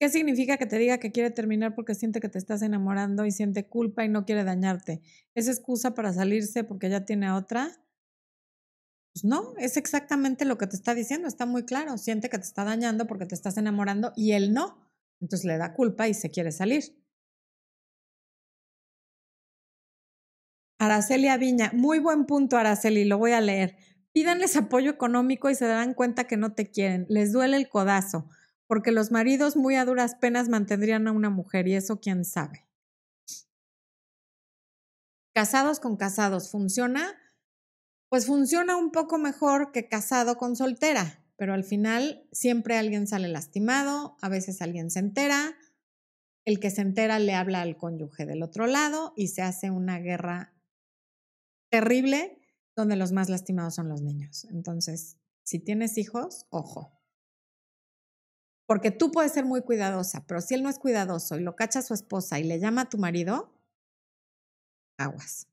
¿Qué 0.00 0.08
significa 0.10 0.58
que 0.58 0.66
te 0.66 0.78
diga 0.78 0.98
que 0.98 1.10
quiere 1.10 1.30
terminar 1.30 1.74
porque 1.74 1.94
siente 1.94 2.20
que 2.20 2.28
te 2.28 2.38
estás 2.38 2.62
enamorando 2.62 3.24
y 3.24 3.32
siente 3.32 3.68
culpa 3.68 4.04
y 4.04 4.08
no 4.08 4.24
quiere 4.24 4.44
dañarte? 4.44 5.02
¿Es 5.34 5.48
excusa 5.48 5.94
para 5.94 6.12
salirse 6.12 6.62
porque 6.62 6.88
ya 6.88 7.04
tiene 7.04 7.32
otra? 7.32 7.72
Pues 9.12 9.24
no, 9.24 9.54
es 9.58 9.76
exactamente 9.76 10.44
lo 10.44 10.56
que 10.56 10.68
te 10.68 10.76
está 10.76 10.94
diciendo, 10.94 11.26
está 11.26 11.46
muy 11.46 11.64
claro. 11.64 11.98
Siente 11.98 12.28
que 12.30 12.38
te 12.38 12.44
está 12.44 12.62
dañando 12.62 13.08
porque 13.08 13.26
te 13.26 13.34
estás 13.34 13.56
enamorando 13.56 14.12
y 14.14 14.32
él 14.32 14.52
no. 14.52 14.88
Entonces 15.20 15.44
le 15.44 15.58
da 15.58 15.74
culpa 15.74 16.06
y 16.06 16.14
se 16.14 16.30
quiere 16.30 16.52
salir. 16.52 16.84
Araceli 20.78 21.26
Viña, 21.38 21.72
muy 21.74 21.98
buen 21.98 22.24
punto, 22.24 22.56
Araceli, 22.56 23.04
lo 23.04 23.18
voy 23.18 23.32
a 23.32 23.40
leer. 23.40 23.76
Pídanles 24.12 24.56
apoyo 24.56 24.92
económico 24.92 25.50
y 25.50 25.56
se 25.56 25.66
darán 25.66 25.92
cuenta 25.94 26.28
que 26.28 26.36
no 26.36 26.54
te 26.54 26.70
quieren. 26.70 27.04
Les 27.08 27.32
duele 27.32 27.56
el 27.56 27.68
codazo, 27.68 28.28
porque 28.68 28.92
los 28.92 29.10
maridos 29.10 29.56
muy 29.56 29.74
a 29.74 29.84
duras 29.84 30.14
penas 30.14 30.48
mantendrían 30.48 31.08
a 31.08 31.12
una 31.12 31.30
mujer 31.30 31.66
y 31.66 31.74
eso 31.74 31.98
quién 31.98 32.24
sabe. 32.24 32.68
Casados 35.34 35.80
con 35.80 35.96
casados, 35.96 36.50
¿funciona? 36.50 37.16
pues 38.08 38.26
funciona 38.26 38.76
un 38.76 38.90
poco 38.90 39.18
mejor 39.18 39.72
que 39.72 39.88
casado 39.88 40.36
con 40.36 40.56
soltera, 40.56 41.24
pero 41.36 41.52
al 41.54 41.64
final 41.64 42.26
siempre 42.32 42.76
alguien 42.76 43.06
sale 43.06 43.28
lastimado, 43.28 44.16
a 44.20 44.28
veces 44.28 44.62
alguien 44.62 44.90
se 44.90 45.00
entera, 45.00 45.56
el 46.44 46.58
que 46.58 46.70
se 46.70 46.80
entera 46.80 47.18
le 47.18 47.34
habla 47.34 47.60
al 47.60 47.76
cónyuge 47.76 48.24
del 48.24 48.42
otro 48.42 48.66
lado 48.66 49.12
y 49.16 49.28
se 49.28 49.42
hace 49.42 49.70
una 49.70 49.98
guerra 49.98 50.54
terrible 51.70 52.38
donde 52.74 52.96
los 52.96 53.12
más 53.12 53.28
lastimados 53.28 53.74
son 53.74 53.88
los 53.88 54.00
niños. 54.00 54.46
Entonces, 54.50 55.18
si 55.42 55.58
tienes 55.58 55.98
hijos, 55.98 56.46
ojo. 56.48 56.97
Porque 58.68 58.90
tú 58.90 59.10
puedes 59.10 59.32
ser 59.32 59.46
muy 59.46 59.62
cuidadosa, 59.62 60.26
pero 60.26 60.42
si 60.42 60.54
él 60.54 60.62
no 60.62 60.68
es 60.68 60.78
cuidadoso 60.78 61.38
y 61.38 61.42
lo 61.42 61.56
cacha 61.56 61.78
a 61.78 61.82
su 61.82 61.94
esposa 61.94 62.38
y 62.38 62.44
le 62.44 62.60
llama 62.60 62.82
a 62.82 62.88
tu 62.90 62.98
marido, 62.98 63.50
aguas. 64.98 65.48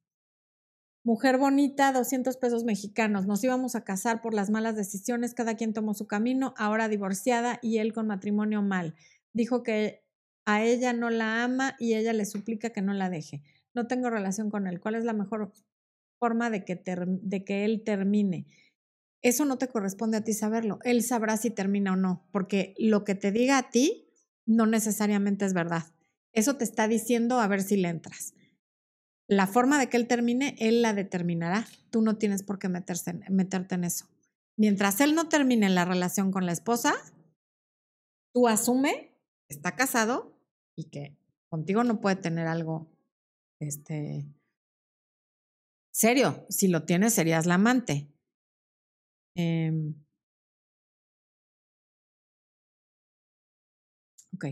Mujer 1.06 1.38
bonita, 1.38 1.94
200 1.94 2.36
pesos 2.36 2.66
mexicanos. 2.66 3.26
Nos 3.26 3.42
íbamos 3.42 3.76
a 3.76 3.86
casar 3.86 4.22
por 4.22 4.34
las 4.34 4.50
malas 4.50 4.76
decisiones, 4.76 5.34
cada 5.34 5.56
quien 5.56 5.72
tomó 5.72 5.94
su 5.94 6.08
camino, 6.08 6.54
ahora 6.58 6.90
divorciada 6.90 7.58
y 7.62 7.78
él 7.78 7.94
con 7.94 8.08
matrimonio 8.08 8.62
mal. 8.62 8.96
Dijo 9.32 9.64
que 9.64 10.04
a 10.44 10.62
ella 10.64 10.92
no 10.92 11.10
la 11.10 11.46
ama 11.46 11.78
y 11.80 11.94
ella 11.94 12.12
le 12.12 12.26
suplica 12.26 12.72
que 12.72 12.82
no 12.82 12.94
la 12.94 13.10
deje. 13.10 13.44
No 13.74 13.88
tengo 13.88 14.10
relación 14.10 14.50
con 14.50 14.68
él. 14.68 14.82
¿Cuál 14.82 14.96
es 14.96 15.06
la 15.06 15.14
mejor 15.14 15.54
forma 16.20 16.50
de 16.50 16.66
que, 16.66 16.82
de 16.86 17.46
que 17.46 17.64
él 17.64 17.84
termine? 17.86 18.46
Eso 19.26 19.44
no 19.44 19.58
te 19.58 19.70
corresponde 19.70 20.18
a 20.18 20.24
ti 20.24 20.34
saberlo. 20.34 20.78
Él 20.84 21.02
sabrá 21.02 21.36
si 21.36 21.50
termina 21.50 21.94
o 21.94 21.96
no, 21.96 22.28
porque 22.32 22.76
lo 22.78 23.04
que 23.04 23.16
te 23.16 23.32
diga 23.32 23.58
a 23.58 23.72
ti 23.72 24.08
no 24.46 24.68
necesariamente 24.68 25.46
es 25.46 25.56
verdad. 25.56 25.96
Eso 26.32 26.58
te 26.58 26.64
está 26.64 26.88
diciendo 26.88 27.40
a 27.40 27.48
ver 27.48 27.64
si 27.64 27.76
le 27.76 27.90
entras. 27.90 28.36
La 29.28 29.48
forma 29.48 29.80
de 29.80 29.90
que 29.90 29.98
él 29.98 30.06
termine, 30.06 30.56
él 30.60 30.84
la 30.84 30.94
determinará. 30.94 31.66
Tú 31.90 32.04
no 32.04 32.18
tienes 32.18 32.44
por 32.44 32.60
qué 32.60 32.70
meterse, 32.70 33.14
meterte 33.32 33.74
en 33.74 33.86
eso. 33.86 34.06
Mientras 34.58 35.02
él 35.02 35.16
no 35.16 35.28
termine 35.28 35.70
la 35.70 35.86
relación 35.86 36.32
con 36.32 36.46
la 36.46 36.52
esposa, 36.52 36.94
tú 38.32 38.48
asume 38.48 39.18
que 39.48 39.56
está 39.56 39.76
casado 39.76 40.38
y 40.76 40.92
que 40.92 41.18
contigo 41.50 41.84
no 41.84 42.00
puede 42.00 42.18
tener 42.18 42.46
algo 42.46 42.92
este, 43.60 44.28
serio. 45.92 46.46
Si 46.48 46.68
lo 46.68 46.84
tienes, 46.84 47.16
serías 47.16 47.48
la 47.48 47.56
amante. 47.56 48.12
Em, 49.36 49.94
ok, 54.34 54.46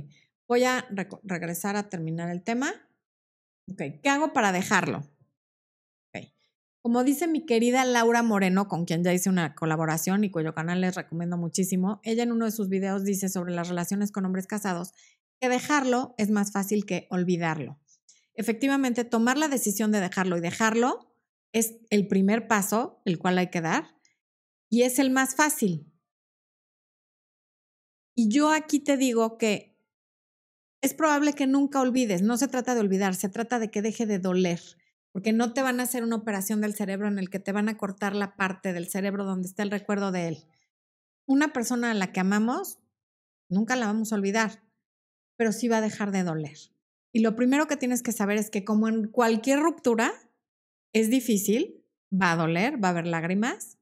voy 0.47 0.63
a 0.63 0.85
regresar 1.23 1.75
a 1.75 1.89
terminar 1.89 2.29
el 2.29 2.43
tema. 2.43 2.73
Ok, 3.71 3.81
¿qué 4.01 4.09
hago 4.09 4.33
para 4.33 4.51
dejarlo? 4.51 5.03
Como 6.83 7.05
dice 7.05 7.27
mi 7.27 7.45
querida 7.45 7.85
Laura 7.85 8.23
Moreno, 8.23 8.67
con 8.67 8.83
quien 8.83 9.05
ya 9.05 9.13
hice 9.13 9.29
una 9.29 9.55
colaboración 9.55 10.25
y 10.25 10.31
cuyo 10.31 10.53
canal 10.53 10.81
les 10.81 10.95
recomiendo 10.95 11.37
muchísimo, 11.37 12.01
ella 12.03 12.23
en 12.23 12.33
uno 12.33 12.43
de 12.43 12.51
sus 12.51 12.67
videos 12.67 13.05
dice 13.05 13.29
sobre 13.29 13.53
las 13.53 13.69
relaciones 13.69 14.11
con 14.11 14.25
hombres 14.25 14.47
casados 14.47 14.91
que 15.39 15.47
dejarlo 15.47 16.13
es 16.17 16.29
más 16.29 16.51
fácil 16.51 16.85
que 16.85 17.07
olvidarlo. 17.09 17.79
Efectivamente, 18.35 19.05
tomar 19.05 19.37
la 19.37 19.47
decisión 19.47 19.93
de 19.93 20.01
dejarlo 20.01 20.35
y 20.35 20.41
dejarlo 20.41 21.15
es 21.53 21.75
el 21.89 22.09
primer 22.09 22.49
paso, 22.49 23.01
el 23.05 23.17
cual 23.17 23.37
hay 23.37 23.47
que 23.47 23.61
dar, 23.61 23.85
y 24.73 24.81
es 24.81 24.97
el 24.97 25.11
más 25.11 25.35
fácil. 25.35 25.85
Y 28.15 28.27
yo 28.29 28.49
aquí 28.49 28.79
te 28.79 28.97
digo 28.97 29.37
que 29.37 29.77
es 30.81 30.95
probable 30.95 31.33
que 31.33 31.45
nunca 31.45 31.79
olvides. 31.79 32.23
No 32.23 32.37
se 32.37 32.47
trata 32.47 32.73
de 32.73 32.81
olvidar, 32.81 33.13
se 33.13 33.29
trata 33.29 33.59
de 33.59 33.69
que 33.69 33.83
deje 33.83 34.07
de 34.07 34.17
doler, 34.17 34.59
porque 35.11 35.31
no 35.31 35.53
te 35.53 35.61
van 35.61 35.79
a 35.79 35.83
hacer 35.83 36.03
una 36.03 36.15
operación 36.15 36.59
del 36.59 36.73
cerebro 36.73 37.07
en 37.07 37.19
el 37.19 37.29
que 37.29 37.37
te 37.37 37.51
van 37.51 37.69
a 37.69 37.77
cortar 37.77 38.15
la 38.15 38.35
parte 38.35 38.73
del 38.73 38.89
cerebro 38.89 39.25
donde 39.25 39.47
está 39.47 39.61
el 39.61 39.69
recuerdo 39.69 40.11
de 40.11 40.29
él. 40.29 40.47
Una 41.27 41.53
persona 41.53 41.91
a 41.91 41.93
la 41.93 42.11
que 42.11 42.21
amamos, 42.21 42.79
nunca 43.49 43.75
la 43.75 43.85
vamos 43.85 44.11
a 44.11 44.15
olvidar, 44.15 44.63
pero 45.37 45.51
sí 45.51 45.67
va 45.67 45.77
a 45.77 45.81
dejar 45.81 46.09
de 46.09 46.23
doler. 46.23 46.57
Y 47.11 47.19
lo 47.19 47.35
primero 47.35 47.67
que 47.67 47.77
tienes 47.77 48.01
que 48.01 48.11
saber 48.11 48.39
es 48.39 48.49
que 48.49 48.65
como 48.65 48.87
en 48.87 49.07
cualquier 49.07 49.59
ruptura, 49.59 50.11
es 50.93 51.11
difícil, 51.11 51.85
va 52.11 52.31
a 52.31 52.37
doler, 52.37 52.83
va 52.83 52.87
a 52.87 52.91
haber 52.91 53.05
lágrimas, 53.05 53.77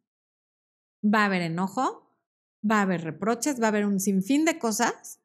va 1.04 1.24
a 1.24 1.26
haber 1.26 1.41
enojo, 1.41 2.12
va 2.70 2.80
a 2.80 2.82
haber 2.84 3.04
reproches, 3.04 3.62
va 3.62 3.66
a 3.66 3.70
haber 3.70 3.86
un 3.86 3.99
sinfín 3.99 4.45
de 4.45 4.60
cosas 4.60 5.20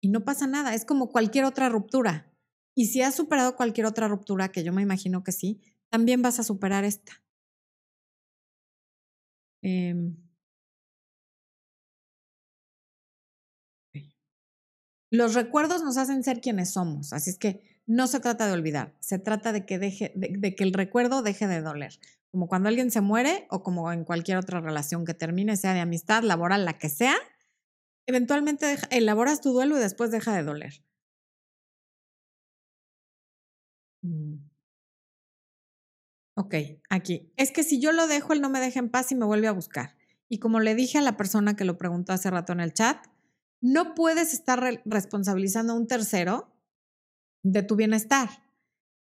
y 0.00 0.08
no 0.08 0.24
pasa 0.24 0.46
nada, 0.46 0.74
es 0.74 0.84
como 0.84 1.10
cualquier 1.10 1.44
otra 1.44 1.68
ruptura. 1.68 2.32
Y 2.74 2.86
si 2.86 3.02
has 3.02 3.16
superado 3.16 3.56
cualquier 3.56 3.86
otra 3.86 4.08
ruptura, 4.08 4.50
que 4.50 4.62
yo 4.62 4.72
me 4.72 4.82
imagino 4.82 5.24
que 5.24 5.32
sí, 5.32 5.60
también 5.90 6.22
vas 6.22 6.38
a 6.38 6.44
superar 6.44 6.84
esta. 6.84 7.22
Em. 9.62 10.16
Los 15.10 15.34
recuerdos 15.34 15.82
nos 15.82 15.96
hacen 15.96 16.22
ser 16.22 16.40
quienes 16.40 16.70
somos, 16.70 17.12
así 17.12 17.30
es 17.30 17.38
que 17.38 17.62
no 17.86 18.06
se 18.06 18.20
trata 18.20 18.46
de 18.46 18.52
olvidar, 18.52 18.94
se 19.00 19.18
trata 19.18 19.52
de 19.52 19.64
que, 19.64 19.78
deje, 19.78 20.12
de 20.14 20.54
que 20.54 20.62
el 20.64 20.74
recuerdo 20.74 21.22
deje 21.22 21.46
de 21.46 21.62
doler, 21.62 21.98
como 22.30 22.48
cuando 22.48 22.68
alguien 22.68 22.90
se 22.90 23.00
muere 23.00 23.46
o 23.50 23.62
como 23.62 23.92
en 23.92 24.04
cualquier 24.04 24.38
otra 24.38 24.60
relación 24.60 25.04
que 25.04 25.14
termine, 25.14 25.56
sea 25.56 25.74
de 25.74 25.80
amistad, 25.80 26.22
laboral, 26.22 26.64
la 26.64 26.78
que 26.78 26.88
sea, 26.88 27.16
eventualmente 28.06 28.76
elaboras 28.90 29.40
tu 29.40 29.52
duelo 29.52 29.76
y 29.76 29.80
después 29.80 30.10
deja 30.10 30.34
de 30.34 30.42
doler. 30.42 30.82
Mm. 34.02 34.48
Ok, 36.36 36.54
aquí. 36.88 37.32
Es 37.36 37.50
que 37.50 37.64
si 37.64 37.80
yo 37.80 37.92
lo 37.92 38.06
dejo, 38.06 38.32
él 38.32 38.40
no 38.40 38.48
me 38.48 38.60
deja 38.60 38.78
en 38.78 38.90
paz 38.90 39.10
y 39.10 39.16
me 39.16 39.26
vuelve 39.26 39.48
a 39.48 39.52
buscar. 39.52 39.96
Y 40.28 40.38
como 40.38 40.60
le 40.60 40.74
dije 40.74 40.98
a 40.98 41.02
la 41.02 41.16
persona 41.16 41.56
que 41.56 41.64
lo 41.64 41.78
preguntó 41.78 42.12
hace 42.12 42.30
rato 42.30 42.52
en 42.52 42.60
el 42.60 42.72
chat, 42.72 43.04
no 43.60 43.94
puedes 43.94 44.32
estar 44.32 44.82
responsabilizando 44.84 45.72
a 45.72 45.76
un 45.76 45.88
tercero 45.88 46.54
de 47.42 47.62
tu 47.62 47.74
bienestar. 47.74 48.28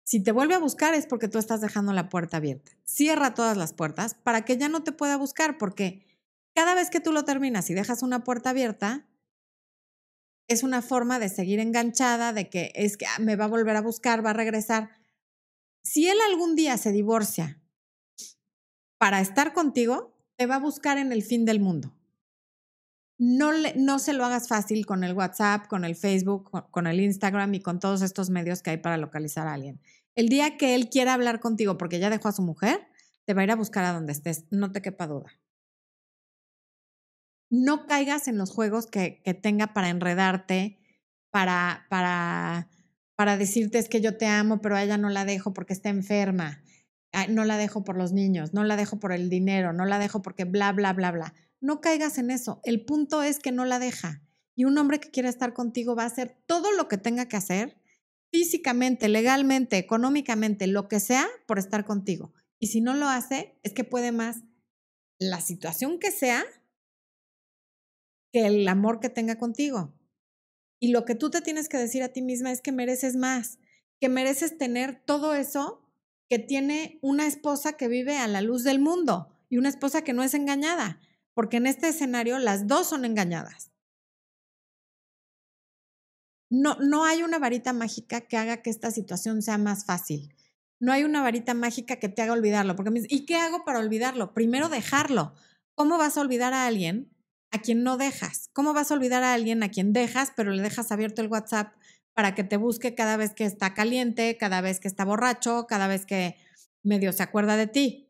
Si 0.06 0.22
te 0.22 0.30
vuelve 0.30 0.54
a 0.54 0.60
buscar 0.60 0.94
es 0.94 1.04
porque 1.04 1.26
tú 1.26 1.38
estás 1.38 1.60
dejando 1.60 1.92
la 1.92 2.08
puerta 2.08 2.36
abierta. 2.36 2.70
Cierra 2.84 3.34
todas 3.34 3.56
las 3.56 3.72
puertas 3.72 4.14
para 4.14 4.44
que 4.44 4.56
ya 4.56 4.68
no 4.68 4.84
te 4.84 4.92
pueda 4.92 5.16
buscar, 5.16 5.58
porque 5.58 6.06
cada 6.54 6.76
vez 6.76 6.90
que 6.90 7.00
tú 7.00 7.10
lo 7.10 7.24
terminas 7.24 7.68
y 7.70 7.74
dejas 7.74 8.04
una 8.04 8.22
puerta 8.22 8.50
abierta, 8.50 9.08
es 10.46 10.62
una 10.62 10.80
forma 10.80 11.18
de 11.18 11.28
seguir 11.28 11.58
enganchada, 11.58 12.32
de 12.32 12.48
que 12.48 12.70
es 12.76 12.96
que 12.96 13.06
ah, 13.06 13.18
me 13.18 13.34
va 13.34 13.46
a 13.46 13.48
volver 13.48 13.74
a 13.74 13.80
buscar, 13.80 14.24
va 14.24 14.30
a 14.30 14.34
regresar. 14.34 14.90
Si 15.82 16.08
él 16.08 16.18
algún 16.30 16.54
día 16.54 16.78
se 16.78 16.92
divorcia 16.92 17.60
para 18.98 19.20
estar 19.20 19.52
contigo, 19.54 20.16
te 20.36 20.46
va 20.46 20.54
a 20.54 20.60
buscar 20.60 20.98
en 20.98 21.10
el 21.10 21.24
fin 21.24 21.44
del 21.44 21.58
mundo. 21.58 21.92
No, 23.18 23.52
le, 23.52 23.74
no 23.76 23.98
se 23.98 24.12
lo 24.12 24.24
hagas 24.24 24.48
fácil 24.48 24.84
con 24.84 25.04
el 25.04 25.14
WhatsApp, 25.14 25.66
con 25.68 25.84
el 25.84 25.96
Facebook, 25.96 26.50
con, 26.70 26.86
el 26.86 27.00
Instagram 27.00 27.54
y 27.54 27.60
con 27.60 27.80
todos 27.80 28.02
estos 28.02 28.28
medios 28.30 28.62
que 28.62 28.70
hay 28.70 28.76
para 28.76 28.98
localizar 28.98 29.46
a 29.46 29.54
alguien. 29.54 29.80
El 30.14 30.28
día 30.28 30.56
que 30.56 30.74
él 30.74 30.90
quiera 30.90 31.14
hablar 31.14 31.40
contigo 31.40 31.78
porque 31.78 31.98
ya 31.98 32.10
dejó 32.10 32.28
a 32.28 32.32
su 32.32 32.42
mujer, 32.42 32.86
te 33.24 33.34
va 33.34 33.40
a 33.40 33.44
ir 33.44 33.50
a 33.50 33.56
buscar 33.56 33.84
a 33.84 33.92
donde 33.92 34.12
estés, 34.12 34.44
no 34.50 34.72
te 34.72 34.82
quepa 34.82 35.06
duda 35.06 35.32
no 37.50 37.86
caigas 37.86 38.28
en 38.28 38.38
los 38.38 38.50
juegos 38.50 38.86
que, 38.86 39.20
que 39.24 39.34
tenga 39.34 39.68
para 39.68 39.88
enredarte, 39.88 40.78
para, 41.30 41.86
para, 41.88 42.68
para 43.14 43.36
decirte 43.36 43.78
es 43.78 43.88
que 43.88 44.00
yo 44.00 44.16
te 44.16 44.26
amo, 44.26 44.60
pero 44.60 44.76
a 44.76 44.82
ella 44.82 44.98
no 44.98 45.10
la 45.10 45.24
dejo 45.24 45.52
porque 45.52 45.72
está 45.72 45.88
enferma, 45.88 46.62
no 47.28 47.44
la 47.44 47.56
dejo 47.56 47.84
por 47.84 47.96
los 47.96 48.12
niños, 48.12 48.52
no 48.52 48.64
la 48.64 48.76
dejo 48.76 48.98
por 48.98 49.12
el 49.12 49.30
dinero, 49.30 49.72
no 49.72 49.84
la 49.84 49.98
dejo 49.98 50.22
porque 50.22 50.44
bla, 50.44 50.72
bla, 50.72 50.92
bla, 50.92 51.12
bla. 51.12 51.34
No 51.66 51.80
caigas 51.80 52.16
en 52.18 52.30
eso. 52.30 52.60
El 52.62 52.84
punto 52.84 53.24
es 53.24 53.40
que 53.40 53.50
no 53.50 53.64
la 53.64 53.80
deja. 53.80 54.22
Y 54.54 54.66
un 54.66 54.78
hombre 54.78 55.00
que 55.00 55.10
quiera 55.10 55.28
estar 55.28 55.52
contigo 55.52 55.96
va 55.96 56.04
a 56.04 56.06
hacer 56.06 56.40
todo 56.46 56.70
lo 56.70 56.86
que 56.86 56.96
tenga 56.96 57.26
que 57.26 57.36
hacer, 57.36 57.76
físicamente, 58.30 59.08
legalmente, 59.08 59.76
económicamente, 59.76 60.68
lo 60.68 60.86
que 60.86 61.00
sea, 61.00 61.26
por 61.44 61.58
estar 61.58 61.84
contigo. 61.84 62.32
Y 62.60 62.68
si 62.68 62.80
no 62.80 62.94
lo 62.94 63.08
hace, 63.08 63.58
es 63.64 63.72
que 63.72 63.82
puede 63.82 64.12
más 64.12 64.44
la 65.18 65.40
situación 65.40 65.98
que 65.98 66.12
sea 66.12 66.44
que 68.32 68.46
el 68.46 68.68
amor 68.68 69.00
que 69.00 69.08
tenga 69.08 69.36
contigo. 69.36 69.92
Y 70.78 70.92
lo 70.92 71.04
que 71.04 71.16
tú 71.16 71.30
te 71.30 71.40
tienes 71.40 71.68
que 71.68 71.78
decir 71.78 72.04
a 72.04 72.10
ti 72.10 72.22
misma 72.22 72.52
es 72.52 72.60
que 72.60 72.70
mereces 72.70 73.16
más, 73.16 73.58
que 74.00 74.08
mereces 74.08 74.56
tener 74.56 75.02
todo 75.04 75.34
eso 75.34 75.82
que 76.28 76.38
tiene 76.38 77.00
una 77.02 77.26
esposa 77.26 77.72
que 77.72 77.88
vive 77.88 78.18
a 78.18 78.28
la 78.28 78.40
luz 78.40 78.62
del 78.62 78.78
mundo 78.78 79.32
y 79.48 79.56
una 79.56 79.68
esposa 79.68 80.04
que 80.04 80.12
no 80.12 80.22
es 80.22 80.32
engañada, 80.32 81.00
porque 81.36 81.58
en 81.58 81.66
este 81.66 81.88
escenario 81.88 82.38
las 82.38 82.66
dos 82.66 82.88
son 82.88 83.04
engañadas. 83.04 83.70
No, 86.48 86.76
no 86.80 87.04
hay 87.04 87.22
una 87.22 87.38
varita 87.38 87.74
mágica 87.74 88.22
que 88.22 88.38
haga 88.38 88.62
que 88.62 88.70
esta 88.70 88.90
situación 88.90 89.42
sea 89.42 89.58
más 89.58 89.84
fácil. 89.84 90.34
No 90.80 90.92
hay 90.92 91.04
una 91.04 91.20
varita 91.20 91.52
mágica 91.52 91.96
que 91.96 92.08
te 92.08 92.22
haga 92.22 92.32
olvidarlo. 92.32 92.74
Porque 92.74 93.02
¿Y 93.10 93.26
qué 93.26 93.36
hago 93.36 93.66
para 93.66 93.80
olvidarlo? 93.80 94.32
Primero 94.32 94.70
dejarlo. 94.70 95.34
¿Cómo 95.74 95.98
vas 95.98 96.16
a 96.16 96.22
olvidar 96.22 96.54
a 96.54 96.66
alguien 96.66 97.10
a 97.50 97.60
quien 97.60 97.82
no 97.82 97.98
dejas. 97.98 98.48
¿Cómo 98.54 98.72
vas 98.72 98.90
a 98.90 98.94
olvidar 98.94 99.22
a 99.22 99.34
alguien 99.34 99.62
a 99.62 99.70
quien 99.70 99.92
dejas, 99.92 100.32
pero 100.34 100.52
le 100.52 100.62
dejas 100.62 100.90
abierto 100.90 101.20
el 101.20 101.28
WhatsApp 101.28 101.74
para 102.14 102.34
que 102.34 102.44
te 102.44 102.56
busque 102.56 102.94
cada 102.94 103.18
vez 103.18 103.34
que 103.34 103.44
está 103.44 103.74
caliente, 103.74 104.38
cada 104.38 104.62
vez 104.62 104.80
que 104.80 104.88
está 104.88 105.04
borracho, 105.04 105.66
cada 105.68 105.86
vez 105.86 106.06
que 106.06 106.36
medio 106.82 107.12
se 107.12 107.22
acuerda 107.22 107.56
de 107.56 107.66
ti? 107.66 108.05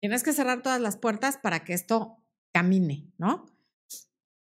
Tienes 0.00 0.22
que 0.22 0.32
cerrar 0.32 0.62
todas 0.62 0.80
las 0.80 0.96
puertas 0.96 1.36
para 1.36 1.64
que 1.64 1.74
esto 1.74 2.16
camine, 2.52 3.12
¿no? 3.18 3.46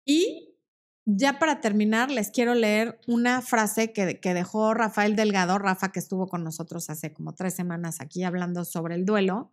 Y 0.04 0.56
ya 1.04 1.38
para 1.38 1.61
terminar, 1.61 2.11
les 2.11 2.30
quiero 2.30 2.54
leer 2.54 3.00
una 3.06 3.42
frase 3.42 3.92
que, 3.92 4.18
dejó 4.34 4.74
Rafael 4.74 5.16
Delgado, 5.16 5.59
Rafa, 5.59 5.90
que 5.90 5.98
estuvo 5.98 6.28
con 6.28 6.44
nosotros 6.44 6.90
hace 6.90 7.12
como 7.12 7.34
tres 7.34 7.54
semanas 7.54 8.00
aquí 8.00 8.24
hablando 8.24 8.64
sobre 8.64 8.94
el 8.94 9.04
duelo 9.04 9.52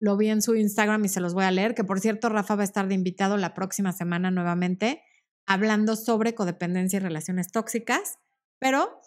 lo 0.00 0.16
vi 0.16 0.28
en 0.28 0.42
su 0.42 0.54
Instagram 0.54 1.04
y 1.04 1.08
se 1.08 1.20
los 1.20 1.32
voy 1.34 1.44
a 1.44 1.50
leer, 1.50 1.74
que 1.74 1.82
por 1.82 1.98
cierto, 1.98 2.28
Rafa 2.28 2.56
va 2.56 2.62
a 2.62 2.64
estar 2.64 2.88
de 2.88 2.94
invitado 2.94 3.36
la 3.38 3.54
próxima 3.54 3.92
semana 3.92 4.30
nuevamente 4.30 5.02
hablando 5.46 5.96
sobre 5.96 6.34
codependencia 6.34 6.98
y 6.98 7.00
relaciones 7.00 7.50
tóxicas, 7.50 8.18
pero 8.58 9.00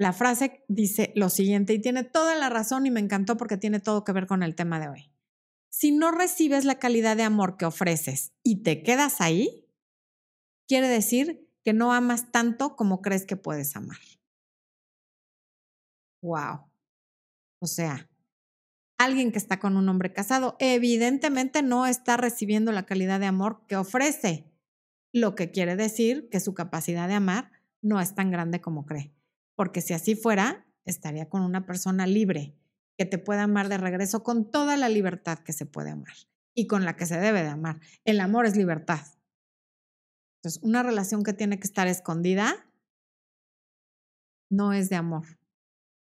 La 0.00 0.12
frase 0.12 0.64
dice 0.68 1.12
lo 1.16 1.28
siguiente 1.28 1.72
y 1.72 1.80
tiene 1.80 2.04
toda 2.04 2.36
la 2.36 2.48
razón 2.48 2.86
y 2.86 2.90
me 2.92 3.00
encantó 3.00 3.36
porque 3.36 3.56
tiene 3.56 3.80
todo 3.80 4.04
que 4.04 4.12
ver 4.12 4.28
con 4.28 4.44
el 4.44 4.54
tema 4.54 4.78
de 4.78 4.88
hoy. 4.88 5.10
Si 5.70 5.92
no 5.92 6.10
recibes 6.10 6.64
la 6.64 6.78
calidad 6.78 7.16
de 7.16 7.22
amor 7.22 7.56
que 7.56 7.66
ofreces 7.66 8.32
y 8.42 8.62
te 8.62 8.82
quedas 8.82 9.20
ahí, 9.20 9.66
quiere 10.66 10.88
decir 10.88 11.48
que 11.64 11.72
no 11.72 11.92
amas 11.92 12.32
tanto 12.32 12.76
como 12.76 13.02
crees 13.02 13.26
que 13.26 13.36
puedes 13.36 13.76
amar. 13.76 13.98
Wow. 16.22 16.70
O 17.60 17.66
sea, 17.66 18.08
alguien 18.98 19.30
que 19.30 19.38
está 19.38 19.60
con 19.60 19.76
un 19.76 19.88
hombre 19.88 20.12
casado 20.12 20.56
evidentemente 20.58 21.62
no 21.62 21.86
está 21.86 22.16
recibiendo 22.16 22.72
la 22.72 22.86
calidad 22.86 23.20
de 23.20 23.26
amor 23.26 23.64
que 23.66 23.76
ofrece, 23.76 24.50
lo 25.12 25.34
que 25.34 25.50
quiere 25.50 25.76
decir 25.76 26.28
que 26.30 26.40
su 26.40 26.54
capacidad 26.54 27.08
de 27.08 27.14
amar 27.14 27.52
no 27.82 28.00
es 28.00 28.14
tan 28.14 28.30
grande 28.30 28.60
como 28.60 28.84
cree, 28.84 29.14
porque 29.54 29.80
si 29.80 29.94
así 29.94 30.16
fuera, 30.16 30.66
estaría 30.84 31.28
con 31.28 31.42
una 31.42 31.66
persona 31.66 32.06
libre 32.06 32.57
que 32.98 33.06
te 33.06 33.16
pueda 33.18 33.44
amar 33.44 33.68
de 33.68 33.78
regreso 33.78 34.24
con 34.24 34.50
toda 34.50 34.76
la 34.76 34.88
libertad 34.88 35.38
que 35.38 35.52
se 35.52 35.64
puede 35.64 35.90
amar 35.90 36.14
y 36.54 36.66
con 36.66 36.84
la 36.84 36.96
que 36.96 37.06
se 37.06 37.18
debe 37.18 37.42
de 37.42 37.48
amar. 37.48 37.80
El 38.04 38.20
amor 38.20 38.44
es 38.44 38.56
libertad. 38.56 39.00
Entonces, 40.38 40.60
una 40.62 40.82
relación 40.82 41.22
que 41.22 41.32
tiene 41.32 41.60
que 41.60 41.66
estar 41.66 41.86
escondida 41.86 42.66
no 44.50 44.72
es 44.72 44.90
de 44.90 44.96
amor. 44.96 45.38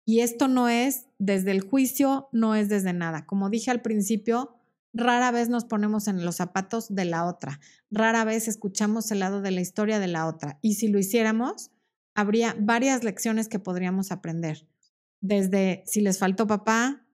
Y 0.03 0.21
esto 0.21 0.47
no 0.47 0.67
es 0.67 1.05
desde 1.19 1.51
el 1.51 1.61
juicio, 1.61 2.29
no 2.31 2.55
es 2.55 2.67
desde 2.69 2.93
nada. 2.93 3.27
Como 3.27 3.51
dije 3.51 3.69
al 3.69 3.83
principio, 3.83 4.55
rara 4.91 5.29
vez 5.29 5.49
nos 5.49 5.65
ponemos 5.65 6.07
en 6.07 6.25
los 6.25 6.37
zapatos 6.37 6.95
de 6.95 7.05
la 7.05 7.25
otra, 7.25 7.59
rara 7.91 8.23
vez 8.23 8.47
escuchamos 8.47 9.11
el 9.11 9.19
lado 9.19 9.41
de 9.41 9.51
la 9.51 9.61
historia 9.61 9.99
de 9.99 10.07
la 10.07 10.25
otra. 10.25 10.57
Y 10.63 10.75
si 10.75 10.87
lo 10.87 10.97
hiciéramos, 10.97 11.69
habría 12.15 12.55
varias 12.59 13.03
lecciones 13.03 13.47
que 13.47 13.59
podríamos 13.59 14.11
aprender. 14.11 14.67
Desde 15.21 15.83
si 15.85 16.01
les 16.01 16.19
faltó 16.19 16.47
papá, 16.47 17.05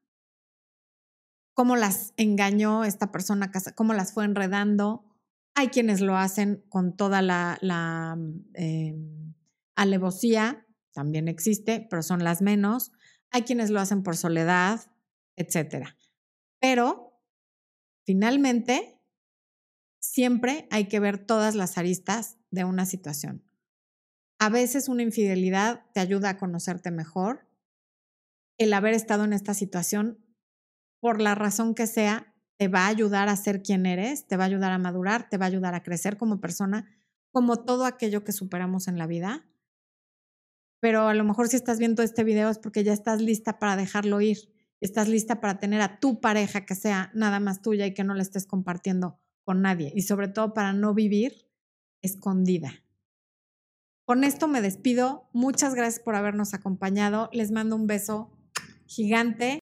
cómo 1.54 1.76
las 1.76 2.14
engañó 2.18 2.84
esta 2.84 3.12
persona, 3.12 3.52
cómo 3.76 3.94
las 3.94 4.14
fue 4.14 4.26
enredando. 4.26 5.06
Hay 5.56 5.70
quienes 5.70 6.02
lo 6.02 6.18
hacen 6.18 6.64
con 6.70 6.96
toda 6.96 7.22
la, 7.22 7.58
la 7.62 8.18
eh, 8.54 8.96
alevosía 9.76 10.66
también 10.96 11.28
existe, 11.28 11.86
pero 11.90 12.02
son 12.02 12.24
las 12.24 12.42
menos. 12.42 12.92
Hay 13.30 13.44
quienes 13.44 13.70
lo 13.70 13.82
hacen 13.82 14.02
por 14.02 14.16
soledad, 14.16 14.80
etcétera. 15.36 15.98
Pero 16.60 17.22
finalmente, 18.06 19.02
siempre 20.00 20.68
hay 20.72 20.88
que 20.88 21.00
ver 21.02 21.26
todas 21.26 21.54
las 21.54 21.78
aristas 21.78 22.38
de 22.50 22.64
una 22.64 22.86
situación. 22.86 23.44
A 24.40 24.50
veces 24.50 24.88
una 24.88 25.04
infidelidad 25.04 25.86
te 25.94 26.00
ayuda 26.00 26.30
a 26.30 26.38
conocerte 26.38 26.92
mejor. 26.92 27.48
El 28.58 28.74
haber 28.74 28.94
estado 28.94 29.24
en 29.24 29.34
esta 29.34 29.54
situación, 29.54 30.20
por 31.00 31.22
la 31.22 31.36
razón 31.36 31.76
que 31.76 31.88
sea, 31.88 32.34
te 32.58 32.68
va 32.68 32.86
a 32.86 32.88
ayudar 32.88 33.30
a 33.30 33.36
ser 33.36 33.62
quien 33.62 33.86
eres, 33.86 34.28
te 34.28 34.38
va 34.38 34.44
a 34.44 34.48
ayudar 34.48 34.72
a 34.72 34.78
madurar, 34.78 35.30
te 35.30 35.38
va 35.38 35.46
a 35.46 35.50
ayudar 35.50 35.76
a 35.76 35.84
crecer 35.84 36.18
como 36.18 36.40
persona, 36.40 36.90
como 37.32 37.64
todo 37.66 37.86
aquello 37.86 38.24
que 38.24 38.32
superamos 38.32 38.88
en 38.88 38.98
la 38.98 39.08
vida 39.08 39.46
pero 40.86 41.08
a 41.08 41.16
lo 41.16 41.24
mejor 41.24 41.48
si 41.48 41.56
estás 41.56 41.80
viendo 41.80 42.04
este 42.04 42.24
video 42.24 42.48
es 42.48 42.60
porque 42.60 42.84
ya 42.84 42.94
estás 42.94 43.20
lista 43.20 43.58
para 43.58 43.76
dejarlo 43.76 44.22
ir, 44.22 44.54
estás 44.82 45.08
lista 45.08 45.42
para 45.42 45.58
tener 45.58 45.82
a 45.82 46.00
tu 46.00 46.22
pareja 46.22 46.68
que 46.68 46.76
sea 46.76 47.10
nada 47.16 47.40
más 47.40 47.64
tuya 47.64 47.88
y 47.88 47.96
que 47.96 48.04
no 48.04 48.14
la 48.14 48.22
estés 48.22 48.46
compartiendo 48.46 49.20
con 49.44 49.64
nadie 49.64 49.92
y 49.96 50.04
sobre 50.04 50.28
todo 50.28 50.54
para 50.54 50.74
no 50.74 50.94
vivir 50.94 51.50
escondida. 52.04 52.84
Con 54.06 54.24
esto 54.24 54.48
me 54.48 54.62
despido. 54.62 55.28
Muchas 55.34 55.74
gracias 55.74 56.04
por 56.04 56.14
habernos 56.14 56.54
acompañado. 56.54 57.32
Les 57.34 57.50
mando 57.50 57.76
un 57.76 57.88
beso 57.88 58.35
gigante. 58.88 59.52